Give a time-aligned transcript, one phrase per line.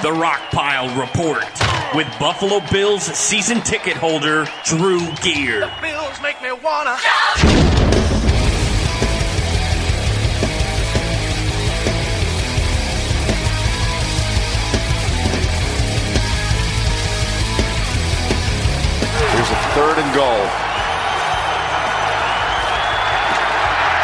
[0.00, 1.42] The Rockpile Report
[1.92, 5.62] with Buffalo Bills season ticket holder Drew Gear.
[5.62, 6.96] The Bills make me wanna.
[19.32, 20.67] Here's a third and goal.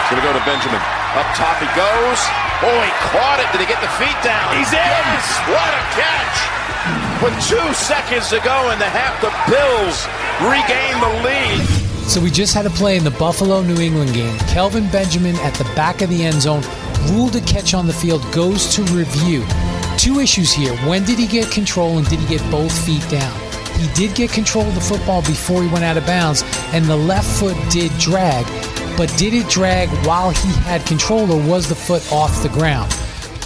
[0.05, 0.77] It's going to go to Benjamin.
[1.17, 2.21] Up top he goes.
[2.61, 3.49] Oh, he caught it.
[3.57, 4.53] Did he get the feet down?
[4.53, 4.77] He's in.
[4.77, 5.25] Yes!
[5.49, 6.39] What a catch!
[7.25, 10.05] With two seconds to go in the half, the Bills
[10.45, 11.65] regain the lead.
[12.05, 14.37] So we just had a play in the Buffalo New England game.
[14.41, 16.61] Kelvin Benjamin at the back of the end zone
[17.11, 19.43] ruled a catch on the field, goes to review.
[19.97, 20.77] Two issues here.
[20.87, 23.33] When did he get control and did he get both feet down?
[23.81, 26.97] He did get control of the football before he went out of bounds, and the
[26.97, 28.45] left foot did drag.
[28.97, 32.93] But did it drag while he had control or was the foot off the ground?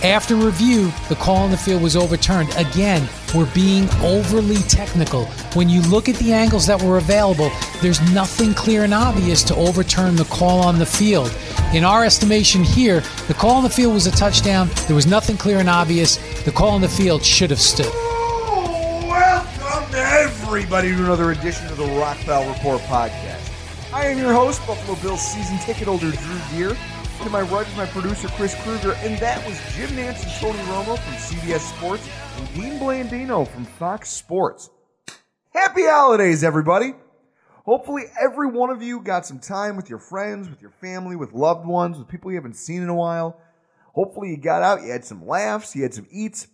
[0.04, 2.54] After review, the call on the field was overturned.
[2.56, 5.24] Again, we're being overly technical.
[5.54, 7.50] When you look at the angles that were available,
[7.80, 11.34] there's nothing clear and obvious to overturn the call on the field.
[11.72, 14.68] In our estimation here, the call on the field was a touchdown.
[14.86, 16.18] There was nothing clear and obvious.
[16.44, 17.92] The call on the field should have stood.
[19.08, 23.37] Welcome to everybody to another edition of the Rockpile Report podcast.
[23.90, 26.76] I am your host, Buffalo Bills season ticket holder Drew Gear.
[27.22, 30.58] To my right is my producer Chris Kruger, and that was Jim Nantz and Tony
[30.68, 32.06] Romo from CBS Sports
[32.36, 34.68] and Dean Blandino from Fox Sports.
[35.54, 36.92] Happy holidays, everybody!
[37.64, 41.32] Hopefully, every one of you got some time with your friends, with your family, with
[41.32, 43.40] loved ones, with people you haven't seen in a while.
[43.94, 46.46] Hopefully, you got out, you had some laughs, you had some eats,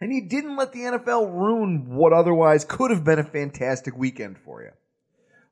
[0.00, 4.38] and you didn't let the NFL ruin what otherwise could have been a fantastic weekend
[4.38, 4.70] for you.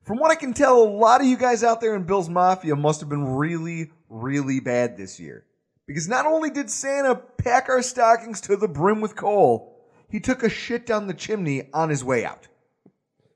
[0.04, 2.74] From what I can tell, a lot of you guys out there in Bills Mafia
[2.74, 5.44] must have been really, really bad this year.
[5.86, 10.42] Because not only did Santa pack our stockings to the brim with coal, he took
[10.42, 12.48] a shit down the chimney on his way out.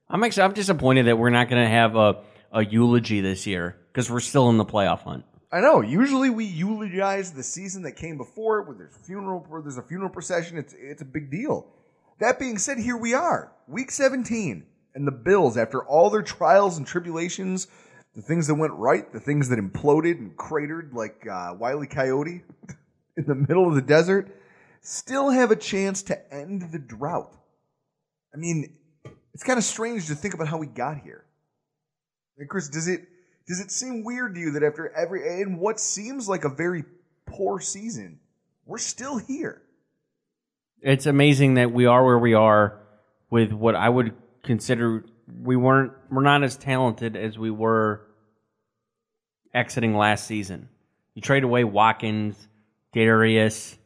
[0.09, 2.22] I'm actually I'm disappointed that we're not going to have a,
[2.53, 5.25] a eulogy this year because we're still in the playoff hunt.
[5.53, 5.81] I know.
[5.81, 9.82] Usually we eulogize the season that came before it, where there's funeral, where there's a
[9.82, 10.59] funeral procession.
[10.59, 11.66] It's it's a big deal.
[12.19, 14.65] That being said, here we are, week 17,
[14.96, 17.68] and the Bills, after all their trials and tribulations,
[18.14, 22.42] the things that went right, the things that imploded and cratered like uh, Wiley Coyote
[23.16, 24.34] in the middle of the desert,
[24.80, 27.30] still have a chance to end the drought.
[28.34, 28.74] I mean,
[29.34, 31.26] it's kind of strange to think about how we got here.
[32.38, 33.06] And Chris, does it
[33.46, 36.84] does it seem weird to you that after every and what seems like a very
[37.26, 38.18] poor season,
[38.64, 39.60] we're still here?
[40.80, 42.80] It's amazing that we are where we are
[43.28, 44.14] with what I would
[44.46, 45.04] consider
[45.42, 48.06] we weren't we're not as talented as we were
[49.52, 50.68] exiting last season.
[51.14, 52.48] You trade away Watkins,
[52.92, 53.76] Darius,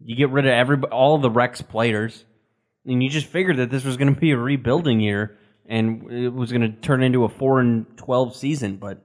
[0.00, 2.24] you get rid of every all the Rex players,
[2.84, 6.32] and you just figured that this was going to be a rebuilding year and it
[6.32, 8.76] was going to turn into a four and twelve season.
[8.76, 9.04] But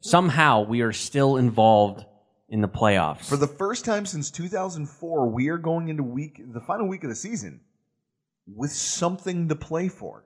[0.00, 2.04] somehow we are still involved
[2.48, 3.24] in the playoffs.
[3.24, 7.10] For the first time since 2004, we are going into week the final week of
[7.10, 7.60] the season
[8.46, 10.24] with something to play for,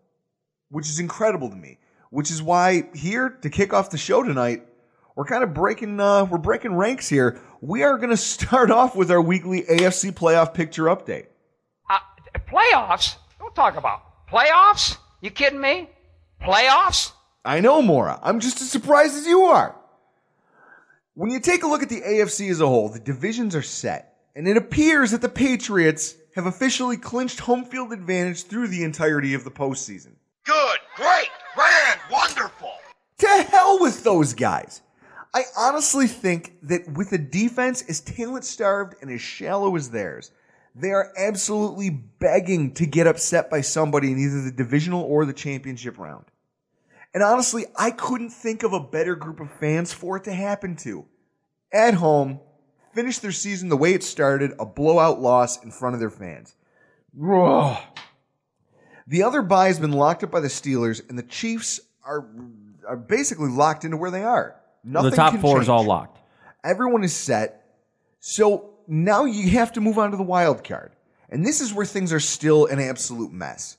[0.72, 1.78] which is incredible to me.
[2.10, 4.66] Which is why here to kick off the show tonight,
[5.14, 7.40] we're kind of breaking uh, we're breaking ranks here.
[7.60, 11.26] We are going to start off with our weekly AFC playoff picture update.
[11.88, 11.98] Uh,
[12.48, 13.16] playoffs?
[13.38, 14.96] Don't talk about playoffs.
[15.20, 15.88] You kidding me?
[16.42, 17.12] Playoffs?
[17.44, 18.18] I know, Mora.
[18.22, 19.76] I'm just as surprised as you are.
[21.14, 24.16] When you take a look at the AFC as a whole, the divisions are set.
[24.34, 29.34] And it appears that the Patriots have officially clinched home field advantage through the entirety
[29.34, 30.14] of the postseason.
[30.44, 32.72] Good, great, grand, wonderful.
[33.18, 34.82] To hell with those guys.
[35.34, 40.32] I honestly think that with a defense as talent starved and as shallow as theirs,
[40.74, 45.32] they are absolutely begging to get upset by somebody in either the divisional or the
[45.32, 46.24] championship round.
[47.14, 50.76] And honestly, I couldn't think of a better group of fans for it to happen
[50.76, 51.06] to.
[51.72, 52.40] At home,
[52.94, 56.56] finish their season the way it started, a blowout loss in front of their fans.
[57.22, 57.78] Ugh.
[59.06, 62.28] The other buy has been locked up by the Steelers, and the Chiefs are,
[62.86, 64.56] are basically locked into where they are.
[64.84, 65.64] Nothing the top four change.
[65.64, 66.18] is all locked.
[66.64, 67.76] Everyone is set.
[68.20, 70.92] So now you have to move on to the wild card.
[71.28, 73.78] And this is where things are still an absolute mess.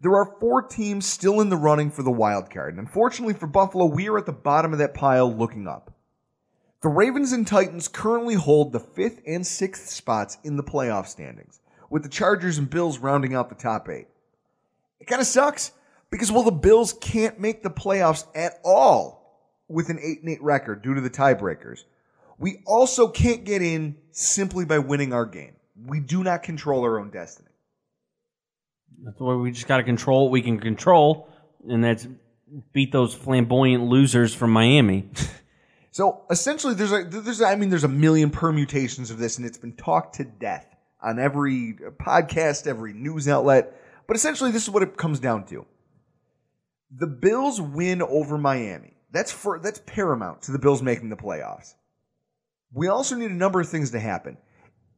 [0.00, 2.74] There are four teams still in the running for the wild card.
[2.74, 5.94] And unfortunately for Buffalo, we are at the bottom of that pile looking up.
[6.82, 11.60] The Ravens and Titans currently hold the fifth and sixth spots in the playoff standings,
[11.90, 14.08] with the Chargers and Bills rounding out the top eight.
[15.00, 15.72] It kind of sucks
[16.10, 19.20] because, well, the Bills can't make the playoffs at all
[19.68, 21.84] with an 8 and 8 record due to the tiebreakers.
[22.38, 25.54] We also can't get in simply by winning our game.
[25.86, 27.48] We do not control our own destiny.
[29.02, 31.28] That's why we just got to control what we can control,
[31.66, 32.06] and that's
[32.72, 35.08] beat those flamboyant losers from Miami.
[35.92, 39.58] So essentially, there's a there's I mean there's a million permutations of this, and it's
[39.58, 40.66] been talked to death
[41.02, 43.74] on every podcast, every news outlet.
[44.10, 45.66] But essentially, this is what it comes down to:
[46.90, 48.96] the Bills win over Miami.
[49.12, 51.74] That's for that's paramount to the Bills making the playoffs.
[52.72, 54.36] We also need a number of things to happen.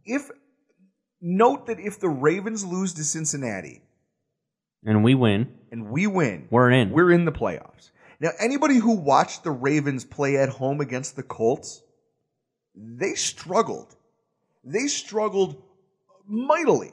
[0.06, 0.30] If
[1.20, 3.82] note that if the Ravens lose to Cincinnati
[4.82, 6.88] and we win, and we win, we're in.
[6.88, 7.90] We're in the playoffs.
[8.18, 11.82] Now, anybody who watched the Ravens play at home against the Colts,
[12.74, 13.94] they struggled.
[14.64, 15.62] They struggled
[16.26, 16.92] mightily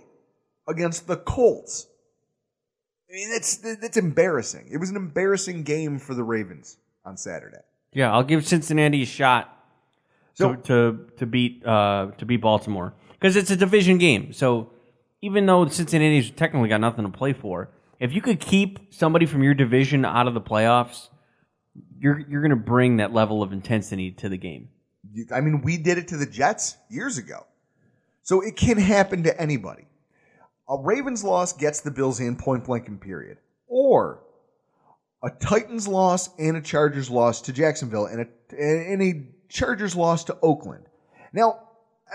[0.67, 1.87] against the Colts.
[3.09, 4.69] I mean, that's that's embarrassing.
[4.71, 7.57] It was an embarrassing game for the Ravens on Saturday.
[7.91, 9.55] Yeah, I'll give Cincinnati a shot
[10.35, 14.31] So- to, to to beat uh, to beat Baltimore because it's a division game.
[14.33, 14.71] So
[15.21, 17.69] even though Cincinnati's technically got nothing to play for,
[17.99, 21.09] if you could keep somebody from your division out of the playoffs,
[21.97, 24.69] you're you're going to bring that level of intensity to the game.
[25.33, 27.47] I mean, we did it to the Jets years ago.
[28.21, 29.87] So it can happen to anybody.
[30.69, 33.39] A Ravens loss gets the Bills in point blank and period.
[33.67, 34.21] Or
[35.23, 40.23] a Titans loss and a Chargers loss to Jacksonville and a, and a Chargers loss
[40.25, 40.85] to Oakland.
[41.33, 41.59] Now,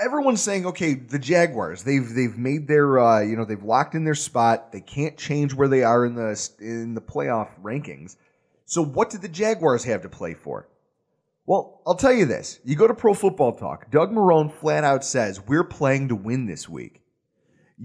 [0.02, 4.04] everyone's saying, okay, the Jaguars, they've they've made their uh, you know, they've locked in
[4.04, 4.72] their spot.
[4.72, 8.16] They can't change where they are in the in the playoff rankings.
[8.66, 10.68] So what did the Jaguars have to play for?
[11.46, 12.60] Well, I'll tell you this.
[12.64, 16.46] You go to Pro Football Talk, Doug Marrone flat out says, We're playing to win
[16.46, 17.02] this week.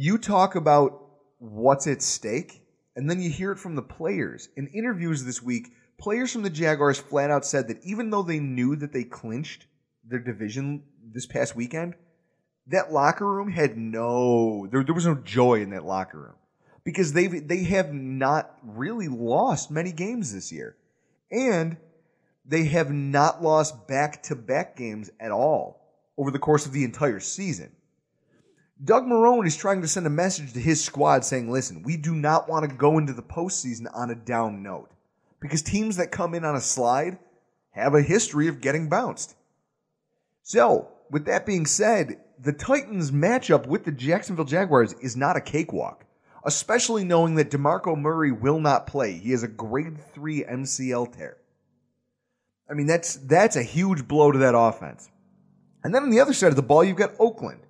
[0.02, 0.98] You talk about
[1.40, 2.62] what's at stake,
[2.96, 4.48] and then you hear it from the players.
[4.56, 8.40] In interviews this week, players from the Jaguars flat out said that even though they
[8.40, 9.66] knew that they clinched
[10.06, 11.96] their division this past weekend,
[12.68, 16.36] that locker room had no there, there was no joy in that locker room.
[16.86, 20.78] Because they they have not really lost many games this year.
[21.30, 21.76] And
[22.46, 25.82] they have not lost back to back games at all
[26.18, 27.76] over the course of the entire season.
[28.84, 32.16] Doug Marrone is trying to send a message to his squad saying, listen, we do
[32.16, 34.90] not want to go into the postseason on a down note
[35.42, 37.20] because teams that come in on a slide
[37.72, 39.36] have a history of getting bounced.
[40.44, 45.42] So, with that being said, the Titans matchup with the Jacksonville Jaguars is not a
[45.42, 46.06] cakewalk,
[46.46, 49.18] especially knowing that DeMarco Murray will not play.
[49.18, 51.38] He has a grade 3 MCL tear.
[52.70, 55.10] I mean, that's that's a huge blow to that offense.
[55.84, 57.62] And then on the other side of the ball, you've got Oakland.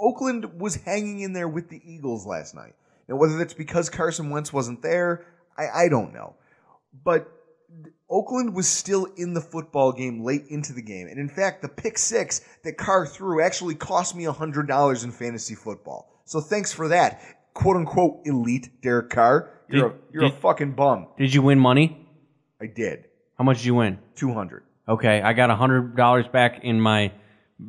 [0.00, 2.74] Oakland was hanging in there with the Eagles last night.
[3.08, 5.26] Now, whether that's because Carson Wentz wasn't there,
[5.56, 6.34] I, I don't know.
[7.04, 7.30] But
[8.10, 11.08] Oakland was still in the football game late into the game.
[11.08, 15.54] And in fact, the pick six that Carr threw actually cost me $100 in fantasy
[15.54, 16.22] football.
[16.24, 17.20] So thanks for that,
[17.54, 19.50] quote unquote elite Derek Carr.
[19.68, 21.08] You're, Did- a, you're a fucking bum.
[21.18, 22.06] Did you win money?
[22.60, 23.04] I did.
[23.36, 23.98] How much did you win?
[24.16, 24.64] 200.
[24.88, 27.12] Okay, I got hundred dollars back in my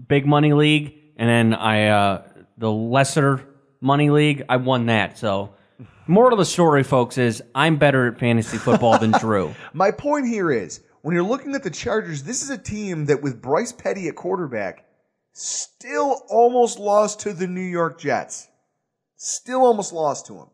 [0.08, 2.24] big money league, and then I uh,
[2.58, 3.46] the lesser
[3.82, 4.44] money league.
[4.50, 5.18] I won that.
[5.18, 5.54] So,
[6.08, 9.54] moral of the story, folks, is I'm better at fantasy football than Drew.
[9.74, 13.22] My point here is when you're looking at the Chargers, this is a team that
[13.22, 14.86] with Bryce Petty at quarterback
[15.34, 18.48] still almost lost to the New York Jets.
[19.18, 20.50] Still almost lost to them.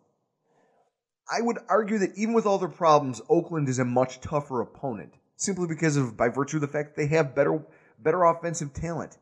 [1.31, 5.13] I would argue that even with all their problems, Oakland is a much tougher opponent
[5.37, 7.63] simply because of by virtue of the fact that they have better
[7.99, 9.17] better offensive talent.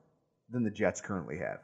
[0.53, 1.59] Than the Jets currently have.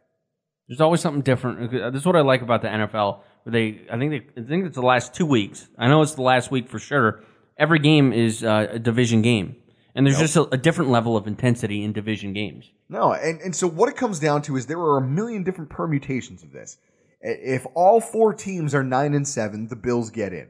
[0.67, 1.72] There's always something different.
[1.72, 3.22] This is what I like about the NFL.
[3.43, 5.67] Where they, I think, they, I think it's the last two weeks.
[5.77, 7.24] I know it's the last week for sure.
[7.58, 9.55] Every game is uh, a division game,
[9.96, 12.72] and there's just a, a different level of intensity in division games.
[12.88, 15.69] No, and, and so what it comes down to is there are a million different
[15.69, 16.77] permutations of this.
[17.22, 20.48] If all four teams are nine and seven, the Bills get in.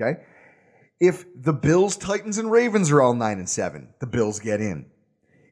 [0.00, 0.20] Okay?
[1.00, 4.86] If the Bills, Titans, and Ravens are all nine and seven, the Bills get in.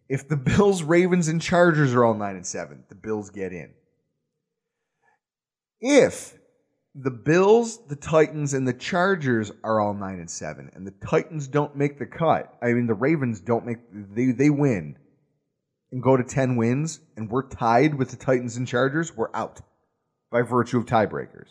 [0.09, 3.71] If the Bills, Ravens, and Chargers are all nine and seven, the Bills get in.
[5.81, 6.35] If
[6.95, 11.49] the Bills, the Titans, and the Chargers are all nine and seven, and the Titans
[11.49, 14.97] don't make the cut, I mean the Ravens don't make they they win
[15.91, 19.61] and go to ten wins, and we're tied with the Titans and Chargers, we're out
[20.31, 21.49] by virtue of tiebreakers.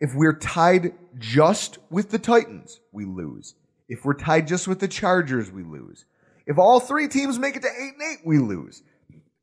[0.00, 3.54] If we're tied just with the Titans, we lose.
[3.88, 6.04] If we're tied just with the Chargers, we lose.
[6.46, 8.82] If all three teams make it to eight and eight, we lose.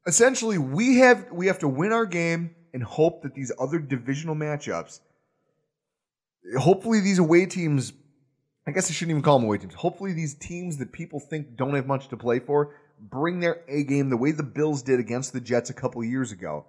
[0.08, 4.36] Essentially, we have we have to win our game and hope that these other divisional
[4.36, 5.00] matchups,
[6.58, 7.94] hopefully these away teams,
[8.68, 9.74] I guess I shouldn't even call them away teams.
[9.74, 13.84] Hopefully these teams that people think don't have much to play for bring their A
[13.84, 16.66] game the way the Bills did against the Jets a couple years ago,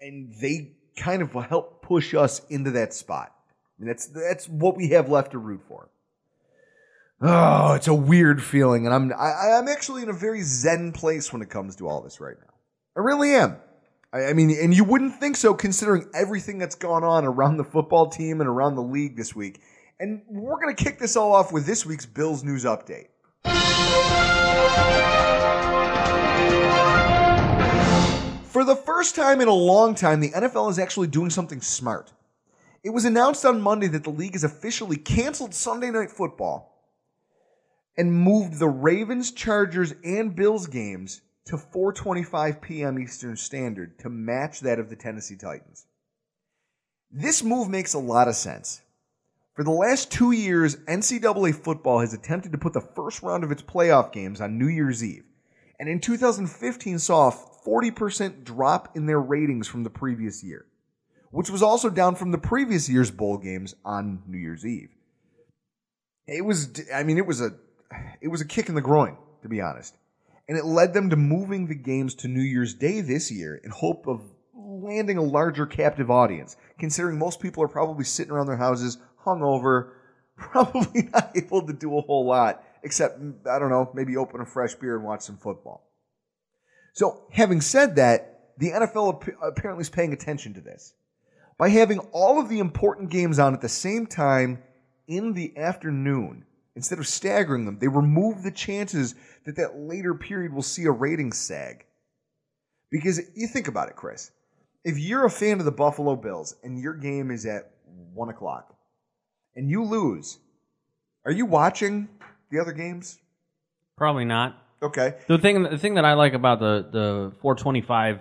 [0.00, 3.32] and they kind of help push us into that spot.
[3.78, 5.90] I mean, that's that's what we have left to root for.
[7.20, 11.32] Oh, it's a weird feeling, and I'm I, I'm actually in a very zen place
[11.32, 12.52] when it comes to all this right now.
[12.94, 13.56] I really am.
[14.12, 17.64] I, I mean, and you wouldn't think so considering everything that's gone on around the
[17.64, 19.62] football team and around the league this week.
[19.98, 23.06] And we're to kick this all off with this week's Bills news update.
[28.44, 32.12] For the first time in a long time, the NFL is actually doing something smart.
[32.82, 36.75] It was announced on Monday that the league has officially canceled Sunday Night Football
[37.96, 42.98] and moved the Ravens, Chargers, and Bills games to 4:25 p.m.
[42.98, 45.86] Eastern Standard to match that of the Tennessee Titans.
[47.10, 48.82] This move makes a lot of sense.
[49.54, 53.50] For the last 2 years, NCAA football has attempted to put the first round of
[53.50, 55.24] its playoff games on New Year's Eve,
[55.80, 57.32] and in 2015 saw a
[57.66, 60.66] 40% drop in their ratings from the previous year,
[61.30, 64.90] which was also down from the previous year's bowl games on New Year's Eve.
[66.26, 67.54] It was I mean it was a
[68.20, 69.96] it was a kick in the groin, to be honest.
[70.48, 73.70] And it led them to moving the games to New Year's Day this year in
[73.70, 74.22] hope of
[74.54, 79.92] landing a larger captive audience, considering most people are probably sitting around their houses hungover,
[80.36, 84.40] probably not able to do a whole lot except mm, I don't know, maybe open
[84.40, 85.90] a fresh beer and watch some football.
[86.94, 90.94] So, having said that, the NFL apparently is paying attention to this.
[91.58, 94.62] By having all of the important games on at the same time
[95.06, 99.14] in the afternoon, instead of staggering them, they remove the chances
[99.44, 101.84] that that later period will see a rating sag.
[102.90, 104.30] Because you think about it, Chris.
[104.84, 107.72] If you're a fan of the Buffalo Bills and your game is at
[108.14, 108.76] 1 o'clock
[109.56, 110.38] and you lose,
[111.24, 112.08] are you watching
[112.50, 113.18] the other games?
[113.96, 114.62] Probably not.
[114.80, 115.14] Okay.
[115.26, 118.20] The thing, the thing that I like about the the 425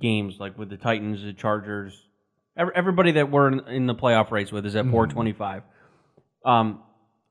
[0.00, 2.02] games, like with the Titans, the Chargers,
[2.56, 5.62] every, everybody that we're in, in the playoff race with is at 425.
[6.44, 6.82] Um,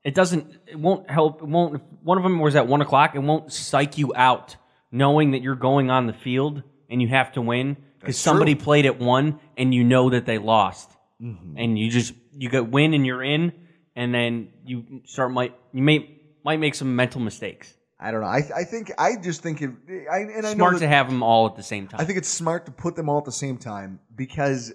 [0.03, 1.41] it doesn't, it won't help.
[1.41, 1.75] It won't.
[1.75, 3.15] If one of them was at one o'clock.
[3.15, 4.57] It won't psych you out
[4.91, 8.63] knowing that you're going on the field and you have to win because somebody true.
[8.63, 10.89] played at one and you know that they lost,
[11.21, 11.57] mm-hmm.
[11.57, 13.53] and you just you get win and you're in,
[13.95, 17.73] and then you start might you may might make some mental mistakes.
[17.99, 18.27] I don't know.
[18.27, 19.71] I, I think I just think it.
[20.11, 22.01] I, and I know Smart that- to have them all at the same time.
[22.01, 24.73] I think it's smart to put them all at the same time because,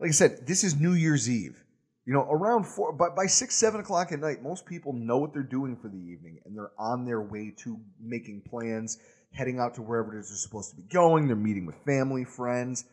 [0.00, 1.62] like I said, this is New Year's Eve.
[2.04, 5.32] You know, around four, but by six, seven o'clock at night, most people know what
[5.32, 8.98] they're doing for the evening and they're on their way to making plans,
[9.30, 11.28] heading out to wherever it is they're supposed to be going.
[11.28, 12.86] They're meeting with family, friends.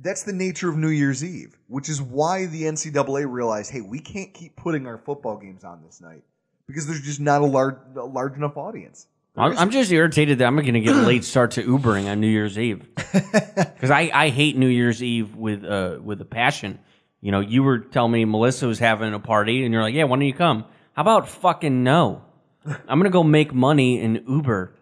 [0.00, 3.98] That's the nature of New Year's Eve, which is why the NCAA realized, hey, we
[3.98, 6.22] can't keep putting our football games on this night
[6.68, 9.08] because there's just not a large, a large enough audience.
[9.36, 12.20] I'm, I'm just irritated that I'm going to get a late start to Ubering on
[12.20, 16.78] New Year's Eve because I, I hate New Year's Eve with uh with a passion.
[17.20, 20.04] You know, you were telling me Melissa was having a party, and you're like, "Yeah,
[20.04, 22.22] why don't you come?" How about fucking no?
[22.66, 24.74] I'm going to go make money in Uber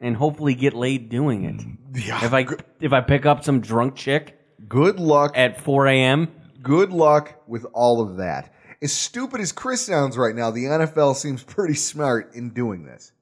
[0.00, 2.06] and hopefully get laid doing it.
[2.06, 2.24] Yeah.
[2.24, 2.46] If I
[2.80, 6.28] if I pick up some drunk chick Good luck at 4 a.m.
[6.62, 8.52] Good luck with all of that.
[8.82, 13.12] As stupid as Chris sounds right now, the NFL seems pretty smart in doing this.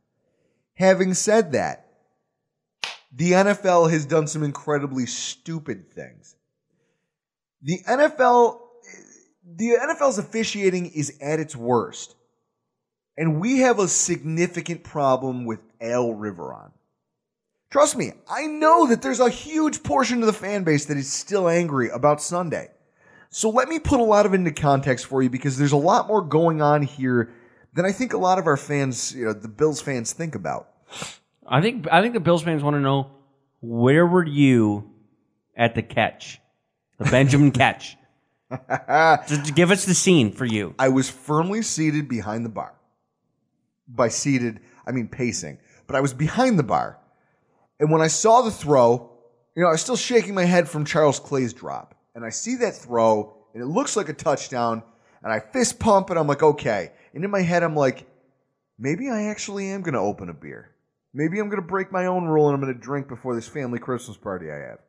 [0.74, 1.88] Having said that,
[3.12, 6.35] the NFL has done some incredibly stupid things.
[7.62, 8.60] The NFL
[9.56, 12.16] the NFL's officiating is at its worst.
[13.16, 16.72] And we have a significant problem with Al Riveron.
[17.70, 21.10] Trust me, I know that there's a huge portion of the fan base that is
[21.10, 22.68] still angry about Sunday.
[23.30, 26.06] So let me put a lot of into context for you because there's a lot
[26.06, 27.32] more going on here
[27.74, 30.68] than I think a lot of our fans, you know, the Bills fans think about.
[31.46, 33.10] I think I think the Bills fans want to know
[33.60, 34.90] where were you
[35.56, 36.40] at the catch,
[36.98, 37.96] the Benjamin catch.
[39.28, 40.74] Just give us the scene for you.
[40.78, 42.74] I was firmly seated behind the bar.
[43.88, 46.98] By seated, I mean pacing, but I was behind the bar.
[47.78, 49.10] And when I saw the throw,
[49.54, 51.94] you know, I was still shaking my head from Charles Clay's drop.
[52.14, 54.82] And I see that throw, and it looks like a touchdown,
[55.22, 56.92] and I fist pump, and I'm like, okay.
[57.14, 58.06] And in my head, I'm like,
[58.78, 60.70] maybe I actually am going to open a beer.
[61.12, 63.48] Maybe I'm going to break my own rule and I'm going to drink before this
[63.48, 64.80] family Christmas party I have.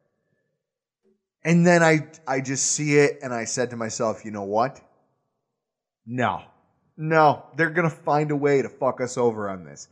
[1.48, 4.82] And then I, I just see it and I said to myself, you know what?
[6.06, 6.44] No,
[6.98, 9.88] no, they're going to find a way to fuck us over on this.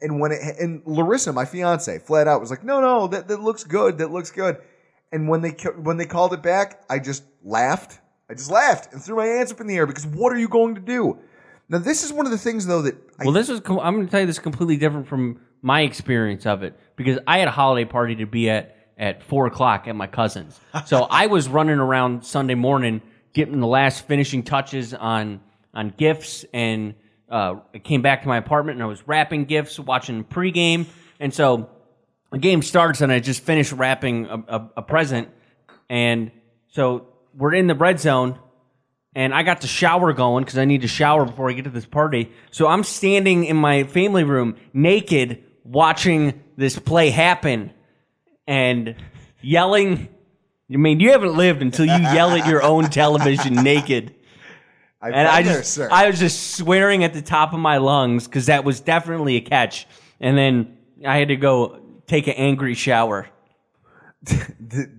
[0.00, 3.40] And when it, and Larissa, my fiance, flat out was like, no, no, that, that
[3.40, 3.98] looks good.
[3.98, 4.58] That looks good.
[5.10, 5.50] And when they,
[5.82, 7.98] when they called it back, I just laughed.
[8.30, 10.48] I just laughed and threw my hands up in the air because what are you
[10.48, 11.18] going to do?
[11.68, 13.94] Now, this is one of the things, though, that I, Well, this is com- I'm
[13.94, 17.38] going to tell you this is completely different from my experience of it because I
[17.38, 20.60] had a holiday party to be at at four o'clock at my cousin's.
[20.86, 23.00] So I was running around Sunday morning
[23.32, 25.40] getting the last finishing touches on
[25.72, 26.94] on gifts, and
[27.28, 30.86] uh, I came back to my apartment and I was wrapping gifts, watching pregame,
[31.18, 31.70] and so
[32.30, 35.28] the game starts and I just finished wrapping a, a, a present,
[35.88, 36.30] and
[36.68, 38.38] so we're in the red zone
[39.14, 41.70] and I got the shower going because I need to shower before I get to
[41.70, 42.30] this party.
[42.50, 47.72] So I'm standing in my family room naked watching this play happen
[48.50, 48.96] and
[49.40, 50.08] yelling.
[50.72, 54.14] I mean, you haven't lived until you yell at your own television naked.
[55.00, 55.88] I've and I there, just, sir.
[55.90, 59.40] I was just swearing at the top of my lungs because that was definitely a
[59.40, 59.86] catch.
[60.18, 60.76] And then
[61.06, 63.28] I had to go take an angry shower.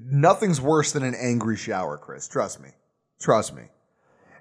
[0.05, 2.27] Nothing's worse than an angry shower, Chris.
[2.27, 2.69] Trust me.
[3.19, 3.63] Trust me.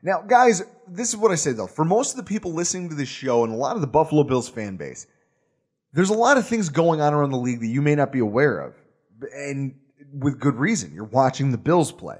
[0.03, 1.67] Now, guys, this is what I say though.
[1.67, 4.23] For most of the people listening to this show and a lot of the Buffalo
[4.23, 5.07] Bills fan base,
[5.93, 8.21] there's a lot of things going on around the league that you may not be
[8.21, 8.80] aware of.
[9.35, 9.75] And
[10.13, 10.93] with good reason.
[10.95, 12.19] You're watching the Bills play.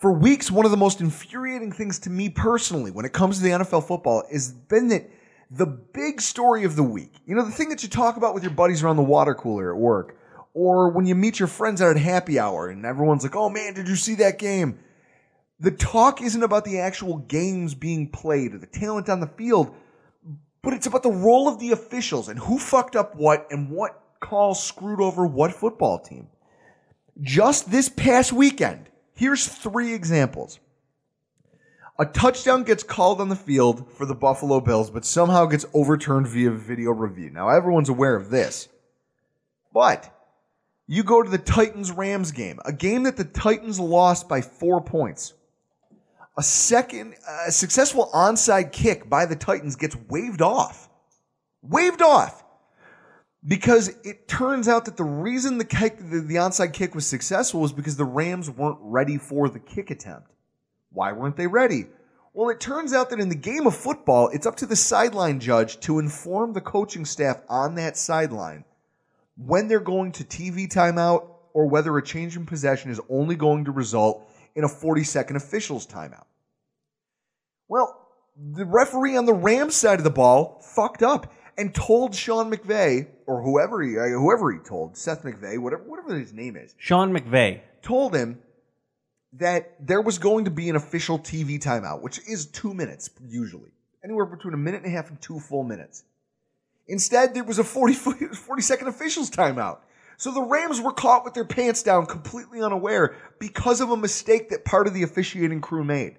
[0.00, 3.42] For weeks, one of the most infuriating things to me personally when it comes to
[3.42, 5.08] the NFL football has been that
[5.50, 8.42] the big story of the week, you know, the thing that you talk about with
[8.42, 10.18] your buddies around the water cooler at work,
[10.52, 13.74] or when you meet your friends out at happy hour and everyone's like, oh man,
[13.74, 14.78] did you see that game?
[15.60, 19.74] The talk isn't about the actual games being played or the talent on the field,
[20.62, 24.03] but it's about the role of the officials and who fucked up what and what
[24.20, 26.28] call screwed over what football team.
[27.20, 30.58] Just this past weekend, here's three examples.
[31.98, 36.26] A touchdown gets called on the field for the Buffalo Bills, but somehow gets overturned
[36.26, 37.30] via video review.
[37.30, 38.68] Now, everyone's aware of this.
[39.72, 40.10] But
[40.88, 44.80] you go to the Titans Rams game, a game that the Titans lost by four
[44.80, 45.34] points.
[46.36, 47.14] A second,
[47.46, 50.88] a successful onside kick by the Titans gets waved off.
[51.62, 52.43] Waved off.
[53.46, 57.60] Because it turns out that the reason the kick, the, the onside kick was successful
[57.60, 60.30] was because the Rams weren't ready for the kick attempt.
[60.90, 61.86] Why weren't they ready?
[62.32, 65.40] Well, it turns out that in the game of football, it's up to the sideline
[65.40, 68.64] judge to inform the coaching staff on that sideline
[69.36, 73.64] when they're going to TV timeout or whether a change in possession is only going
[73.66, 76.24] to result in a 40 second officials timeout.
[77.68, 78.00] Well,
[78.36, 83.08] the referee on the Rams side of the ball fucked up and told Sean McVay
[83.26, 87.16] or whoever he uh, whoever he told Seth McVay whatever whatever his name is Sean
[87.16, 87.60] McVay.
[87.82, 88.40] told him
[89.34, 93.70] that there was going to be an official TV timeout, which is two minutes usually,
[94.04, 96.04] anywhere between a minute and a half and two full minutes.
[96.86, 99.78] Instead, there was a 40, 40 second officials timeout.
[100.16, 104.50] So the Rams were caught with their pants down, completely unaware because of a mistake
[104.50, 106.18] that part of the officiating crew made.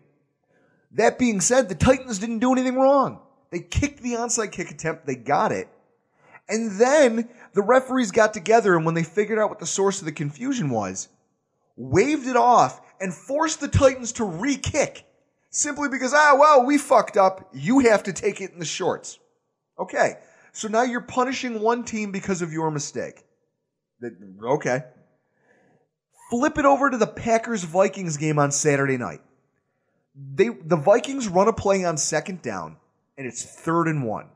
[0.91, 3.21] That being said, the Titans didn't do anything wrong.
[3.55, 5.69] They kicked the onside kick attempt, they got it.
[6.49, 10.05] And then the referees got together, and when they figured out what the source of
[10.05, 11.07] the confusion was,
[11.77, 15.05] waved it off and forced the Titans to re kick
[15.51, 17.49] simply because, ah, well, we fucked up.
[17.53, 19.19] You have to take it in the shorts.
[19.79, 20.15] Okay.
[20.51, 23.23] So now you're punishing one team because of your mistake.
[24.43, 24.83] Okay.
[26.29, 29.21] Flip it over to the Packers Vikings game on Saturday night.
[30.13, 32.75] They the Vikings run a play on second down
[33.17, 34.27] and it's third and one.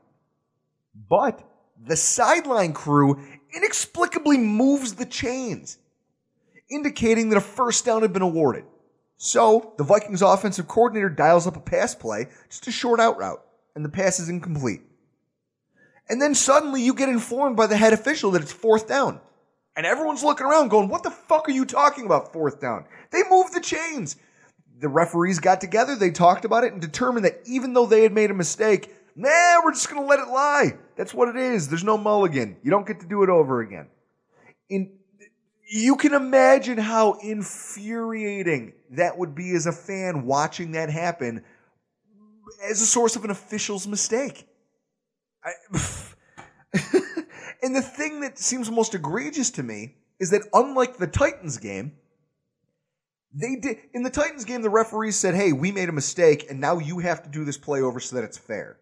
[1.08, 1.42] But
[1.84, 3.20] the sideline crew
[3.54, 5.78] inexplicably moves the chains,
[6.68, 8.64] indicating that a first down had been awarded.
[9.16, 13.42] So the Vikings offensive coordinator dials up a pass play, just a short out route,
[13.74, 14.82] and the pass is incomplete.
[16.08, 19.20] And then suddenly you get informed by the head official that it's fourth down.
[19.76, 22.84] And everyone's looking around going, what the fuck are you talking about, fourth down?
[23.12, 24.16] They moved the chains.
[24.80, 28.12] The referees got together, they talked about it, and determined that even though they had
[28.12, 30.72] made a mistake, nah, we're just going to let it lie.
[30.96, 31.68] That's what it is.
[31.68, 32.56] There's no mulligan.
[32.62, 33.88] You don't get to do it over again.
[34.68, 34.92] In,
[35.68, 41.44] you can imagine how infuriating that would be as a fan watching that happen
[42.68, 44.46] as a source of an official's mistake.
[45.44, 45.52] I,
[47.62, 51.92] and the thing that seems most egregious to me is that unlike the Titans game,
[53.32, 56.60] they did in the Titans game, the referees said, Hey, we made a mistake, and
[56.60, 58.78] now you have to do this play over so that it's fair.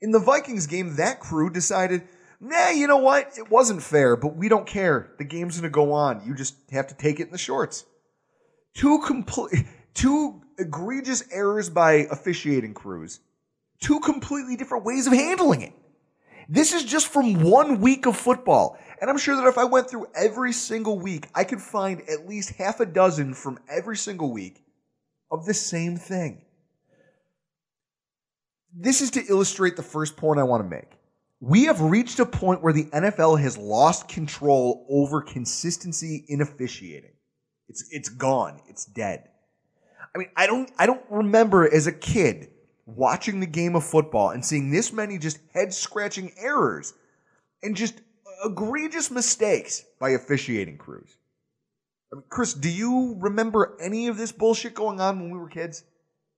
[0.00, 2.02] In the Vikings game, that crew decided,
[2.40, 3.38] nah, you know what?
[3.38, 5.12] It wasn't fair, but we don't care.
[5.18, 6.22] The game's gonna go on.
[6.26, 7.84] You just have to take it in the shorts.
[8.74, 13.20] Two complete two egregious errors by officiating crews.
[13.80, 15.72] Two completely different ways of handling it.
[16.48, 18.78] This is just from one week of football.
[19.02, 22.28] And I'm sure that if I went through every single week, I could find at
[22.28, 24.62] least half a dozen from every single week
[25.28, 26.44] of the same thing.
[28.72, 30.92] This is to illustrate the first point I want to make.
[31.40, 37.10] We have reached a point where the NFL has lost control over consistency in officiating.
[37.68, 38.60] It's it's gone.
[38.68, 39.28] It's dead.
[40.14, 42.50] I mean, I don't I don't remember as a kid
[42.86, 46.94] watching the game of football and seeing this many just head scratching errors
[47.64, 47.94] and just
[48.44, 51.16] egregious mistakes by officiating crews.
[52.12, 55.48] I mean, Chris, do you remember any of this bullshit going on when we were
[55.48, 55.84] kids?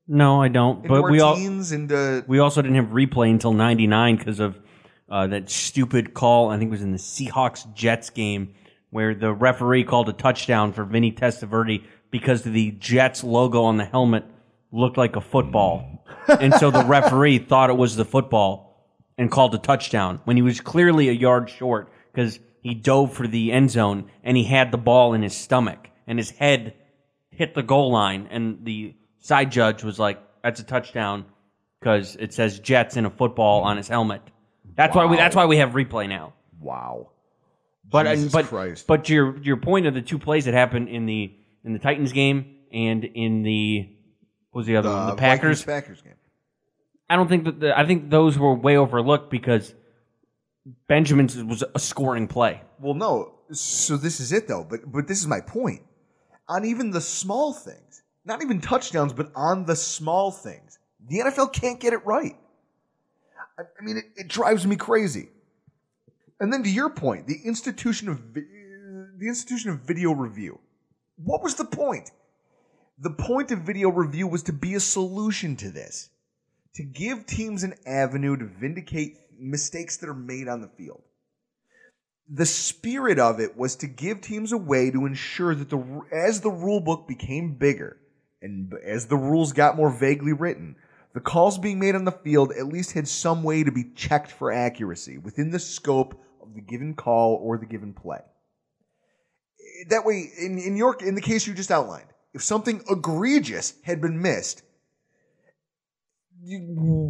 [0.07, 0.85] No, I don't.
[0.85, 4.61] Into but we all uh, we also didn't have replay until '99 because of
[5.09, 6.51] uh, that stupid call.
[6.51, 8.55] I think it was in the Seahawks Jets game
[8.91, 13.85] where the referee called a touchdown for Vinny Testaverde because the Jets logo on the
[13.85, 14.25] helmet
[14.71, 19.55] looked like a football, and so the referee thought it was the football and called
[19.55, 23.71] a touchdown when he was clearly a yard short because he dove for the end
[23.71, 26.75] zone and he had the ball in his stomach and his head
[27.31, 31.27] hit the goal line and the side judge was like, "That's a touchdown."
[31.81, 34.23] Because it says Jets in a football on his helmet.
[34.75, 35.17] That's why we.
[35.17, 36.33] That's why we have replay now.
[36.59, 37.11] wow.
[37.91, 38.87] But Jesus but Christ.
[38.87, 42.13] but your your point of the two plays that happened in the in the Titans
[42.13, 43.89] game and in the
[44.51, 45.63] what was the other one the Packers.
[45.63, 46.15] Vikings Packers game.
[47.09, 49.75] I don't think that the, I think those were way overlooked because
[50.89, 52.63] Benjamin's was a scoring play.
[52.81, 53.35] Well, no.
[53.53, 54.67] So this is it though.
[54.69, 55.83] But but this is my point.
[56.49, 61.53] On even the small things, not even touchdowns, but on the small things, the NFL
[61.53, 62.37] can't get it right.
[63.59, 65.29] I, I mean, it, it drives me crazy.
[66.41, 68.43] And then to your point, the institution of vi-
[69.19, 70.59] the institution of video review.
[71.17, 72.11] What was the point?
[72.99, 76.11] The point of video review was to be a solution to this,
[76.75, 81.03] to give teams an avenue to vindicate mistakes that are made on the field.
[82.29, 86.41] The spirit of it was to give teams a way to ensure that the as
[86.41, 87.99] the rule book became bigger
[88.41, 90.77] and as the rules got more vaguely written
[91.15, 94.33] the calls being made on the field at least had some way to be checked
[94.33, 98.19] for accuracy within the scope of the given call or the given play.
[99.89, 104.21] That way in, in in the case you just outlined if something egregious had been
[104.21, 104.64] missed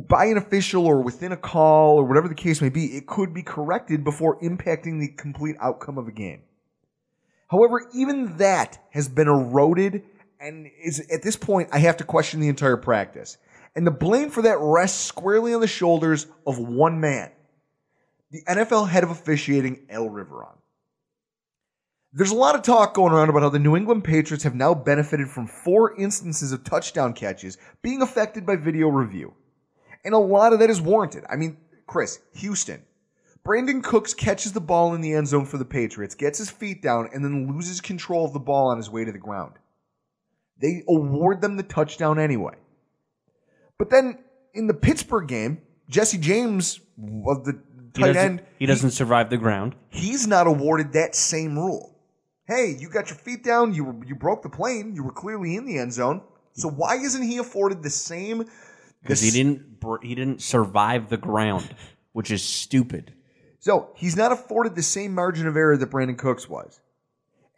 [0.09, 3.35] by an official or within a call or whatever the case may be, it could
[3.35, 6.43] be corrected before impacting the complete outcome of a game.
[7.49, 10.05] However, even that has been eroded
[10.41, 13.39] and is at this point I have to question the entire practice.
[13.77, 17.31] And the blame for that rests squarely on the shoulders of one man.
[18.31, 20.57] The NFL head of officiating, Al Riveron.
[22.17, 24.73] There's a lot of talk going around about how the New England Patriots have now
[24.73, 29.35] benefited from four instances of touchdown catches being affected by video review.
[30.05, 31.25] And a lot of that is warranted.
[31.29, 31.57] I mean,
[31.89, 32.85] Chris, Houston.
[33.45, 36.81] Brandin Cooks catches the ball in the end zone for the Patriots, gets his feet
[36.81, 39.55] down, and then loses control of the ball on his way to the ground.
[40.63, 42.55] They award them the touchdown anyway.
[43.77, 44.21] But then
[44.55, 46.79] in the Pittsburgh game, Jesse James
[47.27, 47.61] of the
[47.93, 49.75] tight doesn't, end, he doesn't survive the ground.
[49.91, 51.94] he's not awarded that same rule.
[52.47, 55.57] Hey, you got your feet down, you were, you broke the plane, you were clearly
[55.57, 56.23] in the end zone.
[56.53, 58.45] So why isn't he afforded the same?
[59.03, 61.75] because he didn't br- he didn't survive the ground,
[62.13, 63.13] which is stupid.
[63.61, 66.81] So he's not afforded the same margin of error that Brandin Cooks was.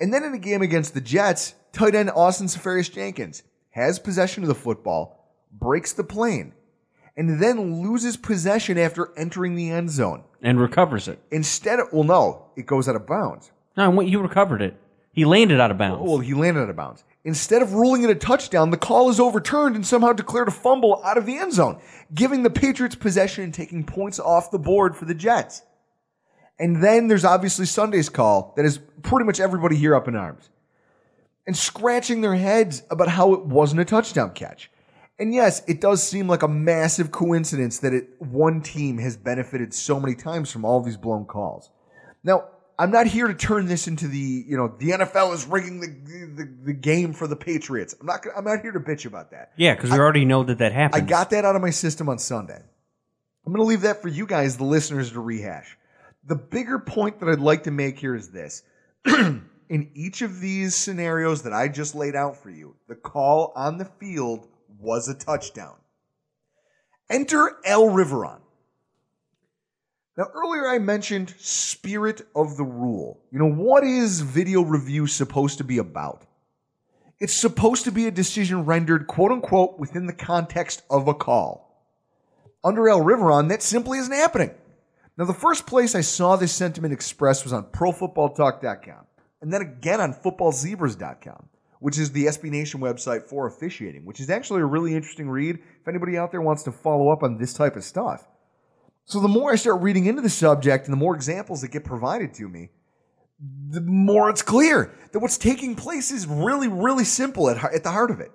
[0.00, 4.48] And then in a game against the Jets, tight end Austin Seferian-Jenkins has possession of
[4.48, 6.52] the football, breaks the plane,
[7.16, 10.22] and then loses possession after entering the end zone.
[10.42, 11.18] and recovers it.
[11.30, 13.50] Instead of, well, no, it goes out of bounds.
[13.76, 14.76] No, what- you recovered it.
[15.12, 16.06] He landed out of bounds.
[16.06, 17.02] Well, he landed out of bounds.
[17.24, 21.00] Instead of ruling it a touchdown, the call is overturned and somehow declared a fumble
[21.02, 21.80] out of the end zone,
[22.14, 25.62] giving the Patriots possession and taking points off the board for the Jets.
[26.58, 30.50] And then there's obviously Sunday's call that is pretty much everybody here up in arms
[31.46, 34.70] and scratching their heads about how it wasn't a touchdown catch.
[35.18, 39.72] And yes, it does seem like a massive coincidence that it, one team has benefited
[39.72, 41.70] so many times from all these blown calls.
[42.22, 45.80] Now, I'm not here to turn this into the, you know, the NFL is rigging
[45.80, 47.94] the the, the game for the Patriots.
[47.98, 49.52] I'm not I'm not here to bitch about that.
[49.56, 51.02] Yeah, because we already know that that happened.
[51.02, 52.60] I got that out of my system on Sunday.
[53.46, 55.78] I'm going to leave that for you guys, the listeners, to rehash.
[56.24, 58.64] The bigger point that I'd like to make here is this.
[59.06, 63.78] In each of these scenarios that I just laid out for you, the call on
[63.78, 65.74] the field was a touchdown.
[67.08, 68.40] Enter Al Riveron.
[70.16, 73.20] Now, earlier I mentioned spirit of the rule.
[73.30, 76.24] You know, what is video review supposed to be about?
[77.18, 81.66] It's supposed to be a decision rendered, quote unquote, within the context of a call.
[82.64, 84.52] Under Al Riveron, that simply isn't happening.
[85.18, 89.06] Now, the first place I saw this sentiment expressed was on ProFootballTalk.com,
[89.42, 91.48] and then again on FootballZebras.com,
[91.80, 95.56] which is the SB Nation website for officiating, which is actually a really interesting read
[95.56, 98.26] if anybody out there wants to follow up on this type of stuff.
[99.06, 101.84] So the more I start reading into the subject and the more examples that get
[101.84, 102.70] provided to me,
[103.68, 107.92] the more it's clear that what's taking place is really, really simple at, at the
[107.92, 108.32] heart of it.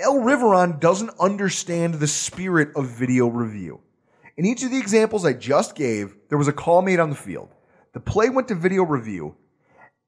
[0.00, 3.80] Al Riveron doesn't understand the spirit of video review.
[4.36, 7.16] In each of the examples I just gave, there was a call made on the
[7.16, 7.54] field.
[7.92, 9.36] The play went to video review,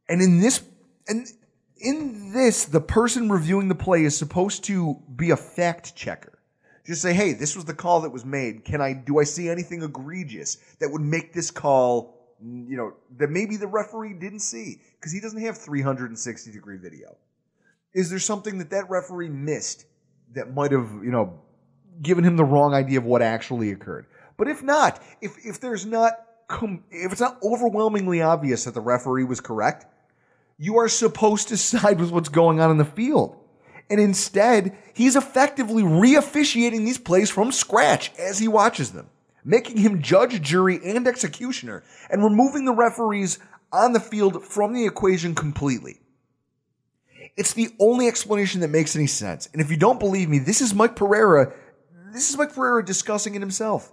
[0.09, 0.63] and in this,
[1.07, 1.27] and
[1.77, 6.40] in this, the person reviewing the play is supposed to be a fact checker.
[6.91, 8.65] Just say, hey, this was the call that was made.
[8.65, 13.31] Can I, do I see anything egregious that would make this call, you know, that
[13.31, 14.81] maybe the referee didn't see?
[14.97, 17.17] Because he doesn't have 360 degree video.
[17.95, 19.85] Is there something that that referee missed
[20.33, 21.39] that might have, you know,
[22.03, 24.07] given him the wrong idea of what actually occurred?
[24.37, 26.15] But if not, if, if there's not,
[26.49, 29.87] com- if it's not overwhelmingly obvious that the referee was correct,
[30.59, 33.37] you are supposed to side with what's going on in the field.
[33.91, 39.09] And instead, he's effectively re officiating these plays from scratch as he watches them,
[39.45, 43.41] making him judge, jury, and executioner, and removing the referees
[43.73, 46.01] on the field from the equation completely.
[47.37, 49.49] It's the only explanation that makes any sense.
[49.53, 51.53] And if you don't believe me, this is Mike Pereira.
[52.13, 53.93] This is Mike Pereira discussing it himself.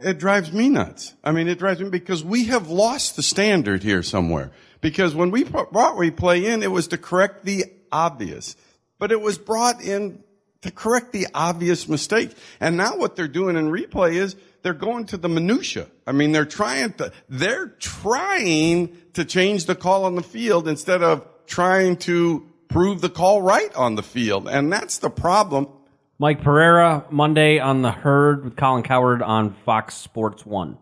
[0.00, 1.14] It drives me nuts.
[1.22, 4.50] I mean, it drives me because we have lost the standard here somewhere.
[4.80, 8.56] Because when we brought replay in, it was to correct the obvious,
[9.00, 10.22] but it was brought in
[10.62, 12.36] to correct the obvious mistake.
[12.60, 15.88] And now what they're doing in replay is they're going to the minutia.
[16.06, 21.02] I mean, they're trying to, they're trying to change the call on the field instead
[21.02, 24.48] of trying to prove the call right on the field.
[24.48, 25.68] And that's the problem.
[26.18, 30.76] Mike Pereira, Monday on the herd with Colin Cowherd on Fox Sports 1.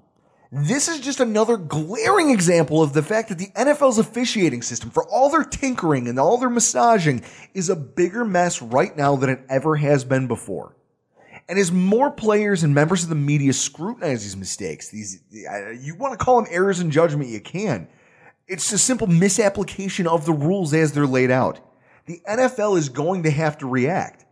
[0.50, 5.06] This is just another glaring example of the fact that the NFL's officiating system, for
[5.06, 9.40] all their tinkering and all their massaging, is a bigger mess right now than it
[9.50, 10.74] ever has been before.
[11.50, 16.18] And as more players and members of the media scrutinize these mistakes, these you want
[16.18, 17.88] to call them errors in judgment, you can.
[18.46, 21.60] It's a simple misapplication of the rules as they're laid out.
[22.06, 24.24] The NFL is going to have to react.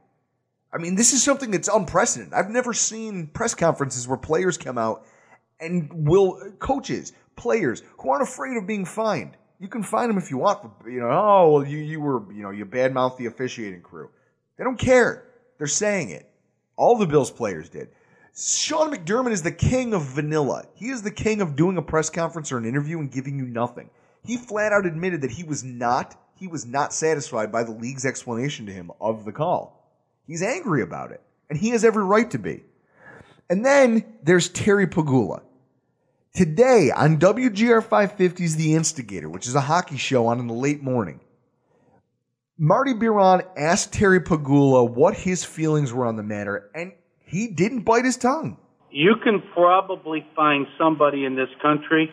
[0.73, 2.33] I mean, this is something that's unprecedented.
[2.33, 5.07] I've never seen press conferences where players come out
[5.61, 9.37] and will uh, coaches, players who aren't afraid of being fined.
[9.59, 10.71] You can fine them if you want.
[10.87, 14.11] You know, oh well, you you were you know you badmouth the officiating crew.
[14.59, 15.25] They don't care.
[15.59, 16.31] They're saying it.
[16.77, 17.89] All the Bills players did.
[18.39, 20.67] Sean McDermott is the king of vanilla.
[20.75, 23.47] He is the king of doing a press conference or an interview and giving you
[23.47, 23.89] nothing.
[24.23, 28.05] He flat out admitted that he was not he was not satisfied by the league's
[28.05, 29.83] explanation to him of the call.
[30.27, 32.63] He's angry about it, and he has every right to be.
[33.49, 35.43] And then there's Terry Pegula.
[36.35, 40.83] Today on WGR 550's The Instigator, which is a hockey show on in the late
[40.83, 41.21] morning,
[42.59, 46.93] Marty Biron asked Terry Pegula what his feelings were on the matter, and
[47.25, 48.59] he didn't bite his tongue.
[48.91, 52.11] You can probably find somebody in this country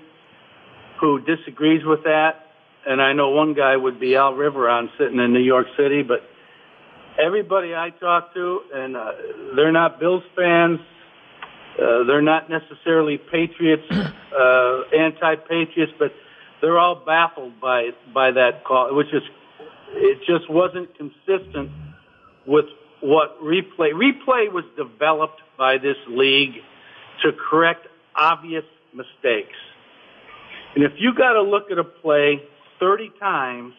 [0.99, 2.47] who disagrees with that,
[2.85, 6.19] and I know one guy would be Al Riveron sitting in New York City, but
[7.17, 9.11] everybody I talk to, and uh,
[9.55, 10.79] they're not Bills fans,
[11.81, 16.13] uh, they're not necessarily Patriots, uh, anti-Patriots, but
[16.61, 19.23] they're all baffled by by that call, which is
[19.95, 21.71] it just wasn't consistent
[22.45, 22.65] with
[23.01, 23.91] what replay.
[23.91, 26.55] Replay was developed by this league
[27.21, 29.55] to correct obvious mistakes.
[30.75, 32.41] And if you got to look at a play
[32.79, 33.73] 30 times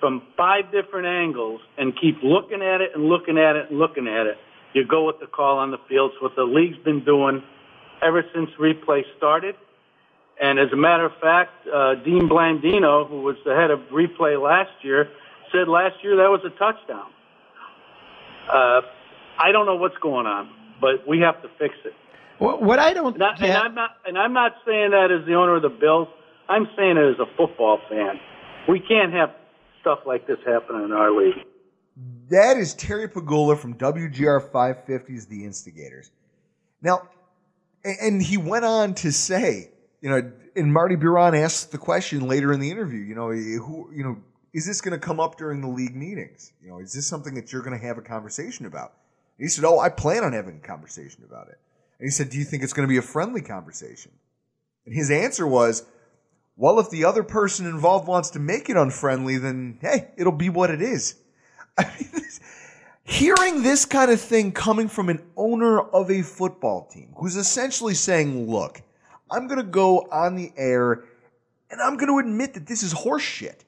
[0.00, 4.06] from five different angles and keep looking at it and looking at it and looking
[4.06, 4.38] at it,
[4.74, 6.12] you go with the call on the field.
[6.12, 7.42] It's what the league's been doing
[8.02, 9.54] ever since replay started.
[10.40, 14.40] And as a matter of fact, uh, Dean Blandino, who was the head of replay
[14.40, 15.08] last year,
[15.52, 17.10] said last year that was a touchdown.
[18.52, 18.80] Uh,
[19.38, 21.94] I don't know what's going on, but we have to fix it.
[22.38, 25.24] What, what I don't and, I, and I'm not and I'm not saying that as
[25.24, 26.08] the owner of the Bills.
[26.48, 28.18] I'm saying it as a football fan.
[28.68, 29.30] We can't have
[29.80, 31.46] stuff like this happen in our league.
[32.30, 36.10] That is Terry Pegula from WGR 550's The Instigators.
[36.80, 37.08] Now,
[37.84, 42.52] and he went on to say, you know, and Marty Biron asked the question later
[42.52, 44.16] in the interview, you know, who, you know,
[44.52, 46.52] is this going to come up during the league meetings?
[46.62, 48.92] You know, is this something that you're going to have a conversation about?
[49.36, 51.58] And he said, oh, I plan on having a conversation about it.
[51.98, 54.12] And he said, do you think it's going to be a friendly conversation?
[54.86, 55.84] And his answer was,
[56.56, 60.48] well, if the other person involved wants to make it unfriendly, then hey, it'll be
[60.48, 61.16] what it is.
[63.04, 67.94] Hearing this kind of thing coming from an owner of a football team who's essentially
[67.94, 68.82] saying, look,
[69.30, 71.04] I'm going to go on the air
[71.70, 73.60] and I'm going to admit that this is horseshit.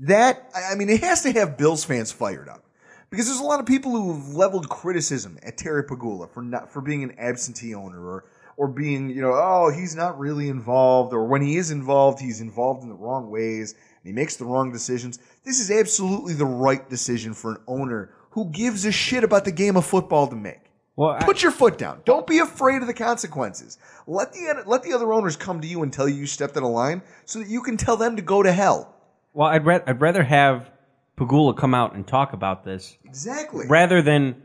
[0.00, 2.64] That, I mean, it has to have Bills fans fired up
[3.10, 6.80] because there's a lot of people who've leveled criticism at Terry Pegula for not, for
[6.82, 8.24] being an absentee owner or,
[8.56, 12.40] or being, you know, oh, he's not really involved or when he is involved, he's
[12.40, 15.18] involved in the wrong ways and he makes the wrong decisions.
[15.44, 19.52] This is absolutely the right decision for an owner who gives a shit about the
[19.52, 20.60] game of football to make.
[20.96, 22.02] Well, Put your foot down.
[22.04, 23.78] Don't be afraid of the consequences.
[24.06, 26.62] Let the let the other owners come to you and tell you you stepped out
[26.62, 28.94] of line, so that you can tell them to go to hell.
[29.32, 30.70] Well, I'd, ra- I'd rather have
[31.16, 33.66] Pegula come out and talk about this Exactly.
[33.68, 34.40] rather than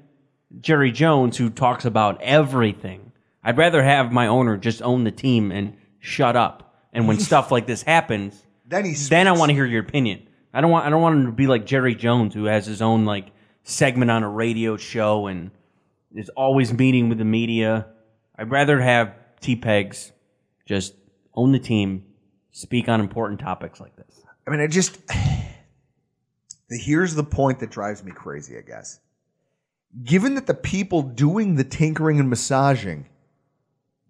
[0.59, 3.11] Jerry Jones, who talks about everything.
[3.43, 6.75] I'd rather have my owner just own the team and shut up.
[6.91, 10.27] And when stuff like this happens, then he then I want to hear your opinion.
[10.53, 12.81] I don't want I don't want him to be like Jerry Jones, who has his
[12.81, 13.27] own like
[13.63, 15.51] segment on a radio show and
[16.13, 17.87] is always meeting with the media.
[18.35, 20.11] I'd rather have T Pegs
[20.65, 20.93] just
[21.35, 22.05] own the team,
[22.51, 24.21] speak on important topics like this.
[24.47, 24.97] I mean, I just
[26.69, 28.57] here's the point that drives me crazy.
[28.57, 28.99] I guess,
[30.03, 33.07] given that the people doing the tinkering and massaging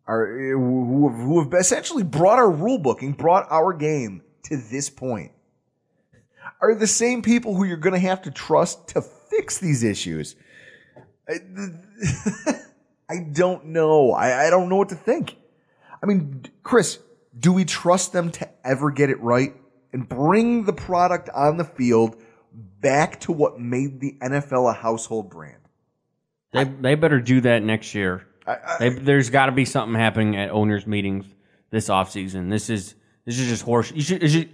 [0.07, 4.57] are eh, who have, who have essentially brought our rule booking, brought our game to
[4.57, 5.31] this point,
[6.61, 10.35] are the same people who you're going to have to trust to fix these issues.
[11.27, 11.39] I,
[13.09, 14.11] I don't know.
[14.11, 15.35] I, I don't know what to think.
[16.01, 16.99] I mean, Chris,
[17.37, 19.53] do we trust them to ever get it right
[19.93, 22.21] and bring the product on the field
[22.81, 25.55] back to what made the NFL a household brand?
[26.51, 28.25] They they better do that next year.
[28.79, 31.25] They, there's got to be something happening at owners meetings
[31.69, 32.49] this offseason.
[32.49, 32.95] This is
[33.25, 33.91] this is just horse.
[33.91, 34.49] You should, you should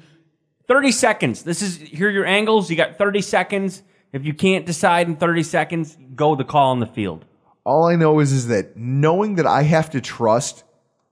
[0.67, 1.43] 30 seconds.
[1.43, 2.69] This is here are your angles.
[2.69, 3.83] You got 30 seconds.
[4.11, 7.25] If you can't decide in 30 seconds, go the call on the field.
[7.63, 10.63] All I know is is that knowing that I have to trust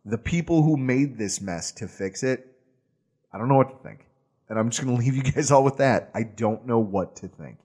[0.06, 2.56] the people who made this mess to fix it,
[3.34, 4.06] I don't know what to think.
[4.50, 6.12] And I'm just going to leave you guys all with that.
[6.14, 7.58] I don't know what to think.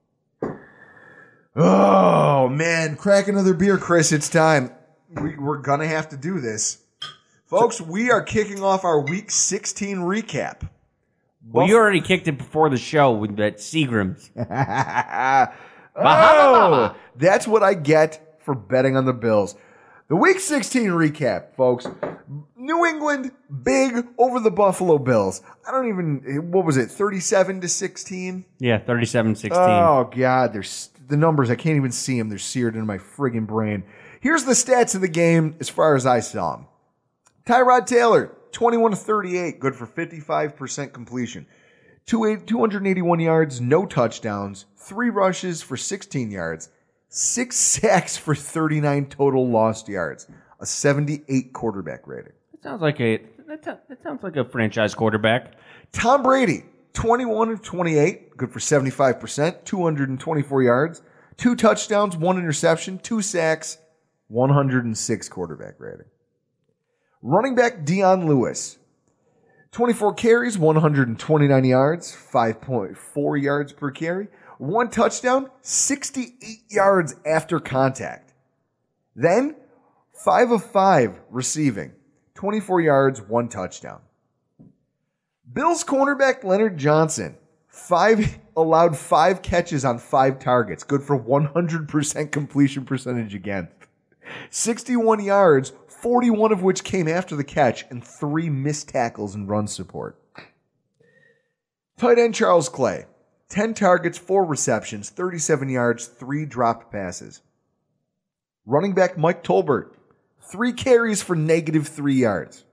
[1.55, 2.97] Oh, man.
[2.97, 4.13] Crack another beer, Chris.
[4.13, 4.73] It's time.
[5.11, 6.79] We, we're going to have to do this.
[7.47, 10.69] Folks, we are kicking off our week 16 recap.
[11.51, 14.31] Well, you already kicked it before the show with that Seagrams.
[15.97, 19.57] oh, that's what I get for betting on the Bills.
[20.09, 21.87] The Week 16 recap, folks.
[22.57, 23.33] New England
[23.63, 25.43] big over the Buffalo Bills.
[25.67, 26.91] I don't even what was it?
[26.91, 28.45] 37 to 16?
[28.59, 29.51] Yeah, 37-16.
[29.53, 32.29] Oh god, there's the numbers I can't even see them.
[32.29, 33.85] They're seared into my friggin' brain.
[34.21, 36.67] Here's the stats of the game as far as I saw them.
[37.47, 41.47] Tyrod Taylor, 21 to 38, good for 55% completion.
[42.07, 46.71] 281 yards, no touchdowns, three rushes for 16 yards,
[47.09, 50.27] six sacks for 39 total lost yards,
[50.61, 52.33] a 78 quarterback rating.
[52.53, 55.55] That sounds like a that, that sounds like a franchise quarterback.
[55.93, 61.03] Tom Brady, 21 of 28, good for 75%, 224 yards,
[61.37, 63.79] two touchdowns, one interception, two sacks,
[64.29, 66.07] 106 quarterback rating.
[67.23, 68.79] Running back Dion Lewis,
[69.73, 78.35] 24 carries, 129 yards, 5.4 yards per carry, one touchdown, 68 yards after contact.
[79.17, 79.57] Then,
[80.13, 81.93] 5 of 5 receiving,
[82.35, 84.01] 24 yards, one touchdown.
[85.53, 92.85] Bills cornerback Leonard Johnson, five allowed five catches on five targets, good for 100% completion
[92.85, 93.69] percentage again.
[94.51, 99.67] 61 yards, 41 of which came after the catch, and three missed tackles and run
[99.67, 100.17] support.
[101.99, 103.07] Tight end Charles Clay,
[103.49, 107.41] 10 targets, 4 receptions, 37 yards, 3 dropped passes.
[108.67, 109.91] Running back Mike Tolbert,
[110.51, 112.65] 3 carries for negative 3 yards.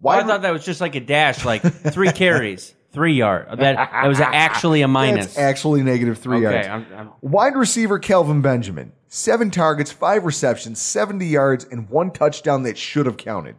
[0.00, 3.46] Well, I thought that was just like a dash, like three carries, three yard.
[3.58, 5.26] That that was actually a minus.
[5.28, 6.68] That's actually negative three Okay, yards.
[6.68, 12.64] I'm- I'm- Wide receiver Kelvin Benjamin, seven targets, five receptions, 70 yards, and one touchdown
[12.64, 13.54] that should have counted.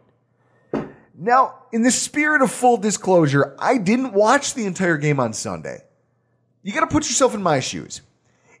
[1.18, 5.78] Now, in the spirit of full disclosure, I didn't watch the entire game on Sunday.
[6.62, 8.02] You got to put yourself in my shoes.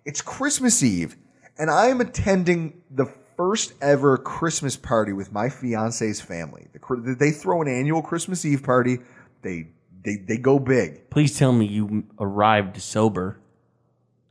[0.06, 1.16] It's Christmas Eve,
[1.58, 3.04] and I am attending the
[3.36, 6.68] first ever Christmas party with my fiance's family.
[6.72, 9.00] They throw an annual Christmas Eve party.
[9.42, 9.66] They
[10.02, 11.10] they they go big.
[11.10, 13.38] Please tell me you arrived sober.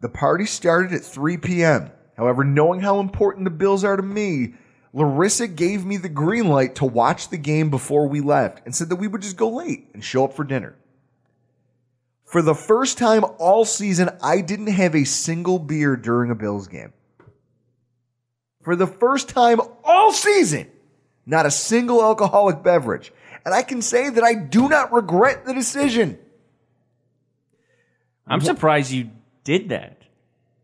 [0.01, 1.91] The party started at 3 p.m.
[2.15, 4.53] However, knowing how important the Bills are to me,
[4.93, 8.89] Larissa gave me the green light to watch the game before we left and said
[8.89, 10.75] that we would just go late and show up for dinner.
[12.23, 16.67] For the first time all season, I didn't have a single beer during a Bills
[16.67, 16.93] game.
[18.63, 20.67] For the first time all season,
[21.25, 23.11] not a single alcoholic beverage.
[23.45, 26.17] And I can say that I do not regret the decision.
[28.27, 29.11] I'm surprised you
[29.43, 29.94] did that.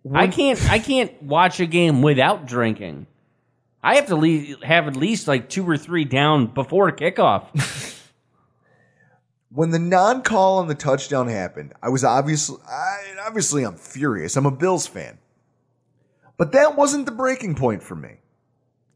[0.10, 0.60] I can't.
[0.70, 3.08] I can't watch a game without drinking.
[3.84, 8.00] I have to le- have at least like two or three down before kickoff.
[9.52, 14.36] when the non-call on the touchdown happened, I was obviously, I, obviously, I'm furious.
[14.36, 15.18] I'm a Bills fan,
[16.38, 18.18] but that wasn't the breaking point for me.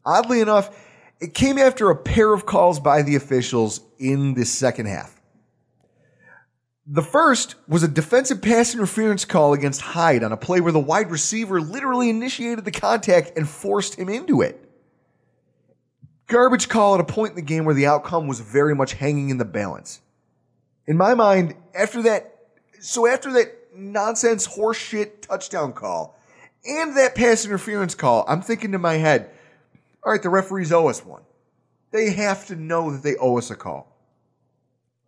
[0.05, 0.75] Oddly enough,
[1.19, 5.14] it came after a pair of calls by the officials in the second half.
[6.87, 10.79] The first was a defensive pass interference call against Hyde on a play where the
[10.79, 14.61] wide receiver literally initiated the contact and forced him into it.
[16.27, 19.31] Garbage call at a point in the game where the outcome was very much hanging
[19.31, 20.01] in the balance.
[20.85, 22.35] In my mind, after that,
[22.79, 26.15] so after that nonsense horseshit touchdown call
[26.65, 29.31] and that pass interference call, I'm thinking to my head,
[30.03, 31.23] all right, the referees owe us one.
[31.89, 33.91] They have to know that they owe us a call.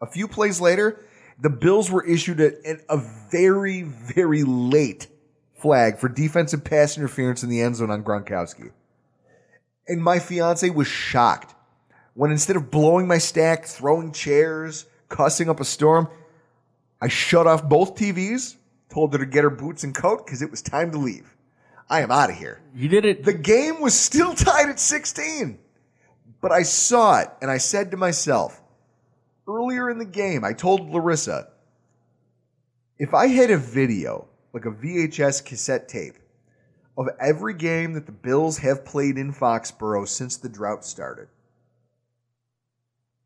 [0.01, 1.03] A few plays later,
[1.39, 2.97] the Bills were issued a, a
[3.31, 5.07] very, very late
[5.55, 8.71] flag for defensive pass interference in the end zone on Gronkowski.
[9.87, 11.55] And my fiance was shocked
[12.13, 16.07] when instead of blowing my stack, throwing chairs, cussing up a storm,
[16.99, 18.55] I shut off both TVs,
[18.89, 21.35] told her to get her boots and coat because it was time to leave.
[21.89, 22.59] I am out of here.
[22.73, 23.23] You did it.
[23.23, 25.59] The game was still tied at 16.
[26.41, 28.61] But I saw it and I said to myself,
[29.47, 31.47] earlier in the game, I told Larissa,
[32.97, 36.15] if I had a video, like a VHS cassette tape,
[36.97, 41.27] of every game that the Bills have played in Foxborough since the drought started,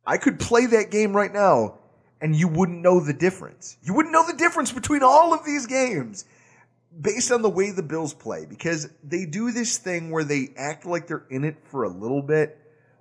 [0.06, 1.80] I could play that game right now
[2.22, 3.78] and you wouldn't know the difference.
[3.82, 6.26] You wouldn't know the difference between all of these games
[7.00, 10.86] based on the way the Bills play because they do this thing where they act
[10.86, 12.60] like they're in it for a little bit,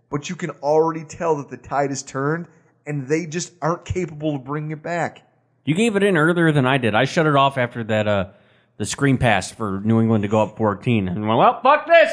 [0.08, 2.46] but you can already tell that the tide has turned
[2.86, 5.26] and they just aren't capable of bringing it back.
[5.64, 6.94] You gave it in earlier than I did.
[6.94, 8.28] I shut it off after that uh,
[8.78, 11.08] the screen pass for New England to go up 14.
[11.08, 12.12] And went, well, fuck this.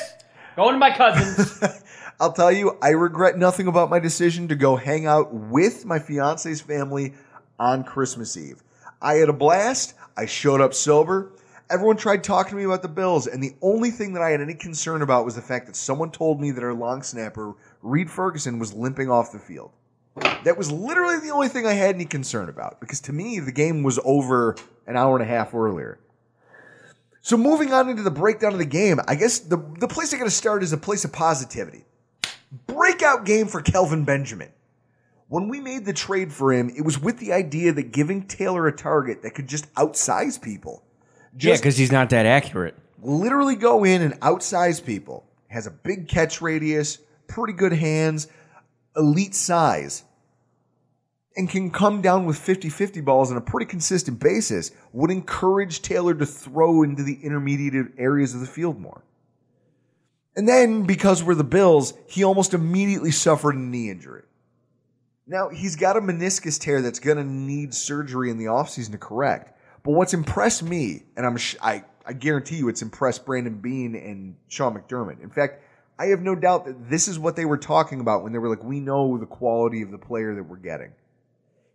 [0.55, 1.63] Going to my cousins.
[2.19, 5.99] I'll tell you, I regret nothing about my decision to go hang out with my
[5.99, 7.13] fiance's family
[7.59, 8.63] on Christmas Eve.
[9.01, 9.93] I had a blast.
[10.17, 11.31] I showed up sober.
[11.69, 14.41] Everyone tried talking to me about the Bills, and the only thing that I had
[14.41, 18.09] any concern about was the fact that someone told me that our long snapper, Reid
[18.09, 19.71] Ferguson, was limping off the field.
[20.43, 23.51] That was literally the only thing I had any concern about, because to me, the
[23.51, 24.55] game was over
[24.85, 25.99] an hour and a half earlier.
[27.21, 30.17] So moving on into the breakdown of the game, I guess the, the place I
[30.17, 31.83] gotta start is a place of positivity.
[32.67, 34.49] Breakout game for Kelvin Benjamin.
[35.27, 38.65] When we made the trade for him, it was with the idea that giving Taylor
[38.67, 40.83] a target that could just outsize people.
[41.37, 42.75] yeah, because he's not that accurate.
[43.01, 45.25] literally go in and outsize people.
[45.49, 48.27] Has a big catch radius, pretty good hands,
[48.95, 50.03] elite size,
[51.37, 54.71] and can come down with 50 50 balls on a pretty consistent basis.
[54.91, 59.03] Would encourage Taylor to throw into the intermediate areas of the field more.
[60.35, 64.23] And then, because we're the Bills, he almost immediately suffered a knee injury.
[65.25, 68.97] Now, he's got a meniscus tear that's going to need surgery in the offseason to
[68.97, 69.57] correct.
[69.83, 74.35] But what's impressed me, and I'm I, I guarantee you it's impressed Brandon Beane and
[74.47, 75.21] Sean McDermott.
[75.21, 75.63] In fact,
[75.99, 78.49] I have no doubt that this is what they were talking about when they were
[78.49, 80.91] like, we know the quality of the player that we're getting.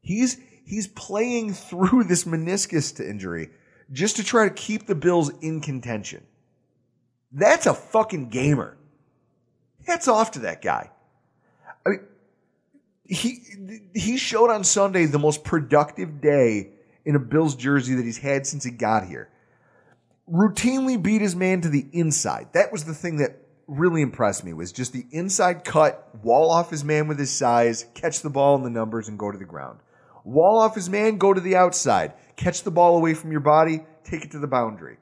[0.03, 3.51] He's he's playing through this meniscus to injury
[3.91, 6.25] just to try to keep the Bills in contention.
[7.33, 8.77] That's a fucking gamer.
[9.87, 10.91] Hats off to that guy.
[11.87, 12.01] I mean,
[13.05, 13.43] he
[13.95, 16.71] he showed on Sunday the most productive day
[17.05, 19.29] in a Bills jersey that he's had since he got here.
[20.31, 22.49] Routinely beat his man to the inside.
[22.53, 26.71] That was the thing that really impressed me was just the inside cut, wall off
[26.71, 29.45] his man with his size, catch the ball in the numbers, and go to the
[29.45, 29.81] ground.
[30.25, 33.85] Wall off his man, go to the outside, catch the ball away from your body,
[34.05, 34.99] take it to the boundary.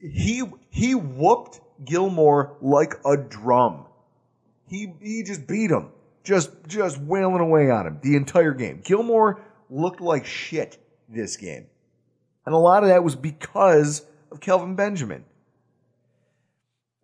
[0.00, 3.86] He he whooped Gilmore like a drum.
[4.68, 5.90] He he just beat him,
[6.22, 8.80] just just wailing away on him the entire game.
[8.82, 9.40] Gilmore
[9.70, 10.78] looked like shit
[11.08, 11.66] this game,
[12.46, 15.24] and a lot of that was because of Kelvin Benjamin.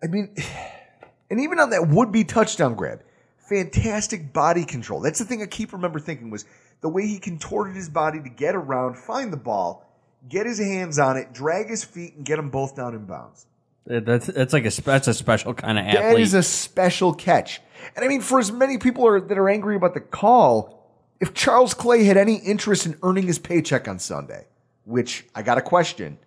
[0.02, 0.34] I mean,
[1.30, 3.02] and even on that would be touchdown grab,
[3.48, 5.00] fantastic body control.
[5.00, 6.44] That's the thing I keep remember thinking was
[6.80, 9.86] the way he contorted his body to get around, find the ball,
[10.28, 13.46] get his hands on it, drag his feet, and get them both down in bounds.
[13.86, 16.22] That's that's like a that's a special kind of That athlete.
[16.22, 17.60] is a special catch.
[17.96, 20.86] And I mean, for as many people are, that are angry about the call,
[21.18, 24.46] if Charles Clay had any interest in earning his paycheck on Sunday,
[24.84, 26.18] which I got a question,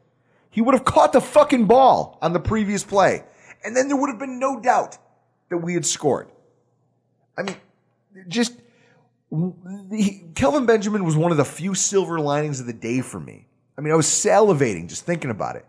[0.49, 3.24] he would have caught the fucking ball on the previous play.
[3.64, 4.97] And then there would have been no doubt
[5.49, 6.30] that we had scored.
[7.38, 7.56] I mean,
[8.28, 8.54] just
[10.36, 13.48] Kelvin Benjamin was one of the few silver linings of the day for me.
[13.78, 15.66] I mean, I was salivating just thinking about it.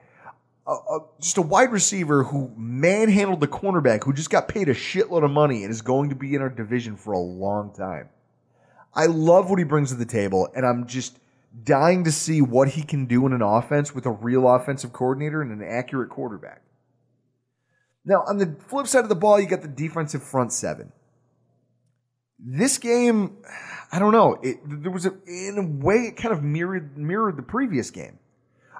[1.21, 5.31] Just a wide receiver who manhandled the cornerback who just got paid a shitload of
[5.31, 8.09] money and is going to be in our division for a long time.
[8.95, 11.19] I love what he brings to the table, and I'm just
[11.65, 15.41] dying to see what he can do in an offense with a real offensive coordinator
[15.43, 16.63] and an accurate quarterback.
[18.05, 20.93] Now, on the flip side of the ball, you got the defensive front seven.
[22.39, 23.39] This game,
[23.93, 24.39] I don't know.
[24.43, 28.19] It, there was a, in a way, it kind of mirrored mirrored the previous game.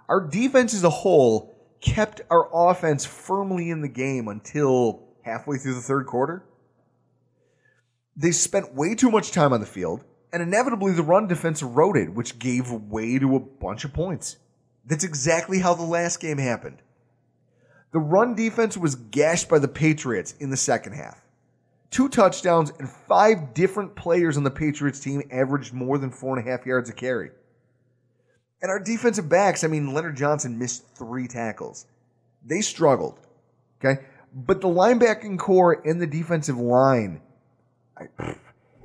[0.09, 5.75] Our defense as a whole kept our offense firmly in the game until halfway through
[5.75, 6.45] the third quarter.
[8.17, 12.15] They spent way too much time on the field, and inevitably the run defense eroded,
[12.15, 14.37] which gave way to a bunch of points.
[14.85, 16.83] That's exactly how the last game happened.
[17.93, 21.24] The run defense was gashed by the Patriots in the second half.
[21.95, 26.45] Two touchdowns and five different players on the Patriots team averaged more than four and
[26.45, 27.31] a half yards a carry.
[28.61, 31.87] And our defensive backs, I mean, Leonard Johnson missed three tackles.
[32.45, 33.21] They struggled.
[33.79, 34.03] Okay.
[34.35, 37.21] But the linebacking corps and the defensive line,
[37.97, 38.35] I,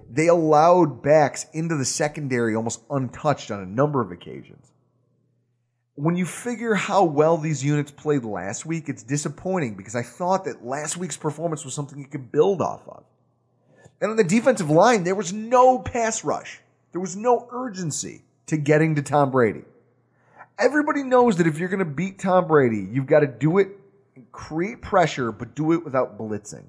[0.07, 4.71] they allowed backs into the secondary almost untouched on a number of occasions.
[5.99, 10.45] When you figure how well these units played last week, it's disappointing because I thought
[10.45, 13.03] that last week's performance was something you could build off of.
[13.99, 16.61] And on the defensive line, there was no pass rush.
[16.93, 19.63] There was no urgency to getting to Tom Brady.
[20.57, 23.67] Everybody knows that if you're going to beat Tom Brady, you've got to do it,
[24.15, 26.67] and create pressure, but do it without blitzing.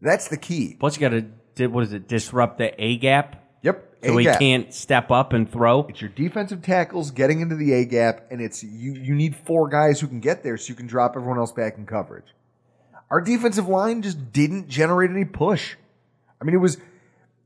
[0.00, 0.76] That's the key.
[0.78, 1.24] Plus, you got
[1.56, 2.06] to what is it?
[2.06, 3.41] Disrupt the A gap.
[3.62, 3.96] Yep.
[4.04, 4.40] So he A-gap.
[4.40, 5.86] can't step up and throw.
[5.88, 8.94] It's your defensive tackles getting into the A gap, and it's you.
[8.94, 11.78] You need four guys who can get there, so you can drop everyone else back
[11.78, 12.26] in coverage.
[13.10, 15.76] Our defensive line just didn't generate any push.
[16.40, 16.78] I mean, it was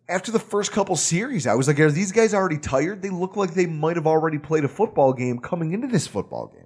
[0.08, 1.46] after the first couple series.
[1.46, 3.02] I was like, are these guys already tired?
[3.02, 6.46] They look like they might have already played a football game coming into this football
[6.46, 6.62] game.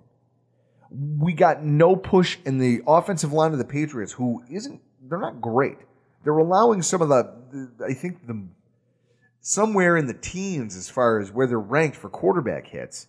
[1.18, 4.80] We got no push in the offensive line of the Patriots, who isn't.
[5.09, 5.78] They're not great.
[6.22, 7.34] They're allowing some of the.
[7.51, 8.46] the I think the
[9.41, 13.07] somewhere in the teens as far as where they're ranked for quarterback hits.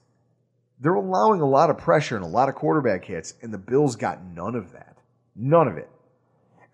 [0.80, 3.96] They're allowing a lot of pressure and a lot of quarterback hits, and the Bills
[3.96, 4.98] got none of that.
[5.36, 5.90] None of it.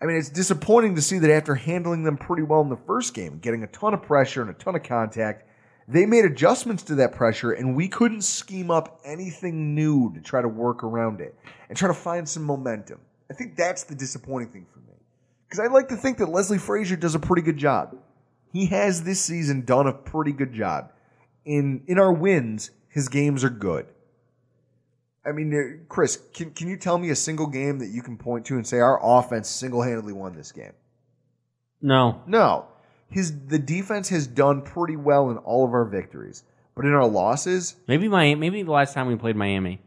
[0.00, 3.14] I mean, it's disappointing to see that after handling them pretty well in the first
[3.14, 5.44] game, getting a ton of pressure and a ton of contact,
[5.88, 10.40] they made adjustments to that pressure, and we couldn't scheme up anything new to try
[10.40, 11.34] to work around it
[11.68, 13.00] and try to find some momentum.
[13.30, 14.94] I think that's the disappointing thing for me.
[15.48, 17.96] Because I'd like to think that Leslie Frazier does a pretty good job.
[18.52, 20.92] He has this season done a pretty good job.
[21.44, 23.86] In in our wins, his games are good.
[25.26, 28.16] I mean, uh, Chris, can can you tell me a single game that you can
[28.16, 30.72] point to and say our offense single handedly won this game?
[31.80, 32.22] No.
[32.26, 32.66] No.
[33.10, 36.44] His the defense has done pretty well in all of our victories,
[36.74, 39.80] but in our losses, Maybe my maybe the last time we played Miami.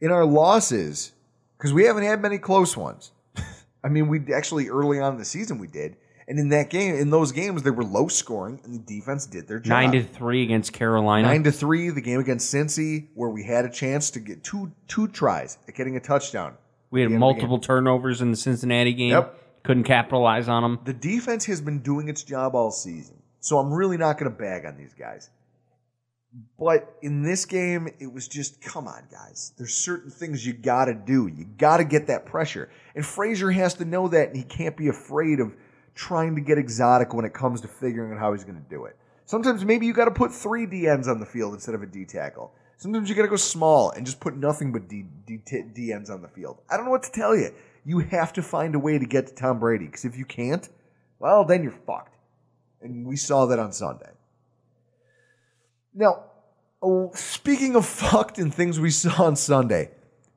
[0.00, 1.12] in our losses,
[1.56, 3.12] because we haven't had many close ones.
[3.84, 5.96] I mean, we actually early on in the season we did,
[6.30, 9.48] and in that game, in those games, they were low scoring, and the defense did
[9.48, 9.70] their job.
[9.70, 11.26] Nine to three against Carolina.
[11.26, 14.72] Nine to three, the game against Cincy, where we had a chance to get two
[14.86, 16.54] two tries at getting a touchdown.
[16.90, 19.10] we had the end of the multiple turnovers in the Cincinnati game.
[19.10, 19.36] Yep.
[19.64, 20.78] Couldn't capitalize on them.
[20.84, 24.38] The defense has been doing its job all season, so I'm really not going to
[24.38, 25.28] bag on these guys.
[26.58, 29.52] But in this game, it was just, come on, guys.
[29.58, 31.26] There's certain things you got to do.
[31.26, 32.70] You got to get that pressure.
[32.94, 35.52] And Frazier has to know that, and he can't be afraid of
[36.00, 38.86] trying to get exotic when it comes to figuring out how he's going to do
[38.86, 38.96] it.
[39.26, 42.06] Sometimes maybe you got to put three DNs on the field instead of a D
[42.06, 42.54] tackle.
[42.78, 46.28] Sometimes you got to go small and just put nothing but D, DNs on the
[46.28, 46.62] field.
[46.70, 47.50] I don't know what to tell you.
[47.84, 50.66] You have to find a way to get to Tom Brady because if you can't,
[51.18, 52.16] well, then you're fucked.
[52.80, 54.10] And we saw that on Sunday.
[55.92, 56.24] Now,
[56.82, 59.90] oh, speaking of fucked and things we saw on Sunday,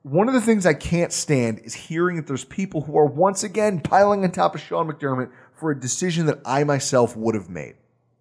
[0.04, 3.42] one of the things I can't stand is hearing that there's people who are once
[3.42, 7.48] again piling on top of Sean McDermott for a decision that I myself would have
[7.48, 7.74] made.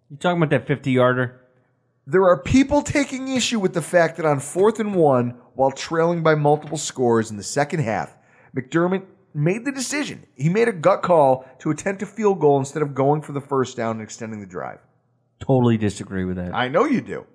[0.10, 1.42] You talking about that 50 yarder?
[2.06, 6.22] There are people taking issue with the fact that on fourth and one, while trailing
[6.22, 8.16] by multiple scores in the second half,
[8.56, 10.26] McDermott made the decision.
[10.36, 13.42] He made a gut call to attempt a field goal instead of going for the
[13.42, 14.80] first down and extending the drive.
[15.40, 16.54] Totally disagree with that.
[16.54, 17.26] I know you do.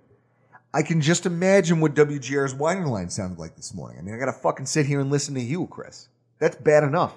[0.73, 3.99] I can just imagine what WGR's whining line sounded like this morning.
[3.99, 6.09] I mean, I gotta fucking sit here and listen to you, Chris.
[6.39, 7.15] That's bad enough.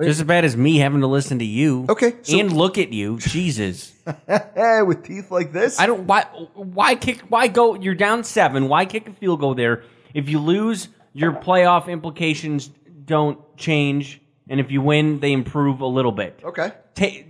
[0.00, 1.86] Just as bad as me having to listen to you.
[1.88, 3.18] Okay, so- and look at you.
[3.18, 3.92] Jesus.
[4.26, 5.78] With teeth like this?
[5.78, 6.22] I don't why
[6.54, 8.68] why kick why go you're down 7.
[8.68, 9.84] Why kick a field goal there?
[10.14, 12.68] If you lose, your playoff implications
[13.04, 16.40] don't change and if you win, they improve a little bit.
[16.42, 16.72] Okay.
[16.94, 17.26] Ta-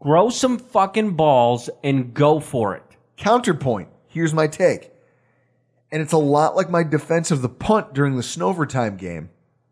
[0.00, 2.82] grow some fucking balls and go for it.
[3.16, 3.88] Counterpoint.
[4.08, 4.90] Here's my take.
[5.90, 9.30] And it's a lot like my defense of the punt during the Snovertime game.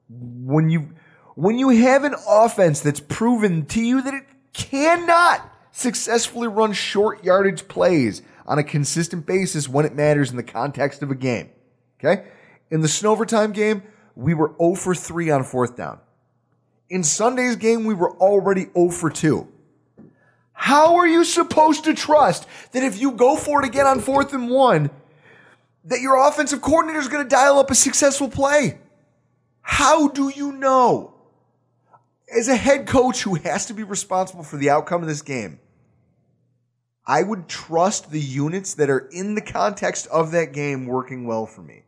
[0.08, 0.90] When you
[1.34, 7.24] when you have an offense that's proven to you that it cannot successfully run short
[7.24, 11.50] yardage plays on a consistent basis when it matters in the context of a game.
[11.98, 12.24] Okay?
[12.70, 13.82] In the Snovertime game,
[14.16, 16.00] we were 0 for 3 on fourth down.
[16.88, 19.46] In Sunday's game, we were already 0 for 2.
[20.52, 24.34] How are you supposed to trust that if you go for it again on fourth
[24.34, 24.90] and one,
[25.84, 28.78] that your offensive coordinator is going to dial up a successful play?
[29.62, 31.14] How do you know?
[32.36, 35.58] As a head coach who has to be responsible for the outcome of this game,
[37.06, 41.44] I would trust the units that are in the context of that game working well
[41.46, 41.82] for me.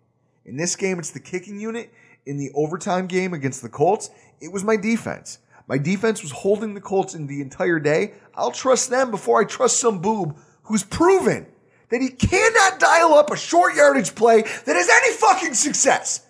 [0.45, 1.93] In this game, it's the kicking unit.
[2.26, 5.38] In the overtime game against the Colts, it was my defense.
[5.68, 8.14] My defense was holding the Colts in the entire day.
[8.34, 11.47] I'll trust them before I trust some boob who's proven
[11.90, 16.26] that he cannot dial up a short yardage play that has any fucking success.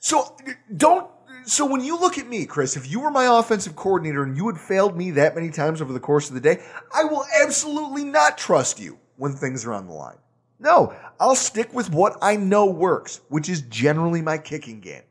[0.00, 0.36] So
[0.76, 1.10] don't.
[1.46, 4.46] So when you look at me, Chris, if you were my offensive coordinator and you
[4.46, 6.62] had failed me that many times over the course of the day,
[6.94, 10.16] I will absolutely not trust you when things are on the line.
[10.58, 15.02] No, I'll stick with what I know works, which is generally my kicking game.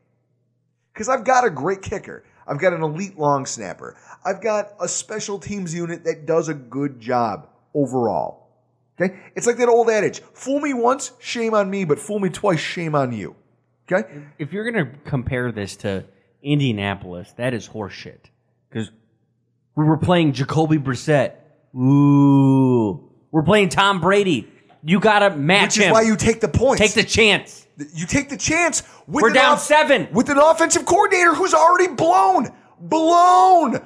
[0.92, 2.24] Because I've got a great kicker.
[2.46, 3.96] I've got an elite long snapper.
[4.24, 8.48] I've got a special teams unit that does a good job overall.
[9.00, 9.16] Okay?
[9.34, 12.60] It's like that old adage fool me once, shame on me, but fool me twice,
[12.60, 13.36] shame on you.
[13.90, 14.08] Okay?
[14.38, 16.04] If you're going to compare this to
[16.44, 18.20] Indianapolis, that is horseshit.
[18.70, 18.90] Because
[19.74, 21.32] we were playing Jacoby Brissett.
[21.76, 23.10] Ooh.
[23.32, 24.48] We're playing Tom Brady.
[24.84, 25.92] You got to match Which is him.
[25.92, 26.80] why you take the points.
[26.80, 27.66] Take the chance.
[27.94, 28.82] You take the chance.
[29.08, 30.08] With We're an down off- seven.
[30.12, 33.80] with an offensive coordinator who's already blown, blown,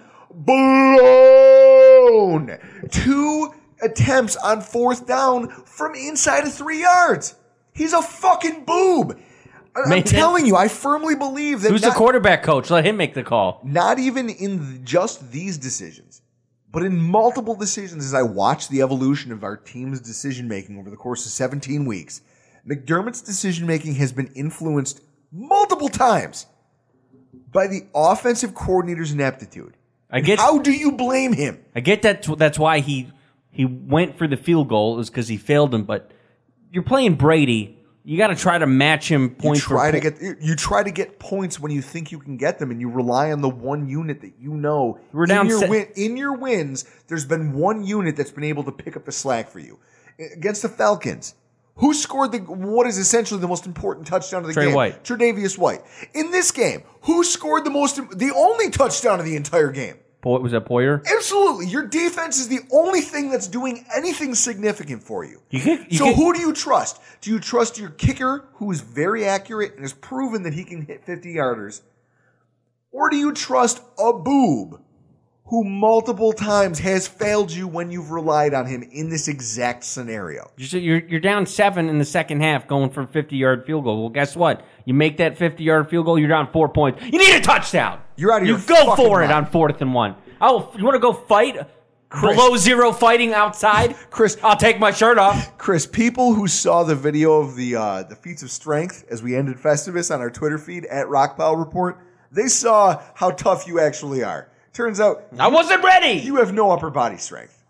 [1.28, 2.58] blown
[2.90, 7.34] two attempts on fourth down from inside of three yards.
[7.72, 9.18] He's a fucking boob.
[9.86, 12.70] I'm telling you, I firmly believe that Who's the not- quarterback coach?
[12.70, 13.60] Let him make the call.
[13.64, 16.22] not even in just these decisions,
[16.70, 20.90] but in multiple decisions as I watch the evolution of our team's decision making over
[20.90, 22.20] the course of 17 weeks,
[22.66, 25.00] McDermott's decision making has been influenced
[25.32, 26.46] multiple times
[27.52, 29.74] by the offensive coordinator's ineptitude.
[30.10, 31.64] I get How do you blame him?
[31.74, 33.10] I get that that's why he
[33.50, 35.84] he went for the field goal is because he failed him.
[35.84, 36.10] But
[36.70, 37.77] you're playing Brady.
[38.08, 40.18] You got to try to match him You try to point.
[40.18, 42.88] get you try to get points when you think you can get them, and you
[42.88, 44.98] rely on the one unit that you know.
[45.12, 46.86] We're in down your se- win, in your wins.
[47.08, 49.78] There's been one unit that's been able to pick up the slack for you
[50.32, 51.34] against the Falcons.
[51.74, 54.74] Who scored the what is essentially the most important touchdown of the Trey game?
[54.74, 55.04] White.
[55.04, 55.82] Tre'Davious White.
[56.14, 59.96] In this game, who scored the most the only touchdown of the entire game?
[60.20, 61.00] Po- was that Poyer?
[61.06, 61.66] Absolutely.
[61.66, 65.40] Your defense is the only thing that's doing anything significant for you.
[65.50, 67.00] You kick- you so kick- who do you trust?
[67.20, 70.82] Do you trust your kicker, who is very accurate and has proven that he can
[70.82, 71.82] hit 50 yarders?
[72.90, 74.80] Or do you trust a boob
[75.48, 80.50] who multiple times has failed you when you've relied on him in this exact scenario?
[80.56, 83.84] You're, you're you're down seven in the second half, going for a 50 yard field
[83.84, 84.00] goal.
[84.02, 84.64] Well, guess what?
[84.84, 87.02] You make that 50 yard field goal, you're down four points.
[87.02, 88.00] You need a touchdown.
[88.16, 90.16] You're out of You your go for it on fourth and one.
[90.40, 91.56] Oh, you want to go fight
[92.10, 92.36] Chris.
[92.36, 93.96] below zero fighting outside?
[94.10, 94.36] Chris.
[94.42, 95.56] I'll take my shirt off.
[95.56, 99.34] Chris, people who saw the video of the uh, the feats of strength as we
[99.34, 101.98] ended Festivus on our Twitter feed at Rockpile Report,
[102.30, 104.50] they saw how tough you actually are.
[104.78, 106.20] Turns out I wasn't ready.
[106.20, 107.64] you have no upper body strength.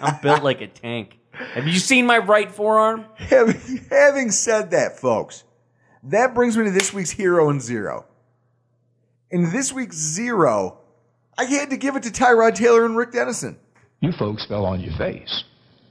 [0.00, 1.18] I'm built like a tank.
[1.32, 3.06] Have you seen my right forearm?
[3.16, 5.42] Having, having said that, folks,
[6.04, 8.06] that brings me to this week's hero and zero.
[9.32, 10.78] In this week's zero,
[11.36, 13.58] I had to give it to Tyrod Taylor and Rick Dennison.
[13.98, 15.42] You folks fell on your face.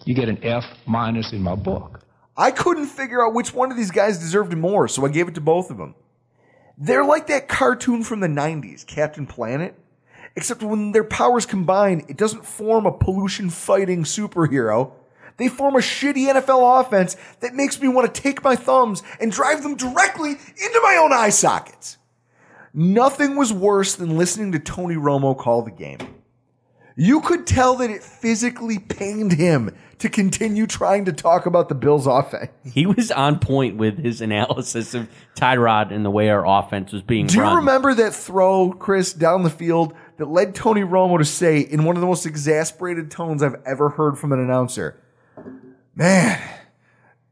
[0.05, 1.99] You get an F minus in my book.
[2.38, 5.36] I couldn't figure out which one of these guys deserved more, so I gave it
[5.36, 5.95] to both of them.
[6.78, 9.78] They're like that cartoon from the 90s, Captain Planet.
[10.36, 14.91] Except when their powers combine, it doesn't form a pollution fighting superhero.
[15.38, 19.31] They form a shitty NFL offense that makes me want to take my thumbs and
[19.31, 21.97] drive them directly into my own eye sockets.
[22.73, 25.99] Nothing was worse than listening to Tony Romo call the game.
[26.95, 31.75] You could tell that it physically pained him to continue trying to talk about the
[31.75, 32.51] Bills' offense.
[32.63, 37.01] He was on point with his analysis of Tyrod and the way our offense was
[37.01, 37.51] being Do run.
[37.51, 41.84] you remember that throw, Chris, down the field that led Tony Romo to say in
[41.84, 45.01] one of the most exasperated tones I've ever heard from an announcer?
[45.95, 46.41] Man,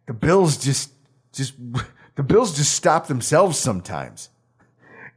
[0.07, 0.91] the Bills just,
[1.33, 1.53] just,
[2.15, 4.29] the Bills just stop themselves sometimes.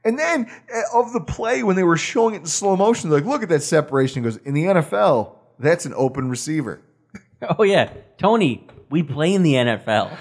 [0.05, 3.21] And then uh, of the play, when they were showing it in slow motion, they're
[3.21, 4.23] like, look at that separation.
[4.23, 6.81] He goes, in the NFL, that's an open receiver.
[7.59, 10.17] Oh yeah, Tony, we play in the NFL.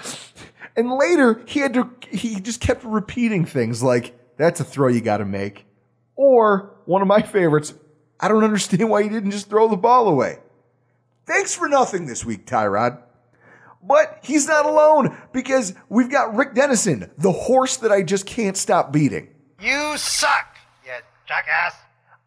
[0.76, 5.00] And later, he had to, he just kept repeating things like, that's a throw you
[5.00, 5.64] got to make.
[6.16, 7.74] Or, one of my favorites,
[8.20, 10.38] I don't understand why you didn't just throw the ball away.
[11.26, 13.00] Thanks for nothing this week, Tyrod.
[13.82, 18.56] But he's not alone because we've got Rick Dennison, the horse that I just can't
[18.56, 19.28] stop beating.
[19.60, 20.92] You suck, you
[21.26, 21.74] jackass.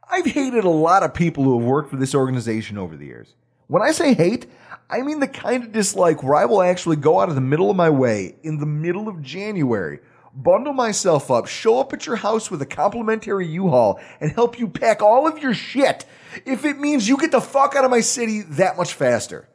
[0.10, 3.34] I've hated a lot of people who have worked for this organization over the years.
[3.68, 4.48] When I say hate,
[4.90, 7.70] I mean the kind of dislike where I will actually go out of the middle
[7.70, 10.00] of my way in the middle of January,
[10.38, 14.68] bundle myself up, show up at your house with a complimentary U-Haul, and help you
[14.68, 16.06] pack all of your shit
[16.46, 19.50] if it means you get the fuck out of my city that much faster.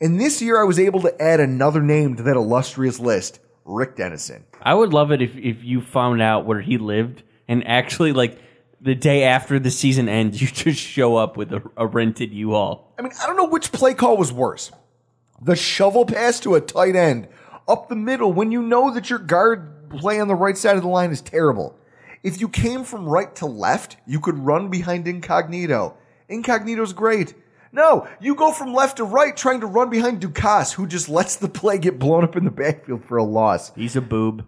[0.00, 3.96] And this year I was able to add another name to that illustrious list, Rick
[3.96, 4.44] Dennison.
[4.62, 8.38] I would love it if, if you found out where he lived and actually like
[8.80, 12.94] the day after the season ends, you just show up with a, a rented U-Haul.
[12.98, 14.70] I mean, I don't know which play call was worse.
[15.40, 17.28] The shovel pass to a tight end
[17.66, 20.82] up the middle when you know that your guard play on the right side of
[20.82, 21.76] the line is terrible.
[22.22, 25.96] If you came from right to left, you could run behind Incognito.
[26.28, 27.34] Incognito's great.
[27.70, 31.36] No, you go from left to right trying to run behind Ducasse, who just lets
[31.36, 33.74] the play get blown up in the backfield for a loss.
[33.74, 34.44] He's a boob.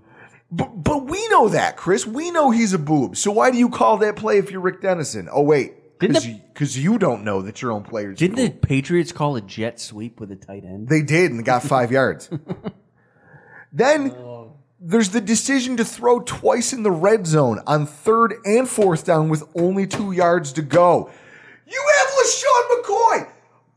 [0.51, 2.07] But, but we know that, Chris.
[2.07, 3.17] We know he's a boob.
[3.17, 5.29] So why do you call that play if you're Rick Dennison?
[5.31, 5.99] Oh, wait.
[5.99, 8.19] Because you, don't know that your own players.
[8.19, 10.89] Didn't the Patriots call a jet sweep with a tight end?
[10.89, 12.31] They did, and they got five yards.
[13.73, 14.40] Then oh.
[14.83, 19.29] There's the decision to throw twice in the red zone on third and fourth down
[19.29, 21.11] with only two yards to go.
[21.67, 23.29] You have LeSean McCoy!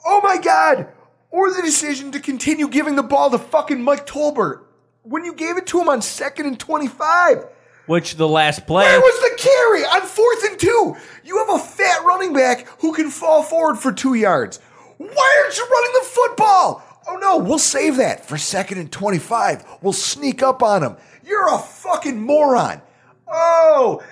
[0.06, 0.88] Oh my God!
[1.30, 4.62] Or the decision to continue giving the ball to fucking Mike Tolbert
[5.02, 7.48] when you gave it to him on second and 25.
[7.88, 8.86] Which the last play.
[8.86, 10.96] Where was the carry on fourth and two?
[11.26, 14.62] You have a fat running back who can fall forward for two yards.
[14.98, 16.93] Why aren't you running the football?
[17.08, 19.66] Oh no, we'll save that for second and 25.
[19.82, 20.98] We'll sneak up on him.
[21.26, 22.82] You're a fucking moron.
[23.28, 24.04] Oh,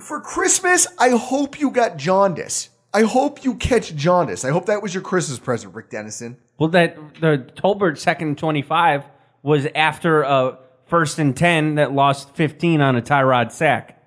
[0.00, 2.70] for Christmas, I hope you got jaundice.
[2.92, 4.44] I hope you catch jaundice.
[4.44, 6.36] I hope that was your Christmas present, Rick Dennison.
[6.58, 9.04] Well, that the Tolbert second and twenty five
[9.42, 14.02] was after a first and ten that lost fifteen on a Tyrod sack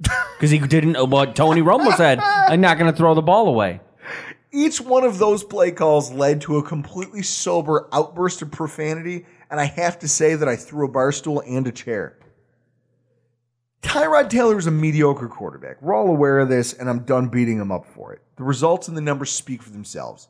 [0.00, 2.18] because he didn't know what Tony Romo said.
[2.20, 3.80] I'm not going to throw the ball away.
[4.54, 9.58] Each one of those play calls led to a completely sober outburst of profanity, and
[9.58, 12.18] I have to say that I threw a bar stool and a chair.
[13.80, 15.80] Tyrod Taylor is a mediocre quarterback.
[15.80, 18.20] We're all aware of this, and I'm done beating him up for it.
[18.36, 20.28] The results and the numbers speak for themselves.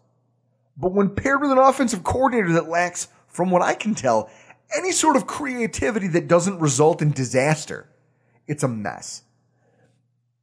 [0.77, 4.31] But when paired with an offensive coordinator that lacks, from what I can tell,
[4.77, 7.89] any sort of creativity that doesn't result in disaster,
[8.47, 9.23] it's a mess.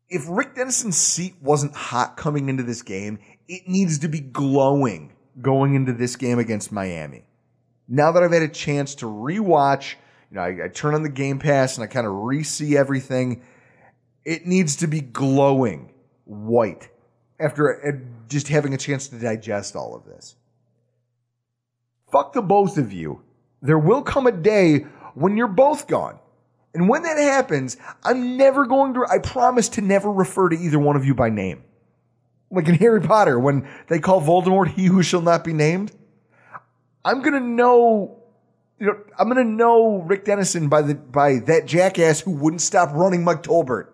[0.10, 3.20] If Rick Dennison's seat wasn't hot coming into this game,
[3.50, 7.26] it needs to be glowing going into this game against Miami.
[7.88, 9.96] Now that I've had a chance to rewatch,
[10.30, 13.42] you know, I, I turn on the Game Pass and I kind of re-see everything.
[14.24, 15.92] It needs to be glowing
[16.26, 16.90] white
[17.40, 20.36] after uh, just having a chance to digest all of this.
[22.12, 23.24] Fuck the both of you.
[23.64, 24.86] There will come a day
[25.16, 26.20] when you're both gone.
[26.76, 30.78] And when that happens, I'm never going to, I promise to never refer to either
[30.78, 31.64] one of you by name.
[32.52, 35.92] Like in Harry Potter, when they call Voldemort he who shall not be named.
[37.06, 38.20] I'm gonna know,
[38.80, 42.90] you know, I'm gonna know Rick Dennison by the, by that jackass who wouldn't stop
[42.94, 43.90] running Mike Tolbert.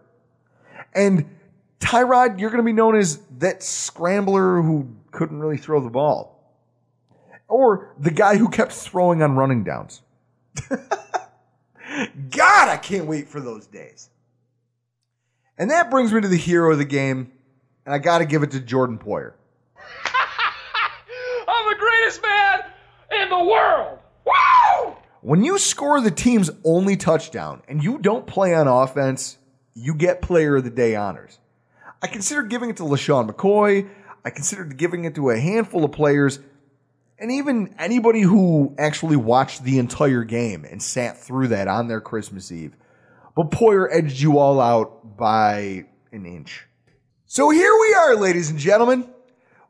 [0.93, 1.29] And
[1.79, 6.31] Tyrod, you're gonna be known as that scrambler who couldn't really throw the ball.
[7.47, 10.01] Or the guy who kept throwing on running downs.
[10.69, 14.09] God, I can't wait for those days.
[15.57, 17.31] And that brings me to the hero of the game,
[17.85, 19.33] and I got to give it to Jordan Poyer.
[21.47, 22.59] I'm the greatest man
[23.21, 23.99] in the world.
[24.25, 24.95] Woo!
[25.21, 29.37] When you score the team's only touchdown and you don't play on offense,
[29.73, 31.39] you get player of the day honors.
[32.01, 33.89] I considered giving it to LeSean McCoy.
[34.23, 36.39] I considered giving it to a handful of players
[37.17, 42.01] and even anybody who actually watched the entire game and sat through that on their
[42.01, 42.75] Christmas Eve.
[43.35, 46.65] But Poyer edged you all out by an inch.
[47.27, 49.09] So here we are, ladies and gentlemen.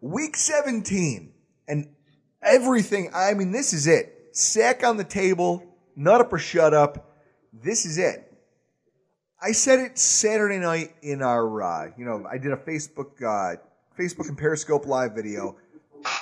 [0.02, 1.32] Week 17.
[1.70, 1.88] And
[2.42, 4.30] everything, I mean, this is it.
[4.34, 5.64] Sack on the table,
[5.96, 7.16] nut up or shut up.
[7.54, 8.30] This is it.
[9.42, 13.56] I said it Saturday night in our, uh, you know, I did a Facebook, uh,
[13.98, 15.56] Facebook and Periscope live video.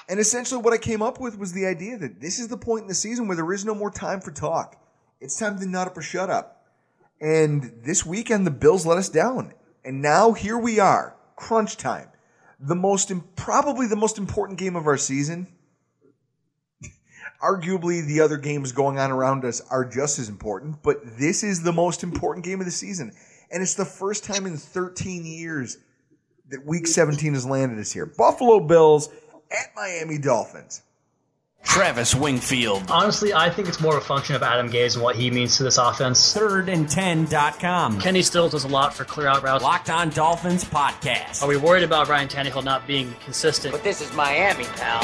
[0.07, 2.83] And essentially, what I came up with was the idea that this is the point
[2.83, 4.79] in the season where there is no more time for talk.
[5.19, 6.63] It's time to nut up or shut up.
[7.19, 9.53] And this weekend, the Bills let us down.
[9.83, 12.09] And now here we are, crunch time.
[12.59, 15.47] The most, probably the most important game of our season.
[17.43, 21.63] Arguably, the other games going on around us are just as important, but this is
[21.63, 23.11] the most important game of the season.
[23.51, 25.77] And it's the first time in 13 years
[26.49, 28.05] that week 17 has landed us here.
[28.05, 29.09] Buffalo Bills
[29.51, 30.81] at Miami Dolphins.
[31.63, 32.83] Travis Wingfield.
[32.89, 35.57] Honestly, I think it's more of a function of Adam Gase and what he means
[35.57, 36.33] to this offense.
[36.33, 37.99] Third Thirdand10.com.
[37.99, 39.63] Kenny Stills does a lot for clear out routes.
[39.63, 41.41] Locked on Dolphins podcast.
[41.41, 43.71] Are we worried about Ryan Tannehill not being consistent?
[43.73, 45.01] But this is Miami, pal.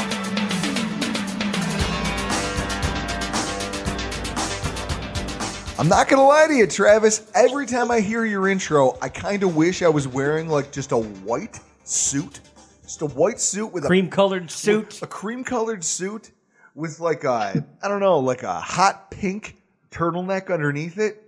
[5.79, 7.31] I'm not gonna lie to you, Travis.
[7.33, 10.91] Every time I hear your intro, I kind of wish I was wearing like just
[10.91, 12.41] a white suit,
[12.83, 16.31] just a white suit with cream a cream colored suit, a cream colored suit
[16.79, 19.57] with like a I don't know, like a hot pink
[19.91, 21.21] turtleneck underneath it,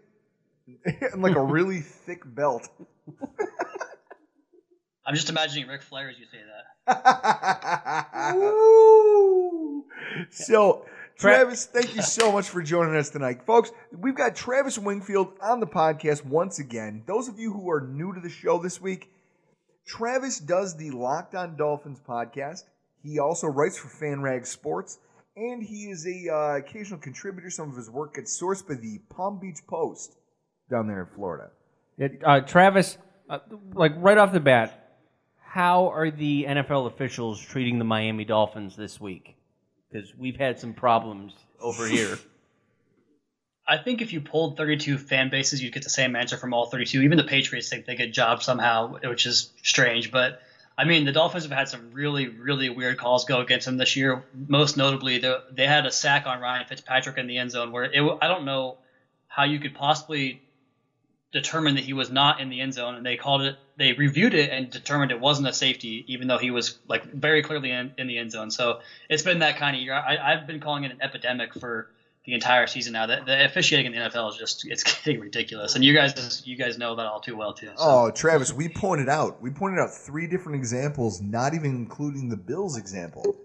[0.85, 2.69] and like a really thick belt.
[5.05, 6.39] I'm just imagining Ric Flair as you say
[6.87, 8.35] that.
[8.35, 9.85] Woo!
[10.31, 10.85] So.
[11.17, 13.43] Travis, thank you so much for joining us tonight.
[13.45, 17.03] Folks, we've got Travis Wingfield on the podcast once again.
[17.05, 19.11] Those of you who are new to the show this week,
[19.85, 22.63] Travis does the Locked On Dolphins podcast.
[23.03, 24.97] He also writes for FanRag Sports,
[25.49, 27.49] and he is a uh, occasional contributor.
[27.49, 30.15] Some of his work gets sourced by the Palm Beach Post
[30.69, 31.49] down there in Florida.
[31.97, 32.97] It, uh, Travis,
[33.29, 33.39] uh,
[33.73, 34.97] like right off the bat,
[35.43, 39.35] how are the NFL officials treating the Miami Dolphins this week?
[39.91, 42.17] because we've had some problems over here.
[43.67, 46.65] I think if you pulled 32 fan bases, you'd get the same answer from all
[46.65, 47.01] 32.
[47.01, 50.11] Even the Patriots think they get jobbed somehow, which is strange.
[50.11, 50.41] But
[50.81, 53.95] I mean, the Dolphins have had some really, really weird calls go against them this
[53.95, 54.23] year.
[54.33, 57.83] Most notably, the, they had a sack on Ryan Fitzpatrick in the end zone where
[57.83, 58.77] it, I don't know
[59.27, 60.41] how you could possibly
[61.31, 63.57] determine that he was not in the end zone, and they called it.
[63.77, 67.43] They reviewed it and determined it wasn't a safety, even though he was like very
[67.43, 68.49] clearly in, in the end zone.
[68.49, 69.93] So it's been that kind of year.
[69.93, 71.89] I, have been calling it an epidemic for
[72.25, 73.07] the entire season now.
[73.07, 76.55] The, the officiating in the NFL is just it's getting ridiculous, and you guys you
[76.55, 77.67] guys know that all too well too.
[77.67, 77.73] So.
[77.77, 82.37] Oh, Travis, we pointed out we pointed out three different examples, not even including the
[82.37, 83.35] Bills example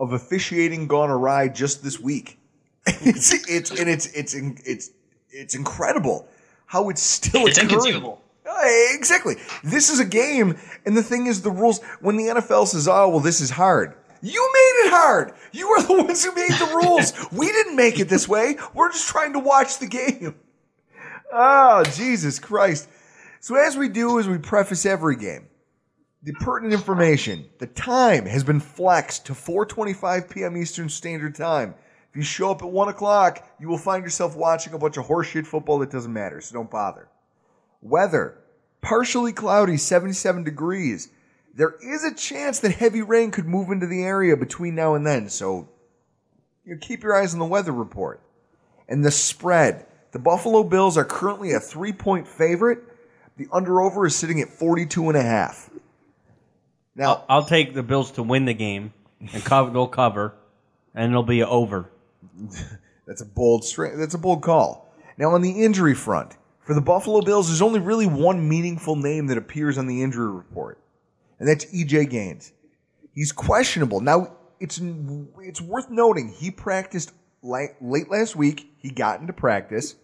[0.00, 2.38] of officiating gone awry just this week.
[2.86, 4.90] it's it's and it's it's it's
[5.30, 6.28] it's incredible
[6.66, 7.70] how it's still it's occurring.
[7.72, 8.20] inconceivable.
[8.92, 9.36] Exactly.
[9.62, 11.82] This is a game, and the thing is, the rules.
[12.00, 13.94] When the NFL says, "Oh, well, this is hard,"
[14.24, 15.34] you made it hard.
[15.52, 17.12] You are the ones who made the rules.
[17.32, 18.56] we didn't make it this way.
[18.72, 20.34] We're just trying to watch the game.
[21.32, 22.88] Oh, Jesus Christ!
[23.40, 25.48] So as we do, as we preface every game,
[26.22, 27.44] the pertinent information.
[27.58, 30.56] The time has been flexed to 4:25 p.m.
[30.56, 31.74] Eastern Standard Time.
[32.10, 35.06] If you show up at one o'clock, you will find yourself watching a bunch of
[35.06, 37.08] horseshit football that doesn't matter, so don't bother.
[37.82, 38.38] Weather
[38.80, 41.08] partially cloudy, 77 degrees.
[41.56, 45.06] There is a chance that heavy rain could move into the area between now and
[45.06, 45.68] then, so
[46.64, 48.20] you know, keep your eyes on the weather report.
[48.88, 49.86] And the spread.
[50.12, 52.80] The Buffalo Bills are currently a three point favorite.
[53.36, 55.70] The under over is sitting at 42 and a half.
[56.94, 58.92] Now, I'll, I'll take the Bills to win the game
[59.32, 60.34] and cover, they'll cover,
[60.94, 61.90] and it'll be a over.
[63.06, 63.64] that's a bold.
[63.96, 64.92] That's a bold call.
[65.16, 69.26] Now on the injury front, for the Buffalo Bills, there's only really one meaningful name
[69.28, 70.78] that appears on the injury report,
[71.38, 72.52] and that's EJ Gaines.
[73.14, 74.00] He's questionable.
[74.00, 74.80] Now it's
[75.40, 77.12] it's worth noting he practiced
[77.42, 78.72] late, last week.
[78.78, 79.96] He got into practice.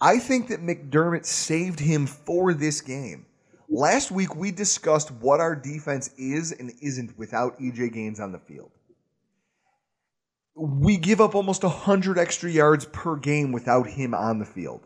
[0.00, 3.26] I think that McDermott saved him for this game.
[3.68, 8.38] Last week we discussed what our defense is and isn't without EJ Gaines on the
[8.38, 8.70] field
[10.58, 14.80] we give up almost 100 extra yards per game without him on the field.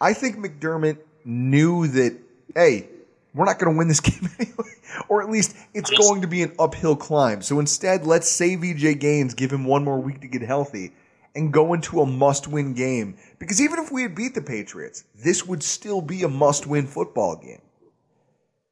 [0.00, 2.18] I think McDermott knew that
[2.54, 2.88] hey,
[3.34, 4.74] we're not going to win this game anyway,
[5.08, 7.42] or at least it's going to be an uphill climb.
[7.42, 10.92] So instead, let's save EJ Gaines, give him one more week to get healthy,
[11.34, 13.16] and go into a must-win game.
[13.38, 17.36] Because even if we had beat the Patriots, this would still be a must-win football
[17.36, 17.60] game.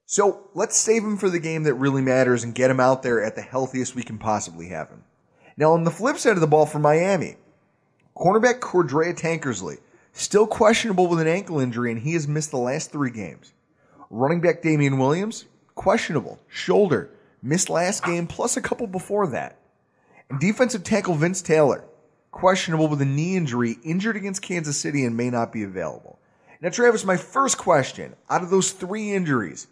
[0.07, 3.25] So let's save him for the game that really matters and get him out there
[3.25, 5.05] at the healthiest we can possibly have him.
[5.57, 7.37] Now, on the flip side of the ball for Miami,
[8.17, 9.79] cornerback Cordrea Tankersley,
[10.13, 13.53] still questionable with an ankle injury, and he has missed the last three games.
[14.15, 17.09] Running back Damien Williams, questionable, shoulder,
[17.43, 19.59] missed last game, plus a couple before that.
[20.29, 21.87] And defensive tackle Vince Taylor,
[22.31, 26.19] questionable with a knee injury, injured against Kansas City, and may not be available.
[26.61, 29.67] Now, Travis, my first question out of those three injuries,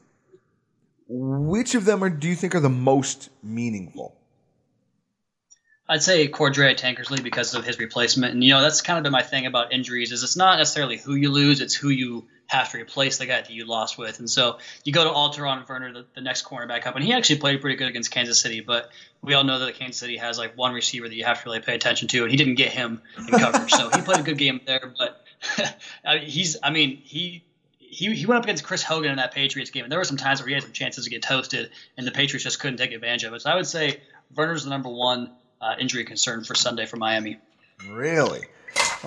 [1.07, 4.16] which of them are, do you think are the most meaningful?
[5.91, 9.11] I'd say Cordrea Tankersley because of his replacement, and you know that's kind of been
[9.11, 12.70] my thing about injuries is it's not necessarily who you lose, it's who you have
[12.70, 14.20] to replace the guy that you lost with.
[14.20, 17.41] And so you go to Alterraun Verner, the, the next cornerback up, and he actually
[17.41, 20.57] played pretty good against Kansas City, but we all know that Kansas City has like
[20.57, 23.03] one receiver that you have to really pay attention to, and he didn't get him
[23.18, 23.72] in coverage.
[23.72, 25.24] so he played a good game there, but
[26.20, 27.43] he's, I mean, he
[27.78, 30.16] he, he went up against Chris Hogan in that Patriots game, and there were some
[30.16, 32.93] times where he had some chances to get toasted, and the Patriots just couldn't take
[32.93, 33.43] advantage of it.
[33.43, 34.01] So I would say
[34.32, 37.38] Verner's the number one uh, injury concern for Sunday for Miami.
[37.88, 38.42] Really?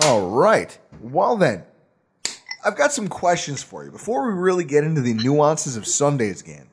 [0.02, 0.76] All right.
[1.00, 1.64] Well, then,
[2.64, 6.42] I've got some questions for you before we really get into the nuances of Sunday's
[6.42, 6.68] game.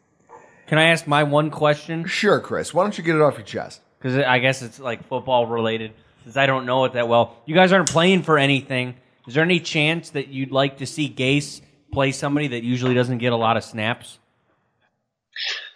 [0.67, 2.05] Can I ask my one question?
[2.05, 2.73] Sure, Chris.
[2.73, 3.81] Why don't you get it off your chest?
[3.99, 5.91] Because I guess it's like football related,
[6.23, 7.35] since I don't know it that well.
[7.45, 8.95] You guys aren't playing for anything.
[9.27, 11.61] Is there any chance that you'd like to see Gase
[11.91, 14.17] play somebody that usually doesn't get a lot of snaps?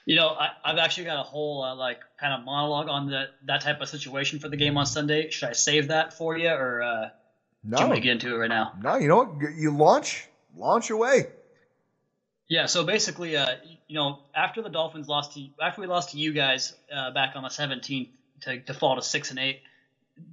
[0.05, 3.29] You know, I, have actually got a whole uh, like kind of monologue on that
[3.45, 5.29] that type of situation for the game on Sunday.
[5.31, 7.09] Should I save that for you, or uh,
[7.63, 7.79] no.
[7.79, 8.73] want to get into it right now?
[8.81, 9.51] No, you know what?
[9.55, 11.27] You launch, launch away.
[12.47, 12.67] Yeah.
[12.67, 13.55] So basically, uh,
[13.87, 17.31] you know, after the Dolphins lost to after we lost to you guys uh, back
[17.35, 18.09] on the 17th
[18.41, 19.61] to, to fall to six and eight,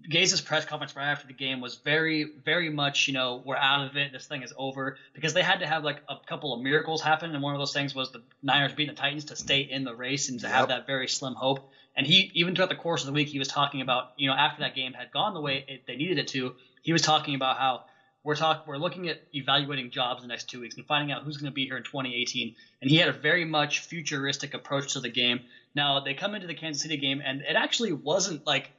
[0.09, 3.87] Gase's press conference right after the game was very, very much, you know, we're out
[3.87, 4.12] of it.
[4.12, 7.35] This thing is over because they had to have like a couple of miracles happen,
[7.35, 9.95] and one of those things was the Niners beating the Titans to stay in the
[9.95, 10.55] race and to yep.
[10.55, 11.68] have that very slim hope.
[11.97, 14.35] And he, even throughout the course of the week, he was talking about, you know,
[14.35, 17.35] after that game had gone the way it, they needed it to, he was talking
[17.35, 17.85] about how
[18.24, 21.22] we're talking, we're looking at evaluating jobs in the next two weeks and finding out
[21.22, 22.55] who's going to be here in 2018.
[22.80, 25.41] And he had a very much futuristic approach to the game.
[25.74, 28.70] Now they come into the Kansas City game, and it actually wasn't like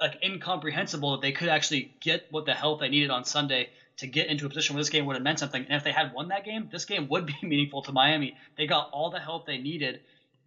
[0.00, 4.06] like incomprehensible that they could actually get what the help they needed on Sunday to
[4.06, 5.62] get into a position where this game would have meant something.
[5.62, 8.36] And if they had won that game, this game would be meaningful to Miami.
[8.56, 10.00] They got all the help they needed,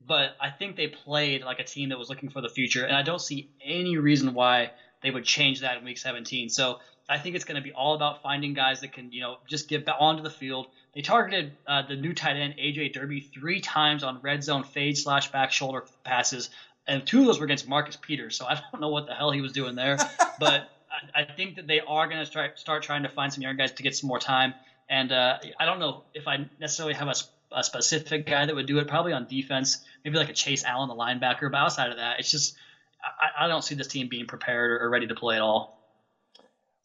[0.06, 2.96] but I think they played like a team that was looking for the future, and
[2.96, 4.72] I don't see any reason why
[5.02, 6.50] they would change that in Week 17.
[6.50, 9.38] So I think it's going to be all about finding guys that can, you know,
[9.48, 10.68] just get onto the field.
[10.94, 14.98] They targeted uh, the new tight end AJ Derby three times on red zone fade
[14.98, 16.52] slash back shoulder passes
[16.90, 18.36] and two of those were against Marcus Peters.
[18.36, 19.98] So I don't know what the hell he was doing there,
[20.40, 23.44] but I, I, think that they are going to start start trying to find some
[23.44, 24.54] young guys to get some more time.
[24.90, 27.14] And uh, I don't know if I necessarily have a,
[27.56, 28.88] a, specific guy that would do it.
[28.88, 31.52] Probably on defense, maybe like a Chase Allen, the linebacker.
[31.52, 32.56] But outside of that, it's just
[33.04, 35.80] I, I don't see this team being prepared or, or ready to play at all.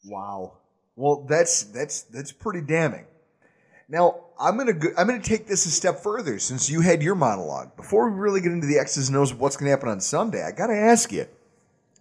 [0.05, 0.53] Wow.
[0.95, 3.05] Well, that's that's that's pretty damning.
[3.87, 7.15] Now, I'm gonna go, I'm gonna take this a step further since you had your
[7.15, 7.75] monologue.
[7.75, 10.43] Before we really get into the X's and O's of what's gonna happen on Sunday,
[10.43, 11.27] I gotta ask you.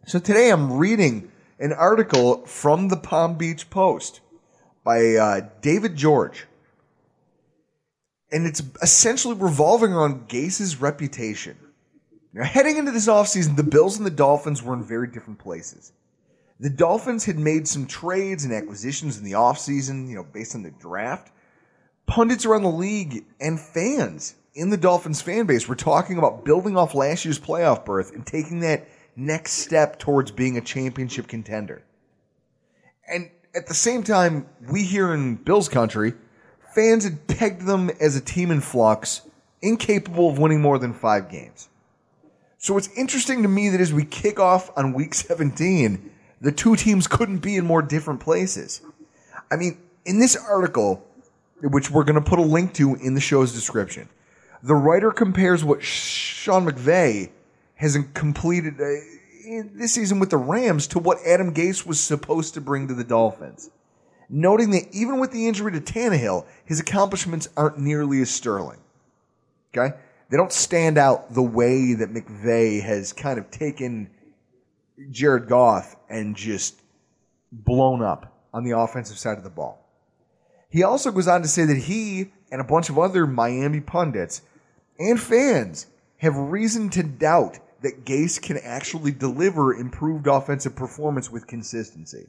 [0.07, 4.20] So today I'm reading an article from the Palm Beach Post
[4.82, 6.47] by uh, David George,
[8.32, 11.57] and it's essentially revolving around Gase's reputation.
[12.32, 15.93] Now, heading into this offseason, the Bills and the Dolphins were in very different places.
[16.59, 20.62] The Dolphins had made some trades and acquisitions in the offseason, you know, based on
[20.62, 21.30] the draft
[22.07, 26.76] pundits around the league and fans in the Dolphins fan base were talking about building
[26.76, 31.82] off last year's playoff berth and taking that next step towards being a championship contender.
[33.09, 36.14] And at the same time, we here in Bills country,
[36.74, 39.22] fans had pegged them as a team in flux,
[39.62, 41.68] incapable of winning more than five games.
[42.59, 46.76] So it's interesting to me that as we kick off on week 17, the two
[46.76, 48.80] teams couldn't be in more different places.
[49.50, 51.07] I mean, in this article,
[51.62, 54.09] which we're going to put a link to in the show's description.
[54.62, 57.30] The writer compares what Sean McVay
[57.76, 62.61] has completed uh, this season with the Rams to what Adam Gase was supposed to
[62.61, 63.70] bring to the Dolphins.
[64.30, 68.80] Noting that even with the injury to Tannehill, his accomplishments aren't nearly as sterling.
[69.76, 69.94] Okay?
[70.30, 74.11] They don't stand out the way that McVay has kind of taken
[75.11, 76.80] Jared Goff and just
[77.52, 79.84] blown up on the offensive side of the ball.
[80.75, 84.43] He also goes on to say that he and a bunch of other Miami pundits
[84.99, 91.47] and fans have reason to doubt that Gase can actually deliver improved offensive performance with
[91.47, 92.27] consistency.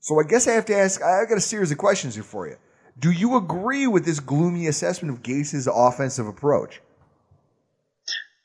[0.00, 2.56] So I guess I have to ask—I've got a series of questions here for you.
[2.98, 6.82] Do you agree with this gloomy assessment of Gase's offensive approach?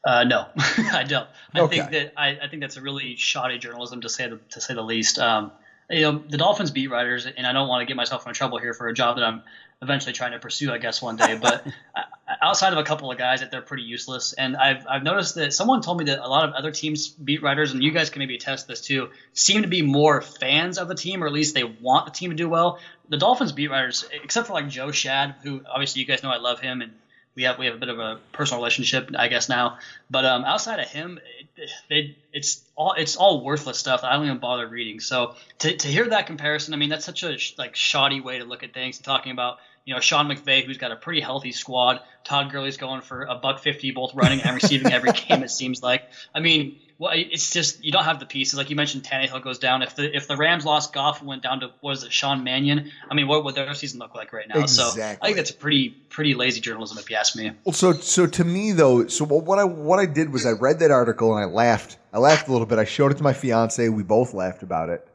[0.06, 1.28] Uh, no, I don't.
[1.54, 1.80] I Okay.
[1.80, 4.74] think that I, I think that's a really shoddy journalism to say the, to say
[4.74, 5.20] the least.
[5.20, 5.52] Um,
[5.90, 8.58] you know, the Dolphins beat writers, and I don't want to get myself in trouble
[8.58, 9.44] here for a job that I'm
[9.82, 11.38] eventually trying to pursue, I guess, one day.
[11.42, 11.66] But
[12.42, 15.54] outside of a couple of guys that they're pretty useless, and I've I've noticed that
[15.54, 18.20] someone told me that a lot of other teams beat writers, and you guys can
[18.20, 21.56] maybe attest this too, seem to be more fans of the team, or at least
[21.56, 22.80] they want the team to do well.
[23.08, 26.38] The Dolphins beat writers, except for like Joe Schad, who obviously you guys know I
[26.38, 26.92] love him and
[27.38, 29.78] we have we have a bit of a personal relationship, I guess now.
[30.10, 31.20] But um, outside of him,
[31.56, 35.00] it, they it's all it's all worthless stuff that I don't even bother reading.
[35.00, 38.40] So to, to hear that comparison, I mean, that's such a sh- like shoddy way
[38.40, 38.98] to look at things.
[38.98, 42.02] Talking about you know Sean McVay, who's got a pretty healthy squad.
[42.24, 45.44] Todd Gurley's going for a buck fifty, both running and receiving every game.
[45.44, 46.10] It seems like.
[46.34, 46.80] I mean.
[47.00, 48.58] Well, it's just you don't have the pieces.
[48.58, 49.84] Like you mentioned, Tannehill goes down.
[49.84, 52.44] If the if the Rams lost Goff and went down to what is it, Sean
[52.44, 52.92] Mannion?
[53.10, 54.66] I mean, what would their season look like right now?
[54.66, 57.52] So I think that's a pretty pretty lazy journalism, if you ask me.
[57.66, 60.80] Well, so so to me though, so what I what I did was I read
[60.80, 61.98] that article and I laughed.
[62.12, 62.80] I laughed a little bit.
[62.80, 63.88] I showed it to my fiance.
[63.90, 65.08] We both laughed about it,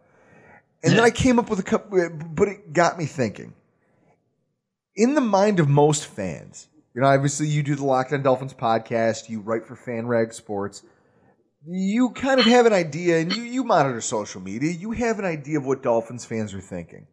[0.85, 2.11] and then I came up with a couple.
[2.11, 3.55] But it got me thinking.
[4.95, 8.55] In the mind of most fans, you know, obviously you do the Locked On Dolphins
[8.55, 9.29] podcast.
[9.29, 10.85] You write for FanRag Sports.
[11.67, 14.73] You kind of have an idea, and you you monitor social media.
[14.73, 17.07] You have an idea of what Dolphins fans are thinking.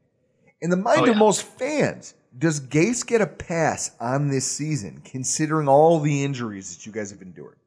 [0.61, 5.01] In the mind Oh, of most fans, does Gase get a pass on this season,
[5.05, 7.58] considering all the injuries that you guys have endured?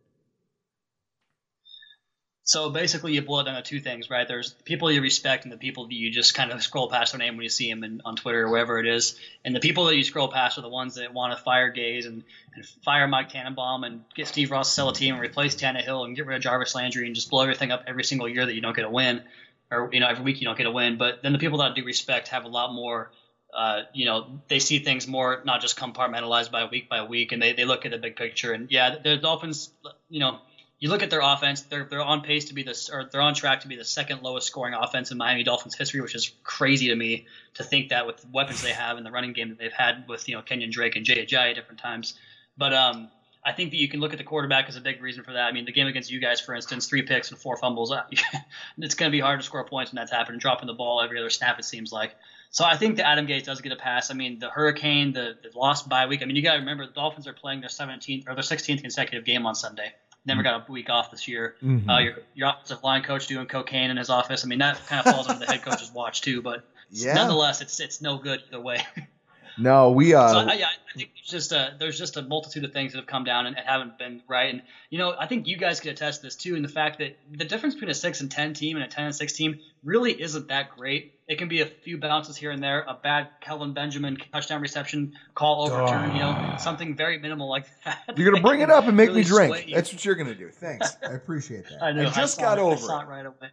[2.45, 4.27] So basically, you boil it down to two things, right?
[4.27, 7.13] There's the people you respect and the people that you just kind of scroll past
[7.13, 9.17] their name when you see them in, on Twitter or wherever it is.
[9.45, 12.05] And the people that you scroll past are the ones that want to fire Gase
[12.05, 12.25] and,
[12.55, 16.05] and fire Mike Tannenbaum and get Steve Ross to sell a team and replace Tannehill
[16.05, 18.55] and get rid of Jarvis Landry and just blow everything up every single year that
[18.55, 19.23] you don't get a win,
[19.71, 20.99] or you know every week you don't get a win.
[20.99, 23.13] But then the people that do respect have a lot more.
[23.55, 27.43] Uh, you know, they see things more not just compartmentalized by week by week, and
[27.43, 28.53] they, they look at the big picture.
[28.53, 29.71] And yeah, the Dolphins,
[30.09, 30.39] you know,
[30.83, 33.35] you look at their offense; they're they're on pace to be the or they're on
[33.35, 36.89] track to be the second lowest scoring offense in Miami Dolphins history, which is crazy
[36.89, 39.59] to me to think that with the weapons they have and the running game that
[39.59, 42.15] they've had with you know Kenyon Drake and Jay Ajayi at different times.
[42.59, 43.11] But um,
[43.45, 45.45] I think that you can look at the quarterback as a big reason for that.
[45.45, 47.95] I mean, the game against you guys, for instance, three picks and four fumbles.
[48.79, 50.41] it's going to be hard to score points when that's happening.
[50.41, 52.17] Dropping the ball every other snap, it seems like.
[52.51, 54.11] So I think that Adam Gase does get a pass.
[54.11, 56.23] I mean, the Hurricane, the, the lost bye week.
[56.23, 58.81] I mean, you got to remember the Dolphins are playing their 17th or their 16th
[58.81, 59.93] consecutive game on Sunday.
[60.25, 61.57] Never got a week off this year.
[61.63, 61.89] Mhm.
[61.89, 64.45] Uh, your your offensive line coach doing cocaine in his office.
[64.45, 66.41] I mean, that kind of falls under the head coach's watch too.
[66.43, 67.15] But Yeah.
[67.15, 68.85] nonetheless, it's it's no good either way.
[69.59, 72.73] No, we uh, So I, I think there's just a there's just a multitude of
[72.73, 74.51] things that have come down and, and haven't been right.
[74.53, 76.99] And you know, I think you guys could attest to this too, in the fact
[76.99, 79.61] that the difference between a six and ten team and a ten and six team
[79.85, 81.15] really isn't that great.
[81.29, 85.15] It can be a few bounces here and there, a bad Kelvin Benjamin touchdown reception
[85.35, 88.01] call overturn, you know, something very minimal like that.
[88.17, 89.71] you're gonna bring it up and make Really me drink.
[89.73, 90.51] That's what you're gonna do.
[90.51, 91.83] Thanks, I appreciate that.
[91.83, 92.11] I know.
[92.11, 93.05] just saw got it, over I saw it.
[93.05, 93.49] it right away.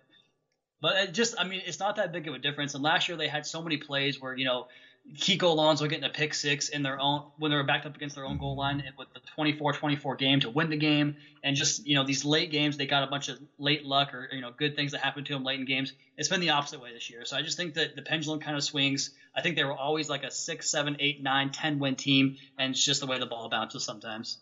[0.82, 2.74] But it just, I mean, it's not that big of a difference.
[2.74, 4.68] And last year they had so many plays where you know
[5.16, 8.16] Kiko Alonso getting a pick six in their own when they were backed up against
[8.16, 8.80] their own goal mm-hmm.
[8.80, 12.52] line with the 24-24 game to win the game, and just you know these late
[12.52, 15.26] games they got a bunch of late luck or you know good things that happened
[15.28, 15.94] to them late in games.
[16.18, 17.26] It's been the opposite way this year.
[17.26, 19.12] So I just think that the pendulum kind of swings.
[19.36, 22.72] I think they were always like a six, seven, eight, nine, ten win team, and
[22.72, 24.38] it's just the way the ball bounces sometimes.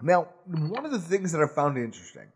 [0.00, 2.26] Now, one of the things that I found interesting,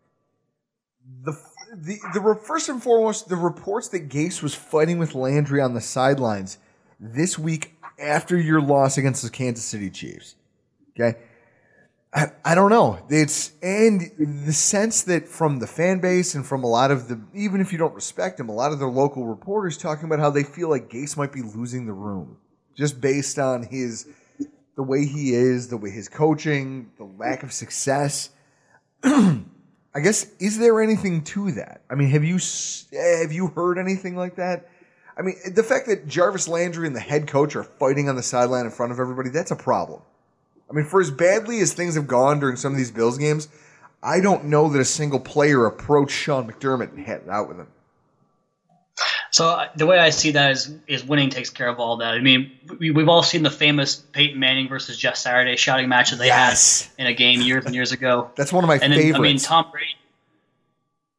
[1.23, 1.33] the
[1.75, 5.81] the the first and foremost, the reports that Gase was fighting with Landry on the
[5.81, 6.59] sidelines
[6.99, 10.35] this week after your loss against the Kansas City Chiefs.
[10.91, 11.17] Okay.
[12.13, 12.99] I, I don't know.
[13.09, 17.21] It's and the sense that from the fan base and from a lot of the
[17.33, 20.29] even if you don't respect him, a lot of their local reporters talking about how
[20.29, 22.37] they feel like Gase might be losing the room
[22.75, 24.07] just based on his
[24.75, 28.29] the way he is, the way his coaching, the lack of success.
[29.03, 31.81] I guess is there anything to that?
[31.89, 32.39] I mean, have you
[32.93, 34.69] have you heard anything like that?
[35.17, 38.23] I mean, the fact that Jarvis Landry and the head coach are fighting on the
[38.23, 40.01] sideline in front of everybody, that's a problem.
[40.69, 43.47] I mean, for as badly as things have gone during some of these Bills games,
[44.03, 47.57] I don't know that a single player approached Sean McDermott and had it out with
[47.57, 47.67] him.
[49.31, 52.13] So uh, the way I see that is is winning takes care of all that.
[52.13, 56.11] I mean, we, we've all seen the famous Peyton Manning versus Jeff Saturday shouting match
[56.11, 56.89] that they Yes.
[56.97, 58.31] had in a game years and years ago.
[58.35, 59.45] That's one of my and then, I mean, favorites.
[59.45, 59.96] Tom Brady.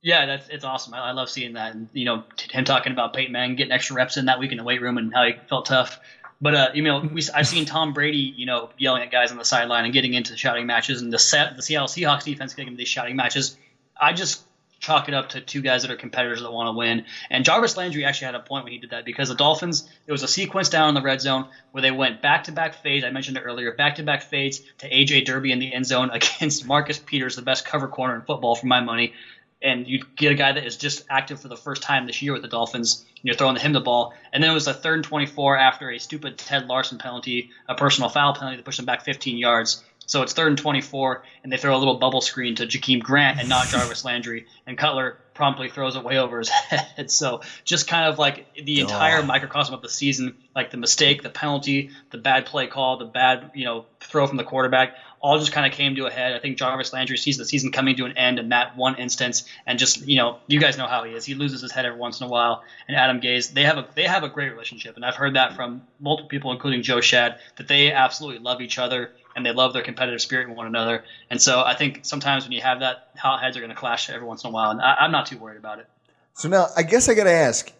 [0.03, 0.95] Yeah, that's it's awesome.
[0.95, 3.97] I, I love seeing that, and you know, him talking about Peyton Manning getting extra
[3.97, 5.99] reps in that week in the weight room and how he felt tough.
[6.41, 9.39] But uh, you know, we, I've seen Tom Brady, you know, yelling at guys on
[9.39, 12.69] the sideline and getting into shouting matches, and the set the Seattle Seahawks defense getting
[12.69, 13.57] into these shouting matches.
[14.01, 14.43] I just
[14.81, 17.05] chalk it up to two guys that are competitors that want to win.
[17.31, 20.13] And Jarvis Landry actually had a point when he did that because the Dolphins, it
[20.13, 23.05] was a sequence down in the red zone where they went back to back fades.
[23.05, 26.11] I mentioned it earlier, back to back fades to AJ Derby in the end zone
[26.13, 29.15] against Marcus Peters, the best cover corner in football for my money.
[29.61, 32.33] And you get a guy that is just active for the first time this year
[32.33, 34.13] with the Dolphins, and you're throwing him the ball.
[34.33, 37.75] And then it was a third and 24 after a stupid Ted Larsen penalty, a
[37.75, 39.83] personal foul penalty that pushed him back 15 yards.
[40.07, 43.41] So it's third and 24, and they throw a little bubble screen to Jakeem Grant
[43.41, 47.11] and not Jarvis Landry, and Cutler promptly throws it way over his head.
[47.11, 49.27] So just kind of like the entire Oh.
[49.27, 53.51] microcosm of the season, like the mistake, the penalty, the bad play call, the bad
[53.55, 56.35] you know throw from the quarterback, all just kind of came to a head.
[56.35, 59.45] I think Jarvis Landry sees the season coming to an end in that one instance,
[59.67, 61.25] and just you know you guys know how he is.
[61.25, 62.63] He loses his head every once in a while.
[62.87, 65.55] And Adam Gase, they have a they have a great relationship, and I've heard that
[65.55, 69.73] from multiple people, including Joe Schad, that they absolutely love each other and they love
[69.73, 71.05] their competitive spirit in one another.
[71.31, 74.11] And so I think sometimes when you have that, hot heads are going to clash
[74.11, 75.87] every once in a while, and I, I'm not too worried about it.
[76.35, 77.73] So now I guess I got to ask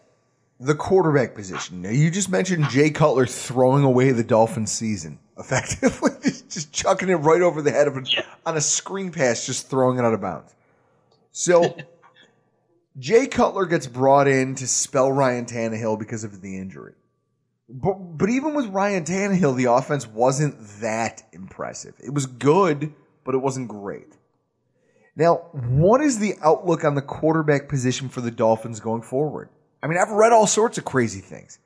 [0.59, 1.81] the quarterback position.
[1.81, 6.11] Now you just mentioned Jay Cutler throwing away the Dolphins season effectively,
[6.49, 8.09] just, chucking it right over the head of it
[8.45, 10.55] on a screen pass, just throwing it out of bounds.
[11.31, 11.77] So
[12.99, 16.93] Jay Cutler gets brought in to spell Ryan Tannehill because of the injury.
[17.69, 21.93] But, but even with Ryan Tannehill, the offense wasn't that impressive.
[21.99, 22.93] It was good,
[23.23, 24.17] but it wasn't great.
[25.15, 29.49] Now, what is the outlook on the quarterback position for the Dolphins going forward?
[29.83, 31.59] I mean, I've read all sorts of crazy things,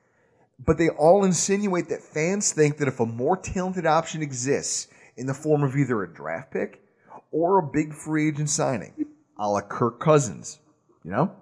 [0.58, 5.26] but they all insinuate that fans think that if a more talented option exists in
[5.26, 6.82] the form of either a draft pick
[7.30, 9.06] or a big free agent signing,
[9.38, 10.60] a la Kirk Cousins,
[11.02, 11.34] you know,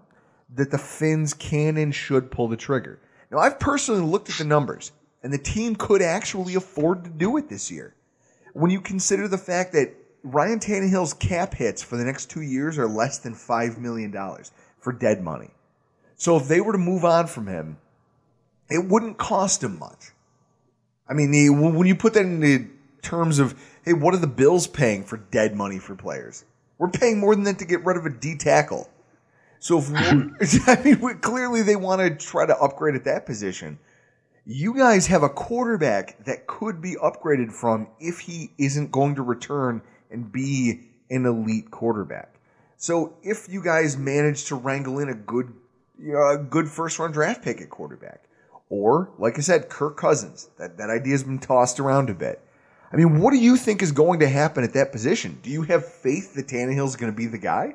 [0.55, 3.01] that the Finns can and should pull the trigger.
[3.31, 7.37] Now, I've personally looked at the numbers, and the team could actually afford to do
[7.37, 7.95] it this year.
[8.53, 12.79] When you consider the fact that Ryan Tannehill's cap hits for the next two years
[12.79, 14.15] are less than $5 million
[14.79, 15.51] for dead money.
[16.17, 17.79] So if they were to move on from him,
[18.71, 20.13] it wouldn't cost him much.
[21.09, 22.67] I mean, the, when you put that in the
[23.03, 26.45] terms of, hey, what are the Bills paying for dead money for players?
[26.79, 28.89] We're paying more than that to get rid of a D tackle.
[29.59, 29.89] So if
[30.69, 33.79] I mean, we, clearly they want to try to upgrade at that position.
[34.45, 39.23] You guys have a quarterback that could be upgraded from if he isn't going to
[39.23, 42.35] return and be an elite quarterback.
[42.77, 45.53] So if you guys manage to wrangle in a good,
[45.97, 48.25] you know, a good first round draft pick at quarterback,
[48.73, 52.40] or like I said, Kirk Cousins, that that idea has been tossed around a bit.
[52.90, 55.39] I mean, what do you think is going to happen at that position?
[55.43, 57.74] Do you have faith that Tannehill's going to be the guy?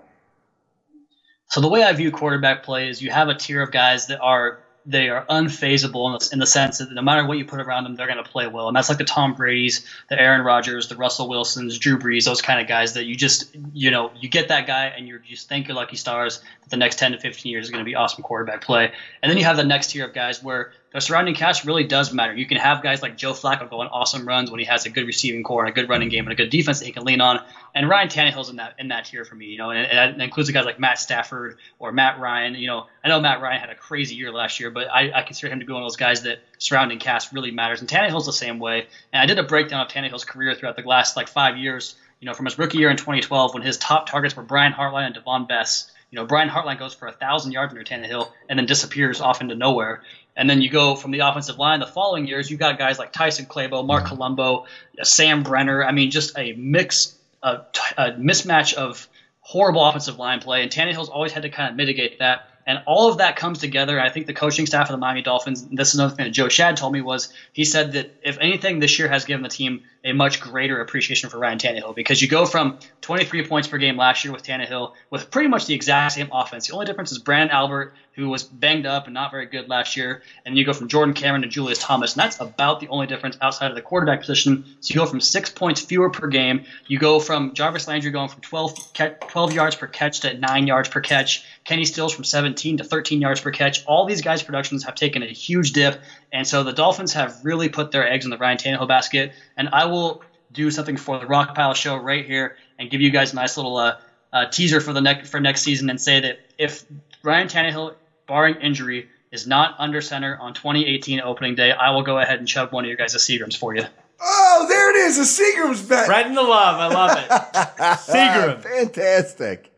[1.50, 4.20] So the way I view quarterback play is you have a tier of guys that
[4.22, 7.60] are they are unfazable in the, in the sense that no matter what you put
[7.60, 8.70] around them, they're going to play well.
[8.70, 12.42] And that's like the Tom Brady's, the Aaron Rodgers, the Russell Wilsons, Drew Brees, those
[12.42, 15.50] kind of guys that you just, you know, you get that guy and you just
[15.50, 17.96] thank your lucky stars that the next 10 to 15 years is going to be
[17.96, 18.94] awesome quarterback play.
[19.22, 22.14] And then you have the next tier of guys where the surrounding cast really does
[22.14, 22.34] matter.
[22.34, 24.90] You can have guys like Joe Flacco go on awesome runs when he has a
[24.90, 27.04] good receiving corps and a good running game and a good defense that he can
[27.04, 27.42] lean on.
[27.76, 30.24] And Ryan Tannehill's in that in that tier for me, you know, and, and that
[30.24, 32.56] includes guys like Matt Stafford or Matt Ryan.
[32.56, 35.22] You know, I know Matt Ryan had a crazy year last year, but I, I
[35.24, 37.82] consider him to be one of those guys that surrounding cast really matters.
[37.82, 38.88] And Tannehill's the same way.
[39.12, 41.96] And I did a breakdown of Tannehill's career throughout the last like five years.
[42.22, 45.06] You know, from his rookie year in 2012 when his top targets were Brian Hartline
[45.06, 45.92] and Davone Bess.
[46.10, 49.42] You know, Brian Hartline goes for a thousand yards under Tannehill and then disappears off
[49.42, 50.02] into nowhere.
[50.36, 53.12] And then you go from the offensive line the following years, you got guys like
[53.12, 54.66] Tyson Clabo, Marc Colombo,
[55.00, 55.84] uh, Sam Brenner.
[55.84, 57.62] I mean, just a mix, a,
[57.98, 59.08] a mismatch of
[59.42, 60.62] horrible offensive line play.
[60.62, 62.50] And Tannehill's always had to kind of mitigate that.
[62.68, 64.00] And all of that comes together.
[64.00, 66.48] I think the coaching staff of the Miami Dolphins, this is another thing that Joe
[66.48, 69.84] Schad told me, was he said that if anything, this year has given the team
[70.04, 73.98] a much greater appreciation for Ryan Tannehill because you go from 23 points per game
[73.98, 76.68] last year with Tannehill with pretty much the exact same offense.
[76.68, 79.96] The only difference is Branden Albert, who was banged up and not very good last
[79.96, 83.06] year, and you go from Jordan Cameron to Julius Thomas, and that's about the only
[83.06, 84.66] difference outside of the quarterback position.
[84.80, 86.66] So you go from six points fewer per game.
[86.88, 90.90] You go from Jarvis Landry going from 12, 12 yards per catch to nine yards
[90.90, 91.46] per catch.
[91.64, 92.24] Kenny Stills from
[92.58, 93.86] 17 to 13 yards per catch.
[93.86, 96.02] All these guys' productions have taken a huge dip,
[96.32, 99.32] and so the Dolphins have really put their eggs in the Ryan Tannehill basket.
[99.56, 103.12] And I will do something for the Rock Pile Show right here and give you
[103.12, 103.98] guys a nice little uh,
[104.34, 106.84] uh, teaser for the next for next season and say that if
[107.22, 107.94] Ryan Tannehill,
[108.28, 112.48] barring injury, is not under center on 2018 opening day, I will go ahead and
[112.48, 113.84] chug one of your guys' Seagrams for you.
[114.20, 116.10] Oh, there it is, a Seagram's bet.
[116.10, 116.80] Right in the love.
[116.80, 117.30] I love it.
[118.00, 118.64] Seagram.
[118.64, 119.72] Fantastic.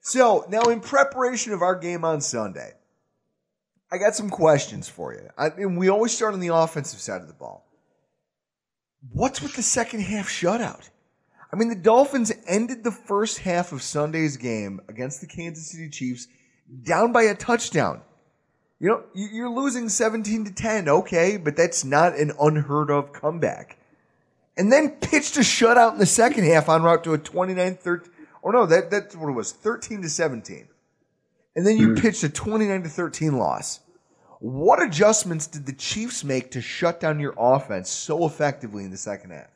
[0.00, 2.72] So now, in preparation of our game on Sunday,
[3.92, 5.28] I got some questions for you.
[5.36, 7.66] I, and we always start on the offensive side of the ball.
[9.12, 10.88] What's with the second half shutout?
[11.52, 15.88] I mean, the Dolphins ended the first half of Sunday's game against the Kansas City
[15.88, 16.28] Chiefs
[16.82, 18.02] down by a touchdown.
[18.78, 23.76] You know, you're losing 17 to 10, okay, but that's not an unheard of comeback.
[24.56, 28.12] And then pitched a shutout in the second half on route to a 29 13.
[28.42, 30.68] Or no, that, that's what it was 13 to 17.
[31.56, 32.00] And then you mm.
[32.00, 33.80] pitched a 29 to 13 loss.
[34.38, 38.96] What adjustments did the Chiefs make to shut down your offense so effectively in the
[38.96, 39.48] second half?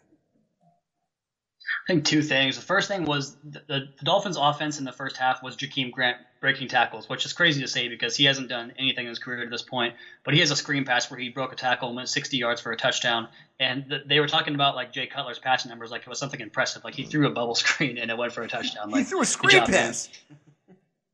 [1.85, 2.57] I think two things.
[2.57, 6.17] The first thing was the, the, Dolphins' offense in the first half was Jakeem Grant
[6.41, 9.45] breaking tackles, which is crazy to say because he hasn't done anything in his career
[9.45, 9.95] to this point.
[10.25, 12.63] But he has a screen pass where he broke a tackle and went 60 yards
[12.63, 13.29] for a touchdown.
[13.61, 16.41] And the, they were talking about like Jay Cutler's passing numbers, like it was something
[16.41, 16.85] impressive.
[16.85, 18.91] Like he threw a bubble screen and it went for a touchdown.
[18.91, 20.09] Like, he threw a screen pass.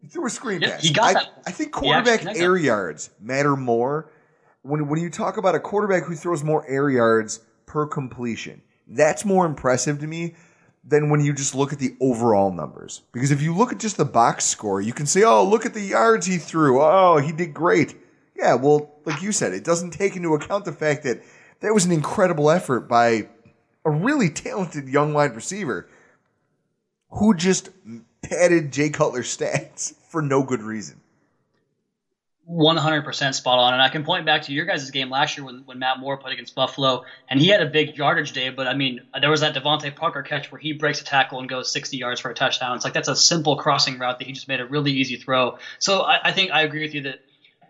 [0.01, 0.83] He threw a screen yeah, pass.
[0.85, 1.43] He got I, that.
[1.49, 4.13] I think quarterback air yards matter more
[4.63, 8.63] when when you talk about a quarterback who throws more air yards per completion.
[8.87, 10.37] That's more impressive to me
[10.83, 13.03] than when you just look at the overall numbers.
[13.13, 15.75] Because if you look at just the box score, you can say, oh, look at
[15.75, 16.81] the yards he threw.
[16.81, 17.97] Oh, he did great.
[18.35, 21.23] Yeah, well, like you said, it doesn't take into account the fact that
[21.61, 23.29] that was an incredible effort by
[23.85, 25.89] a really talented young wide receiver
[27.11, 27.71] who just
[28.23, 31.01] padded Jay Cutler's stats for no good reason.
[32.51, 33.75] 100% spot on.
[33.75, 36.17] And I can point back to your guys' game last year when, when Matt Moore
[36.17, 38.51] played against Buffalo, and he had a big yardage day.
[38.51, 41.49] But I mean, there was that DeVante Parker catch where he breaks a tackle and
[41.49, 42.75] goes 60 yards for a touchdown.
[42.75, 45.59] It's like that's a simple crossing route that he just made a really easy throw.
[45.79, 47.21] So I, I think I agree with you that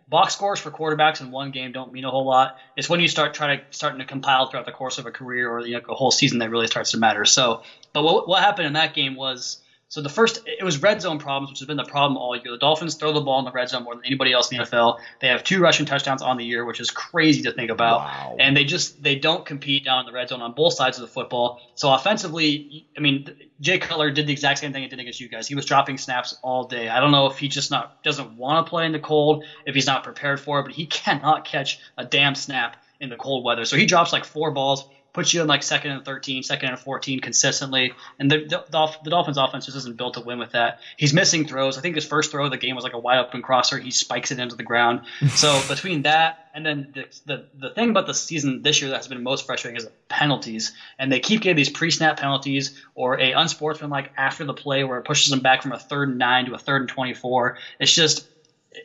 [0.09, 2.57] box scores for quarterbacks in one game don't mean a whole lot.
[2.77, 5.51] It's when you start trying to starting to compile throughout the course of a career
[5.51, 7.25] or you know, a whole season that really starts to matter.
[7.25, 7.63] So,
[7.93, 9.59] but what, what happened in that game was
[9.91, 12.53] so the first, it was red zone problems, which has been the problem all year.
[12.53, 14.65] The Dolphins throw the ball in the red zone more than anybody else in the
[14.65, 15.01] NFL.
[15.21, 17.99] They have two rushing touchdowns on the year, which is crazy to think about.
[17.99, 18.37] Wow.
[18.39, 21.03] And they just they don't compete down in the red zone on both sides of
[21.03, 21.61] the football.
[21.75, 25.29] So offensively, I mean, Jay Cutler did the exact same thing he did against you
[25.29, 25.49] guys.
[25.49, 26.89] He was dropping snaps all day.
[26.89, 29.75] I don't know if he just not doesn't want to play in the cold, if
[29.75, 33.45] he's not prepared for it, but he cannot catch a damn snap in the cold
[33.45, 33.65] weather.
[33.65, 36.79] So he drops like four balls puts you in like second and 13, second and
[36.79, 37.93] 14 consistently.
[38.19, 40.81] And the, the, the, Dolphins offense just isn't built to win with that.
[40.97, 41.77] He's missing throws.
[41.79, 43.79] I think his first throw of the game was like a wide open crosser.
[43.79, 45.03] He spikes it into the ground.
[45.41, 48.97] So between that and then the, the, the thing about the season this year that
[48.97, 50.73] has been most frustrating is the penalties.
[50.99, 54.99] And they keep getting these pre snap penalties or a unsportsmanlike after the play where
[54.99, 57.59] it pushes them back from a third and nine to a third and 24.
[57.79, 58.27] It's just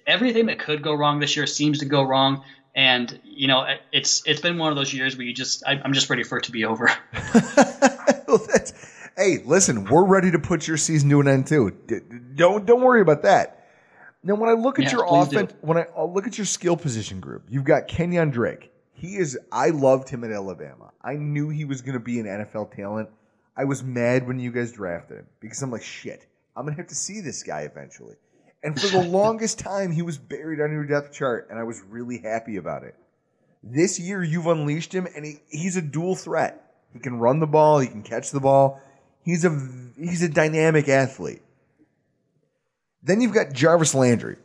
[0.06, 2.43] everything that could go wrong this year seems to go wrong
[2.76, 5.93] and you know it's it's been one of those years where you just I, am
[5.93, 6.89] just ready for it to be over.
[8.27, 8.45] well,
[9.18, 11.72] hey, listen, we're ready to put your season to an end too.
[12.35, 13.64] Don't don't worry about that.
[14.23, 15.38] Now, when I look at Yeah, your please do.
[15.38, 18.72] offense, when I I'll look at your skill position group, you've got Kenyon Drake.
[18.93, 19.38] He is.
[19.52, 20.91] I loved him at Alabama.
[21.02, 23.10] I knew he was going to be an NFL talent.
[23.56, 26.26] I was mad when you guys drafted him because I'm like, shit,
[26.56, 28.15] I'm gonna have to see this guy eventually.
[28.66, 31.82] And for the longest time, he was buried under your depth chart, and I was
[31.84, 32.96] really happy about it.
[33.64, 36.74] This year, you've unleashed him, and he, he's a dual threat.
[36.92, 38.82] He can run the ball, he can catch the ball.
[39.24, 39.50] He's a
[39.98, 41.42] he's a dynamic athlete.
[43.04, 44.38] Then you've got Jarvis Landry,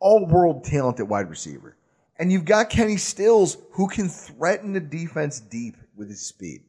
[0.00, 1.76] all world talent at wide receiver.
[2.16, 6.62] And you've got Kenny Stills, who can threaten the defense deep with his speed.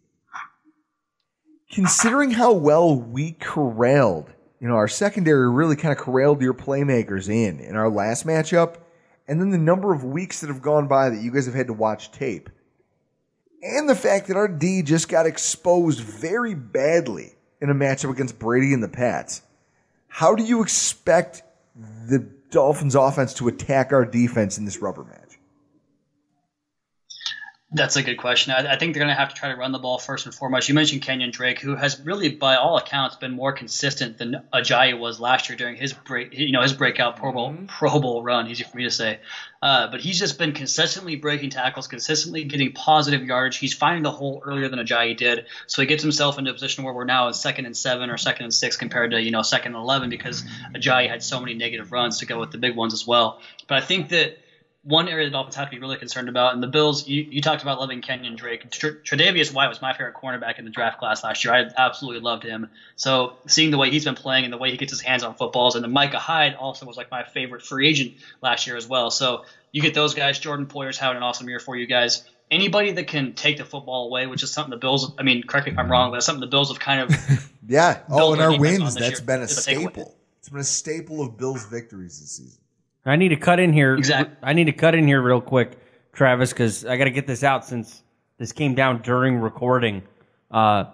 [1.72, 7.30] Considering how well we corralled you know, our secondary really kind of corralled your playmakers
[7.30, 8.78] in in our last matchup,
[9.28, 11.68] and then the number of weeks that have gone by that you guys have had
[11.68, 12.50] to watch tape,
[13.62, 18.40] and the fact that our D just got exposed very badly in a matchup against
[18.40, 19.42] Brady and the Pats.
[20.08, 21.44] How do you expect
[22.08, 22.20] the
[22.52, 25.25] Dolphins offense to attack our defense in this rubber match?
[27.72, 28.54] That's a good question.
[28.54, 30.36] I, I think they're going to have to try to run the ball first and
[30.36, 30.70] foremost.
[30.70, 34.98] You mentioned Kenyon Drake, who has really, by all accounts, been more consistent than Ajayi
[34.98, 38.48] was last year during his break, you know, his breakout Pro Bowl, Pro Bowl run.
[38.48, 39.20] Easy for me to say,
[39.64, 43.58] uh, but he's just been consistently breaking tackles, consistently getting positive yardage.
[43.58, 46.84] He's finding the hole earlier than Ajayi did, so he gets himself into a position
[46.84, 49.42] where we're now in second and seven or second and six compared to you know
[49.42, 50.44] second and eleven because
[50.76, 53.42] Ajayi had so many negative runs to go with the big ones as well.
[53.68, 54.38] But I think that
[54.86, 56.54] one area the Dolphins have to be really concerned about.
[56.54, 58.70] And the Bills, you, you talked about loving Kenyon Drake.
[58.70, 61.56] Tr- Tre'Davious White was my favorite cornerback in the draft class last year.
[61.56, 62.70] I absolutely loved him.
[62.96, 65.34] So seeing the way he's been playing and the way he gets his hands on
[65.34, 68.14] footballs, and then Micah Hyde also was like my favorite free agent
[68.44, 69.10] last year as well.
[69.10, 70.38] So you get those guys.
[70.38, 72.24] Jordan Poyer's having an awesome year for you guys.
[72.52, 75.12] Anybody that can take the football away, which is something the Bills.
[75.18, 77.50] I mean, correct me if I'm wrong, but something the Bills have kind of.
[77.68, 78.02] Yeah.
[78.10, 80.16] Oh, in our wins, that's year been a staple.
[80.38, 82.62] It's been a staple of Bills' victories this season.
[83.06, 83.96] I need to cut in here.
[83.96, 84.36] Exactly.
[84.42, 85.78] I need to cut in here real quick,
[86.14, 88.02] Travis, because I got to get this out since
[88.38, 90.04] this came down during recording.
[90.50, 90.86] Uh,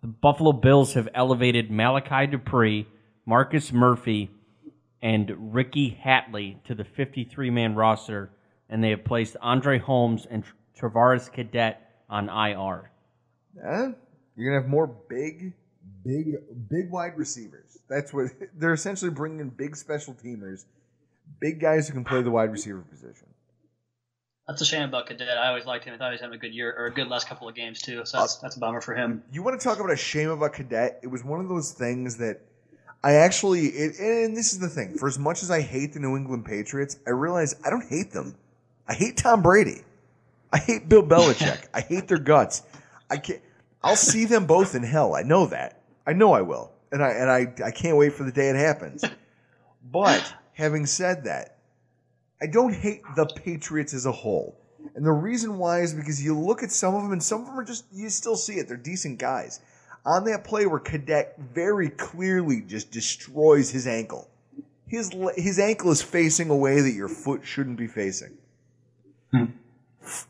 [0.00, 2.84] the Buffalo Bills have elevated Malachi Dupre,
[3.24, 4.30] Marcus Murphy,
[5.00, 8.30] and Ricky Hatley to the 53 man roster,
[8.68, 10.44] and they have placed Andre Holmes and
[10.78, 12.90] Travaris Cadet on IR.
[13.56, 13.92] Yeah,
[14.36, 15.52] you're gonna have more big,
[16.04, 16.36] big,
[16.68, 17.78] big wide receivers.
[17.88, 20.64] That's what they're essentially bringing in big special teamers,
[21.42, 23.26] big guys who can play the wide receiver position.
[24.46, 25.36] That's a shame about Cadet.
[25.36, 25.94] I always liked him.
[25.94, 27.82] I thought he was having a good year or a good last couple of games
[27.82, 28.04] too.
[28.04, 29.22] So that's, that's a bummer for him.
[29.32, 31.00] You want to talk about a shame about Cadet?
[31.02, 32.40] It was one of those things that
[33.04, 34.96] I actually, it, and this is the thing.
[34.98, 38.12] For as much as I hate the New England Patriots, I realize I don't hate
[38.12, 38.36] them.
[38.88, 39.82] I hate Tom Brady.
[40.52, 41.66] I hate Bill Belichick.
[41.74, 42.62] I hate their guts.
[43.10, 43.40] I can't.
[43.82, 45.14] I'll see them both in hell.
[45.14, 45.82] I know that.
[46.06, 48.56] I know I will, and I and I I can't wait for the day it
[48.56, 49.04] happens.
[49.84, 51.58] But having said that,
[52.40, 54.58] I don't hate the Patriots as a whole.
[54.94, 57.46] And the reason why is because you look at some of them, and some of
[57.46, 58.68] them are just you still see it.
[58.68, 59.60] They're decent guys.
[60.04, 64.28] On that play where Cadet very clearly just destroys his ankle,
[64.86, 68.36] his his ankle is facing a way that your foot shouldn't be facing.
[69.30, 69.44] Hmm.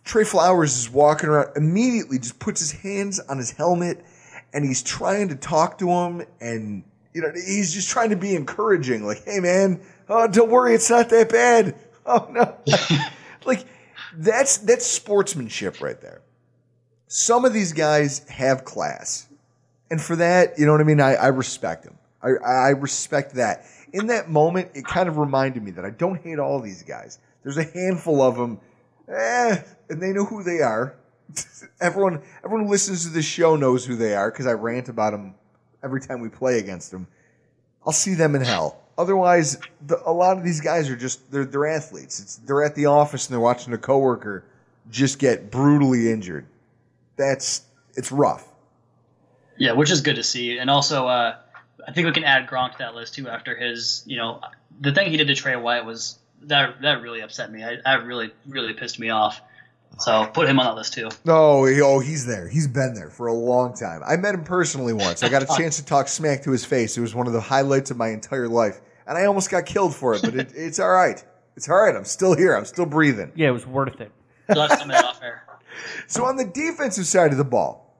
[0.04, 4.04] Trey Flowers is walking around, immediately just puts his hands on his helmet
[4.52, 6.84] and he's trying to talk to him and
[7.14, 10.90] you know he's just trying to be encouraging like hey man oh don't worry it's
[10.90, 11.74] not that bad.
[12.06, 12.56] Oh no.
[13.44, 13.64] Like
[14.14, 16.20] that's that's sportsmanship right there.
[17.08, 19.28] Some of these guys have class.
[19.90, 21.00] And for that you know what i mean?
[21.00, 23.64] I, I respect them I, I respect that.
[23.92, 27.18] In that moment it kind of reminded me that i don't hate all these guys.
[27.42, 28.60] There's a handful of them
[29.08, 30.94] eh, and they know who they are.
[31.80, 35.12] everyone, everyone who listens to this show knows who they are because I rant about
[35.12, 35.34] them
[35.82, 37.06] every time we play against them.
[37.86, 38.81] I'll see them in hell.
[38.98, 42.20] Otherwise, the, a lot of these guys are just they're they're athletes.
[42.20, 44.44] It's, they're at the office and they're watching a coworker
[44.90, 46.46] just get brutally injured.
[47.16, 47.62] That's
[47.94, 48.46] it's rough.
[49.56, 51.36] Yeah, which is good to see, and also uh,
[51.86, 53.28] I think we can add Gronk to that list too.
[53.28, 54.40] After his, you know,
[54.80, 57.62] the thing he did to Trey White was that that really upset me.
[57.64, 59.40] I, that really really pissed me off.
[59.98, 61.08] So put him on that list too.
[61.24, 62.48] No, he, oh, he's there.
[62.48, 64.02] He's been there for a long time.
[64.06, 65.22] I met him personally once.
[65.22, 66.96] I got a chance to talk smack to his face.
[66.96, 69.94] It was one of the highlights of my entire life, and I almost got killed
[69.94, 70.22] for it.
[70.22, 71.22] But it, it's all right.
[71.56, 71.94] It's all right.
[71.94, 72.54] I'm still here.
[72.54, 73.32] I'm still breathing.
[73.36, 74.10] Yeah, it was worth it.
[76.06, 77.96] so on the defensive side of the ball,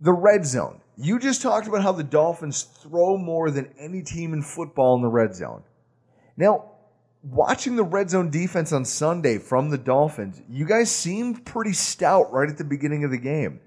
[0.00, 0.80] the red zone.
[0.96, 5.02] You just talked about how the Dolphins throw more than any team in football in
[5.02, 5.64] the red zone.
[6.36, 6.70] Now,
[7.24, 12.32] watching the red zone defense on Sunday from the Dolphins, you guys seemed pretty stout
[12.32, 13.60] right at the beginning of the game.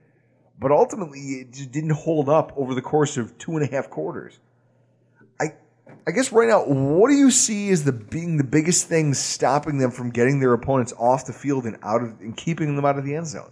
[0.60, 3.90] But ultimately, it just didn't hold up over the course of two and a half
[3.90, 4.40] quarters.
[5.40, 5.54] I,
[6.08, 9.78] I guess right now, what do you see as the being the biggest thing stopping
[9.78, 12.98] them from getting their opponents off the field and out of and keeping them out
[12.98, 13.52] of the end zone?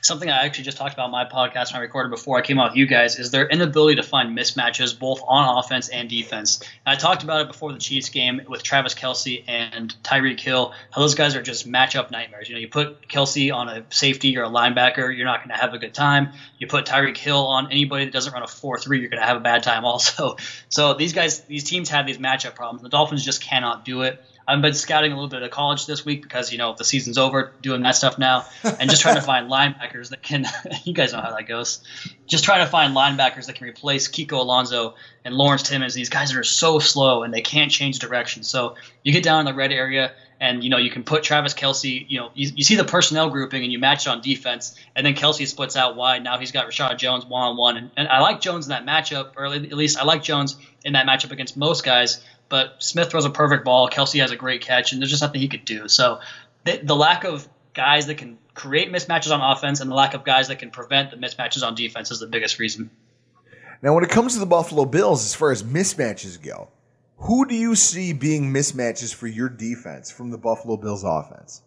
[0.00, 2.70] Something I actually just talked about my podcast when I recorded before I came out
[2.70, 6.60] with you guys is their inability to find mismatches both on offense and defense.
[6.86, 10.72] And I talked about it before the Chiefs game with Travis Kelce and Tyreek Hill.
[10.90, 12.48] How those guys are just matchup nightmares.
[12.48, 15.60] You know, you put Kelce on a safety or a linebacker, you're not going to
[15.60, 16.32] have a good time.
[16.58, 19.36] You put Tyreek Hill on anybody that doesn't run a four-three, you're going to have
[19.36, 20.36] a bad time also.
[20.70, 22.82] So these guys, these teams have these matchup problems.
[22.82, 24.22] The Dolphins just cannot do it.
[24.48, 27.18] I've been scouting a little bit of college this week because you know the season's
[27.18, 30.46] over, doing that stuff now, and just trying to find linebackers that can.
[30.84, 31.84] you guys know how that goes.
[32.26, 35.92] Just trying to find linebackers that can replace Kiko Alonso and Lawrence Timmons.
[35.92, 38.42] These guys are so slow and they can't change direction.
[38.42, 41.54] So you get down in the red area, and you know you can put Travis
[41.54, 42.04] Kelce.
[42.08, 45.04] You know you, you see the personnel grouping and you match it on defense, and
[45.04, 46.22] then Kelce splits out wide.
[46.24, 49.32] Now he's got Reshad Jones one on one, and I like Jones in that matchup,
[49.36, 53.24] or at least I like Jones in that matchup against most guys but Smith throws
[53.24, 53.88] a perfect ball.
[53.88, 55.88] Kelce has a great catch, and there's just nothing he could do.
[55.88, 56.20] So
[56.64, 60.24] the, the lack of guys that can create mismatches on offense and the lack of
[60.24, 62.90] guys that can prevent the mismatches on defense is the biggest reason.
[63.82, 66.68] Now, when it comes to the Buffalo Bills, as far as mismatches go,
[67.18, 71.62] who do you see being mismatches for your defense from the Buffalo Bills offense?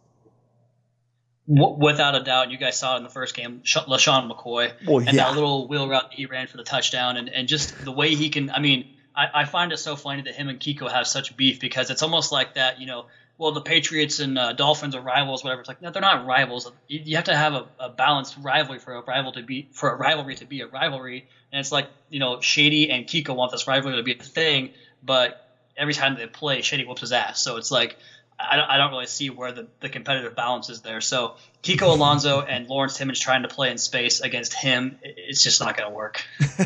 [1.47, 5.07] Without a doubt, you guys saw it in the first game, LeSean McCoy, well, and
[5.07, 5.25] yeah.
[5.25, 8.29] that little wheel route he ran for the touchdown, and, and just the way he
[8.29, 8.49] can.
[8.49, 11.59] I mean, I, I, find it so funny that him and Kiko have such beef
[11.59, 13.07] because it's almost like that, you know,
[13.37, 15.61] well, the Patriots and uh, Dolphins are rivals, whatever.
[15.61, 16.71] It's like, no, they're not rivals.
[16.87, 19.91] You, you have to have a, a, balanced rivalry for a rival to be for
[19.91, 21.27] a rivalry to be a rivalry.
[21.51, 24.69] And it's like, you know, Shady and Kiko want this rivalry to be a thing,
[25.01, 25.40] but
[25.77, 27.41] every time they play, Shady whoops his ass.
[27.41, 27.97] So it's like,
[28.39, 31.01] I don't, I don't really see where the, the competitive balance is there.
[31.01, 35.61] So Kiko Alonso and Lawrence Timmons trying to play in space against him, it's just
[35.61, 36.23] not going to work.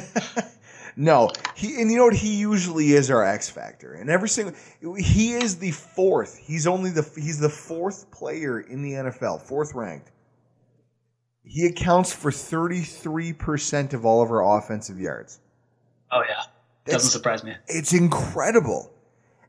[0.97, 2.13] No, he and you know what?
[2.15, 4.55] He usually is our X factor, and every single
[4.97, 6.37] he is the fourth.
[6.37, 10.09] He's only the he's the fourth player in the NFL, fourth ranked.
[11.43, 15.37] He accounts for thirty three percent of all of our offensive yards.
[16.11, 16.47] Oh yeah, doesn't
[16.85, 17.55] That's- surprise me.
[17.67, 18.89] It's incredible,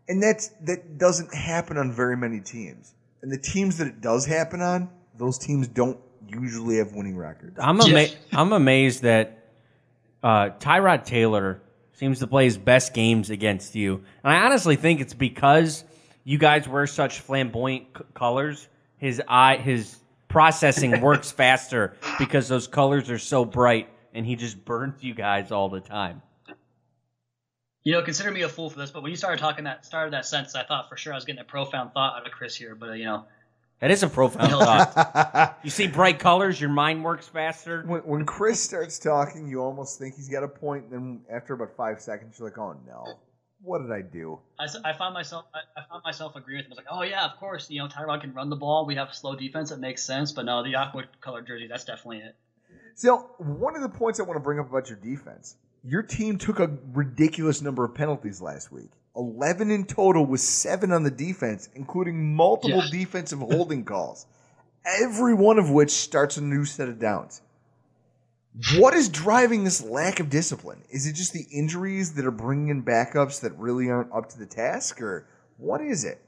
[0.09, 2.95] and that's that doesn't happen on very many teams.
[3.23, 7.59] And the teams that it does happen on, those teams don't usually have winning records.
[7.61, 9.39] I'm ama- I'm amazed that
[10.23, 11.61] uh, Tyrod Taylor
[11.93, 15.85] seems to play his best games against you, and I honestly think it's because
[16.25, 18.69] you guys wear such flamboyant c- colors.
[18.99, 19.97] His eye, his
[20.29, 25.53] processing works faster because those colors are so bright, and he just burns you guys
[25.53, 26.23] all the time.
[27.87, 30.13] You know, consider me a fool for this, but when you started talking that started
[30.13, 32.57] that sentence, I thought for sure I was getting a profound thought out of Chris
[32.57, 32.75] here.
[32.75, 33.27] But uh, you know,
[33.79, 35.61] That is a profound thought.
[35.63, 37.85] you see bright colors, your mind works faster.
[37.87, 40.91] When, when Chris starts talking, you almost think he's got a point.
[40.91, 43.21] Then after about five seconds, you're like, "Oh no,
[43.63, 46.73] what did I do?" I found myself I, I found myself agreeing with him.
[46.73, 48.85] I was like, oh yeah, of course, you know, Tyrod can run the ball.
[48.85, 49.71] We have slow defense.
[49.71, 50.33] It makes sense.
[50.33, 52.35] But no, the aqua colored jersey, that's definitely it.
[52.97, 55.55] So one of the points I want to bring up about your defense,
[55.85, 58.91] your team took a ridiculous number of penalties last week.
[59.15, 62.91] Eleven in total, with seven on the defense, including multiple Yeah.
[62.91, 64.27] defensive holding calls.
[64.85, 67.41] Every one of which starts a new set of downs.
[68.79, 70.83] What is driving this lack of discipline?
[70.91, 74.39] Is it just the injuries that are bringing in backups that really aren't up to
[74.39, 75.27] the task, or
[75.59, 76.23] what is it?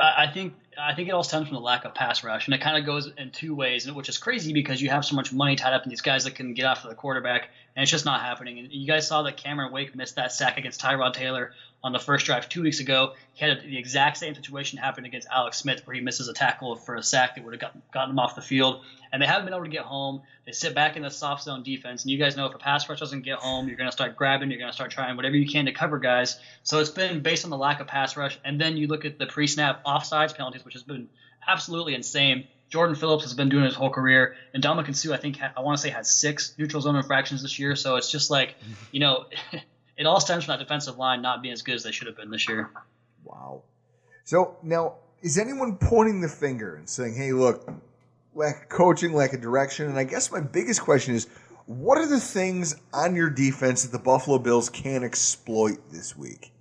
[0.00, 2.60] I think I think it all stems from the lack of pass rush, and it
[2.60, 5.56] kind of goes in two ways, which is crazy because you have so much money
[5.56, 8.20] tied up in these guys that can get after the quarterback, and it's just not
[8.20, 8.58] happening.
[8.58, 11.52] And you guys saw that Cameron Wake missed that sack against Tyrod Taylor
[11.84, 13.14] on the first drive two weeks ago.
[13.34, 16.76] He had the exact same situation happen against Alex Smith, where he misses a tackle
[16.76, 18.84] for a sack that would have got, gotten him off the field.
[19.12, 20.22] And they haven't been able to get home.
[20.46, 22.88] They sit back in the soft zone defense, and you guys know if a pass
[22.88, 25.36] rush doesn't get home, you're going to start grabbing, you're going to start trying whatever
[25.36, 26.38] you can to cover guys.
[26.62, 29.18] So it's been based on the lack of pass rush, and then you look at
[29.18, 31.08] the pre-snap offsides penalties, which has been
[31.46, 32.46] absolutely insane.
[32.70, 35.76] Jordan Phillips has been doing his whole career, and Ndamukong Suh, I think, I want
[35.76, 37.76] to say, had six neutral zone infractions this year.
[37.76, 38.54] So it's just like,
[38.92, 39.26] you know,
[39.96, 42.16] it all stems from that defensive line not being as good as they should have
[42.16, 42.70] been this year.
[43.24, 43.62] Wow.
[44.24, 47.70] So now, is anyone pointing the finger and saying, "Hey, look,
[48.34, 49.88] lack of coaching, lack of direction"?
[49.88, 51.28] And I guess my biggest question is,
[51.66, 56.52] what are the things on your defense that the Buffalo Bills can exploit this week?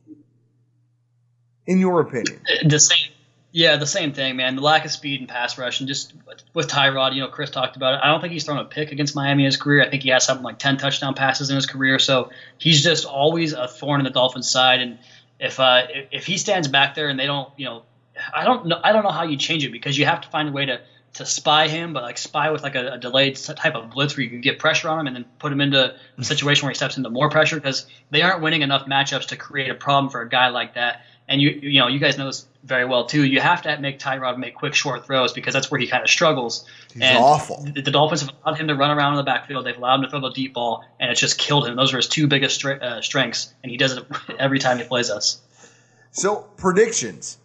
[1.67, 3.10] In your opinion, the same.
[3.53, 4.55] Yeah, the same thing, man.
[4.55, 6.13] The lack of speed and pass rush, and just
[6.53, 7.99] with Tyrod, you know, Chris talked about it.
[8.01, 9.83] I don't think he's thrown a pick against Miami in his career.
[9.83, 11.99] I think he has something like ten touchdown passes in his career.
[11.99, 14.79] So he's just always a thorn in the Dolphins' side.
[14.79, 14.99] And
[15.37, 17.83] if uh, if, he stands back there and they don't, you know,
[18.33, 20.47] I don't know, I don't know how you change it because you have to find
[20.47, 20.79] a way to
[21.15, 24.23] to spy him, but like spy with like a, a delayed type of blitz where
[24.23, 26.75] you can get pressure on him and then put him into a situation where he
[26.75, 30.21] steps into more pressure because they aren't winning enough matchups to create a problem for
[30.21, 31.01] a guy like that.
[31.31, 33.23] And you you know you guys know this very well too.
[33.23, 36.09] You have to make Tyrod make quick short throws because that's where he kind of
[36.09, 36.67] struggles.
[36.93, 37.63] He's and awful.
[37.63, 39.65] The, the Dolphins have allowed him to run around in the backfield.
[39.65, 41.77] They've allowed him to throw the deep ball, and it's just killed him.
[41.77, 44.05] Those are his two biggest stre- uh, strengths, and he does it
[44.39, 45.39] every time he plays us.
[46.11, 47.37] so predictions.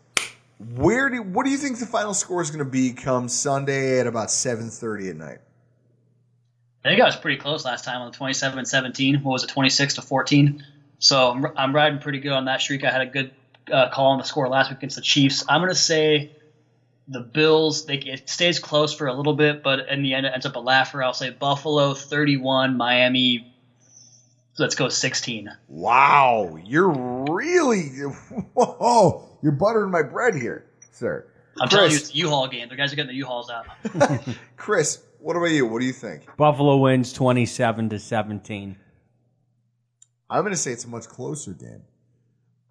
[0.75, 4.01] Where do what do you think the final score is going to be come Sunday
[4.01, 5.39] at about seven thirty at night?
[6.85, 9.21] I think I was pretty close last time on the 27-17.
[9.25, 10.65] What was it, 26 to 14?
[11.01, 12.85] So I'm, I'm riding pretty good on that streak.
[12.85, 13.33] I had a good
[13.73, 15.45] uh, call on the score last week against the Chiefs.
[15.49, 16.33] I'm going to say
[17.09, 17.87] the Bills.
[17.87, 20.57] They, it stays close for a little bit, but in the end, it ends up
[20.57, 21.03] a laugher.
[21.03, 23.53] I'll say Buffalo 31, Miami.
[24.59, 25.51] Let's go 16.
[25.69, 27.89] Wow, you're really
[28.55, 31.27] whoa, you're buttering my bread here, sir.
[31.61, 32.69] I'm telling you, it's a U-Haul game.
[32.69, 33.67] The guys are getting the U-Hauls out.
[34.57, 35.67] Chris, what about you?
[35.67, 36.23] What do you think?
[36.37, 38.77] Buffalo wins 27 to 17.
[40.29, 41.83] I'm going to say it's a much closer game.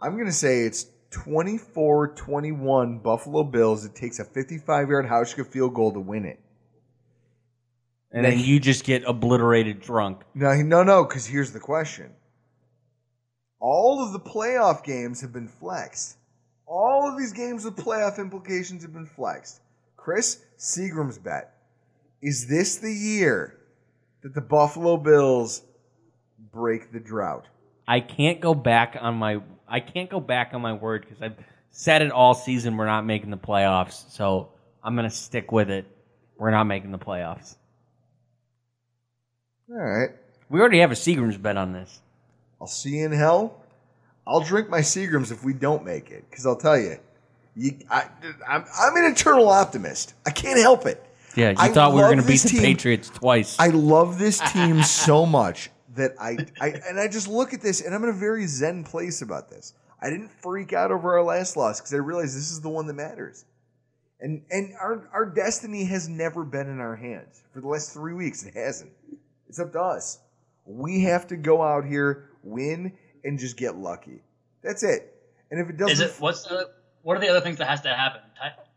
[0.06, 3.86] I'm going to say it's 24-21 Buffalo Bills.
[3.86, 6.40] It takes a 55-yard Hauschka field goal to win it.
[8.12, 10.22] And then you just get obliterated drunk.
[10.36, 12.12] No, no, no, because here's the question.
[13.60, 16.18] All of the playoff games have been flexed.
[16.68, 19.60] All of these games with playoff implications have been flexed.
[19.98, 21.56] Chris, Seagram's bet.
[22.22, 23.58] Is this the year
[24.22, 25.64] that the Buffalo Bills
[26.54, 27.48] break the drought?
[27.88, 31.36] I can't go back on my I can't go back on my word because I've
[31.72, 32.78] said it all season.
[32.78, 34.50] We're not making the playoffs, so
[34.84, 35.86] I'm gonna stick with it.
[36.38, 37.56] We're not making the playoffs.
[39.70, 40.10] All right.
[40.50, 42.02] We already have a Seagram's bet on this.
[42.62, 43.62] I'll see you in hell.
[44.28, 46.98] I'll drink my Seagrams if we don't make it, because I'll tell you,
[47.56, 48.08] you I,
[48.48, 50.14] I'm, I'm an eternal optimist.
[50.26, 51.04] I can't help it.
[51.36, 52.62] Yeah, you I thought we were going to beat the team.
[52.62, 53.58] Patriots twice.
[53.60, 55.70] I love this team so much.
[55.96, 58.84] That I, I and I just look at this and I'm in a very zen
[58.84, 59.74] place about this.
[60.02, 62.88] I didn't freak out over our last loss because I realized this is the one
[62.88, 63.46] that matters.
[64.20, 67.44] And and our our destiny has never been in our hands.
[67.54, 68.92] For the last three weeks, it hasn't.
[69.50, 70.20] It's up to us.
[70.66, 72.94] We have to go out here, win,
[73.24, 74.22] and just get lucky.
[74.64, 75.12] That's it.
[75.52, 76.72] And if it doesn't, Is it what's the,
[77.04, 78.22] what are the other things that has to happen?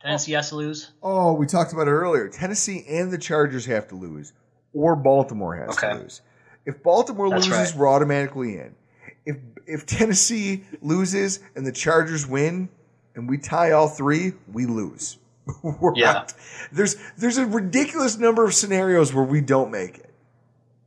[0.03, 0.93] Tennessee has to lose.
[1.03, 2.29] Oh, we talked about it earlier.
[2.29, 4.33] Tennessee and the Chargers have to lose,
[4.75, 5.95] or Baltimore has Okay.
[5.95, 6.21] to lose.
[6.69, 7.79] If Baltimore That's loses, right.
[7.81, 8.75] we're automatically in.
[9.25, 12.69] If if Tennessee loses and the Chargers win,
[13.15, 15.17] and we tie all three, we lose.
[15.63, 16.11] we're Yeah.
[16.11, 16.35] out.
[16.71, 20.05] There's there's a ridiculous number of scenarios where we don't make it.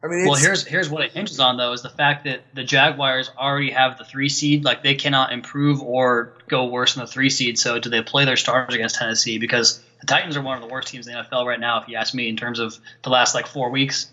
[0.04, 2.64] I mean, Well, here's here's what it hinges on though is the fact that the
[2.64, 7.12] Jaguars already have the three seed, like they cannot improve or go worse than the
[7.12, 7.58] three seed.
[7.58, 9.40] So do they play their stars against Tennessee?
[9.40, 11.88] Because the Titans are one of the worst teams in the NFL right now, if
[11.88, 14.12] you ask me, in terms of the last like four weeks.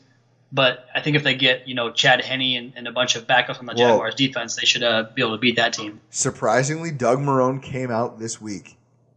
[0.50, 3.26] But I think if they get you know Chad Henne and, and a bunch of
[3.26, 3.88] backups on the Whoa.
[3.88, 6.00] Jaguars defense, they should uh, be able to beat that team.
[6.10, 8.76] surprisingly, Doug Marrone came out this week.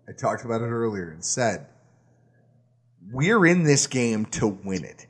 [0.09, 1.67] I talked about it earlier and said,
[3.11, 5.07] "We're in this game to win it."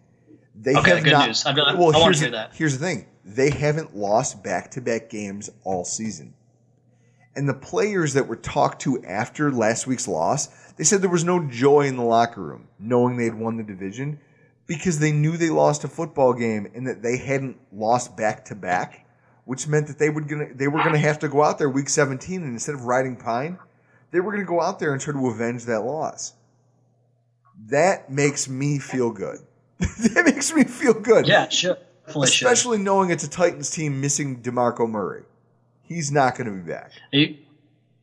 [0.56, 1.46] They Okay, have good not, news.
[1.46, 2.52] I really- well, I wanna here's hear that.
[2.54, 6.36] Here's the thing: they haven't lost back-to-back games all season,
[7.36, 11.24] and the players that were talked to after last week's loss, they said there was
[11.24, 14.20] no joy in the locker room knowing they'd won the division
[14.68, 19.06] because they knew they lost a football game and that they hadn't lost back-to-back
[19.46, 21.90] which meant that they would gonna they were gonna have to go out there week
[21.90, 23.58] 17 and instead of riding pine,
[24.12, 26.34] they were gonna go out there and try to avenge that loss.
[27.68, 29.40] That makes me feel good.
[29.80, 31.28] that makes me feel good.
[31.28, 31.78] Yeah, sure.
[32.06, 32.48] Definitely should.
[32.48, 35.24] Especially knowing it's a Titans team missing DeMarco Murray.
[35.84, 36.92] He's not gonna be back.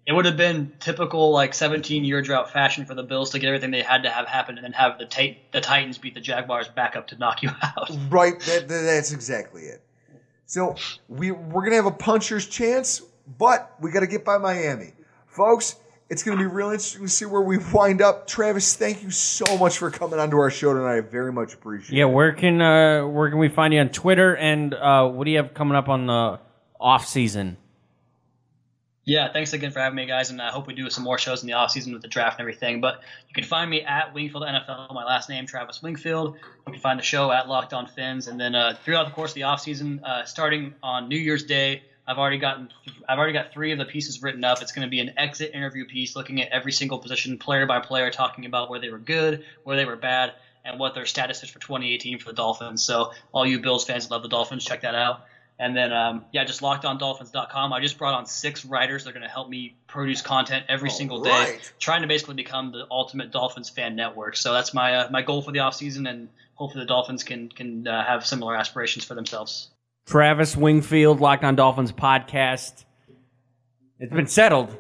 [0.08, 3.48] It would have been typical like 17 year drought fashion for the Bills to get
[3.48, 6.20] everything they had to have happen and then have the Tit- the Titans beat the
[6.20, 7.90] Jaguars back up to knock you out.
[8.08, 9.82] Right, that, that- that's exactly it.
[10.46, 10.76] So
[11.08, 13.02] we we're gonna have a puncher's chance,
[13.38, 14.94] but we got to get by Miami,
[15.26, 15.76] folks.
[16.08, 18.26] It's gonna be real interesting to see where we wind up.
[18.26, 20.96] Travis, thank you so much for coming onto our show tonight.
[20.96, 21.94] I very much appreciate.
[21.94, 21.98] It.
[21.98, 24.34] Yeah, where can uh, where can we find you on Twitter?
[24.34, 26.40] And uh, what do you have coming up on the
[26.80, 27.58] off season?
[29.08, 31.42] Yeah, thanks again for having me, guys, and I hope we do some more shows
[31.42, 32.82] in the off season with the draft and everything.
[32.82, 36.36] But you can find me at Wingfield NFL, my last name, Travis Wingfield.
[36.66, 39.30] You can find the show at Locked On Fins, and then uh, throughout the course
[39.30, 42.68] of the offseason, uh, starting on New Year's Day, I've already gotten,
[43.08, 44.60] I've already got three of the pieces written up.
[44.60, 47.80] It's going to be an exit interview piece, looking at every single position, player by
[47.80, 50.34] player, talking about where they were good, where they were bad,
[50.66, 52.84] and what their status is for 2018 for the Dolphins.
[52.84, 55.24] So all you Bills fans love the Dolphins, check that out.
[55.60, 57.72] And then, um, yeah, just lockedondolphins.com.
[57.72, 60.88] I just brought on six writers that are going to help me produce content every
[60.90, 61.72] single day, right.
[61.80, 64.36] trying to basically become the ultimate Dolphins fan network.
[64.36, 67.88] So that's my uh, my goal for the offseason, and hopefully the Dolphins can can
[67.88, 69.70] uh, have similar aspirations for themselves.
[70.06, 72.84] Travis Wingfield, Locked On Dolphins podcast.
[73.98, 74.76] It's been settled.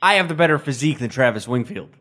[0.00, 1.90] I have the better physique than Travis Wingfield.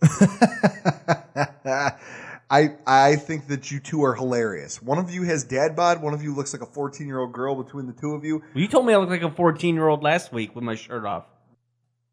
[2.49, 4.81] I I think that you two are hilarious.
[4.81, 6.01] One of you has dad bod.
[6.01, 7.55] One of you looks like a 14 year old girl.
[7.61, 10.03] Between the two of you, you told me I looked like a 14 year old
[10.03, 11.25] last week with my shirt off.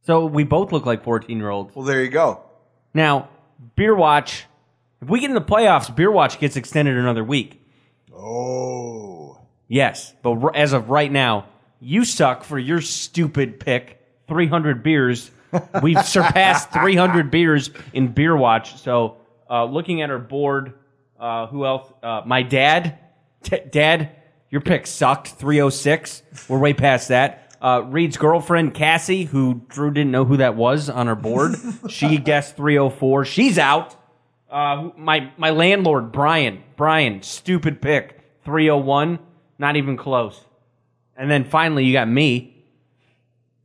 [0.02, 1.74] So we both look like 14 year olds.
[1.74, 2.42] Well, there you go.
[2.94, 3.28] Now,
[3.74, 4.44] Beer Watch.
[5.02, 7.62] If we get in the playoffs, Beer Watch gets extended another week.
[8.14, 9.38] Oh.
[9.68, 11.46] Yes, but r- as of right now,
[11.80, 14.00] you suck for your stupid pick.
[14.28, 15.30] 300 beers.
[15.82, 18.80] We've surpassed 300 beers in Beer Watch.
[18.80, 19.18] So,
[19.50, 20.74] uh, looking at our board,
[21.18, 21.92] uh, who else?
[22.02, 22.98] Uh, my dad.
[23.42, 24.10] T- dad,
[24.50, 25.28] your pick sucked.
[25.28, 26.22] 306.
[26.48, 27.54] We're way past that.
[27.60, 31.54] Uh, Reed's girlfriend, Cassie, who Drew didn't know who that was on our board.
[31.88, 33.24] she guessed 304.
[33.24, 33.96] She's out.
[34.48, 39.18] Uh, my my landlord Brian Brian stupid pick 301
[39.58, 40.40] not even close
[41.16, 42.64] and then finally you got me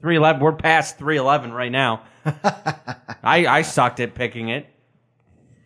[0.02, 2.02] 311 we're past 311 right now
[3.24, 4.66] I I sucked at picking it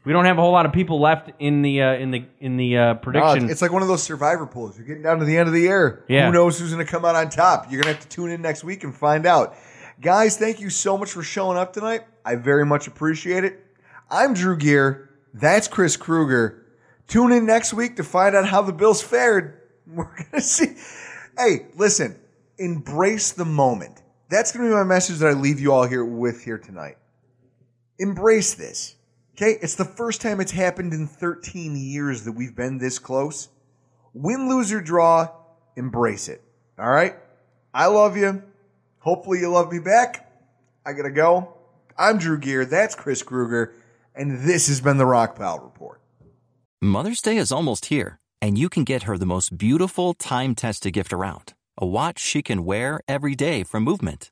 [0.05, 2.57] we don't have a whole lot of people left in the uh, in the in
[2.57, 4.77] the uh, prediction it's, it's like one of those survivor pools.
[4.77, 6.05] You're getting down to the end of the year.
[6.07, 6.27] Yeah.
[6.27, 7.71] Who knows who's going to come out on top?
[7.71, 9.55] You're going to have to tune in next week and find out.
[9.99, 12.03] Guys, thank you so much for showing up tonight.
[12.23, 13.65] I very much appreciate it.
[14.09, 15.09] I'm Drew Gear.
[15.33, 16.65] That's Chris Kruger.
[17.07, 19.61] Tune in next week to find out how the Bills fared.
[19.87, 20.75] We're going to see.
[21.37, 22.19] Hey, listen,
[22.57, 24.01] embrace the moment.
[24.29, 26.97] That's going to be my message that I leave you all here with here tonight.
[27.99, 28.95] Embrace this.
[29.35, 33.49] Okay, it's the first time it's happened in 13 years that we've been this close.
[34.13, 35.27] Win, lose, or draw,
[35.75, 36.41] embrace it.
[36.79, 37.15] All right?
[37.73, 38.43] I love you.
[38.99, 40.31] Hopefully, you love me back.
[40.85, 41.53] I gotta go.
[41.97, 42.63] I'm Drew Gear.
[42.63, 43.73] That's Chris Kruger.
[44.15, 45.99] And this has been the Rockpile Report.
[46.81, 50.93] Mother's Day is almost here, And you can get her the most beautiful time tested
[50.93, 54.31] gift around a watch she can wear every day from Movement.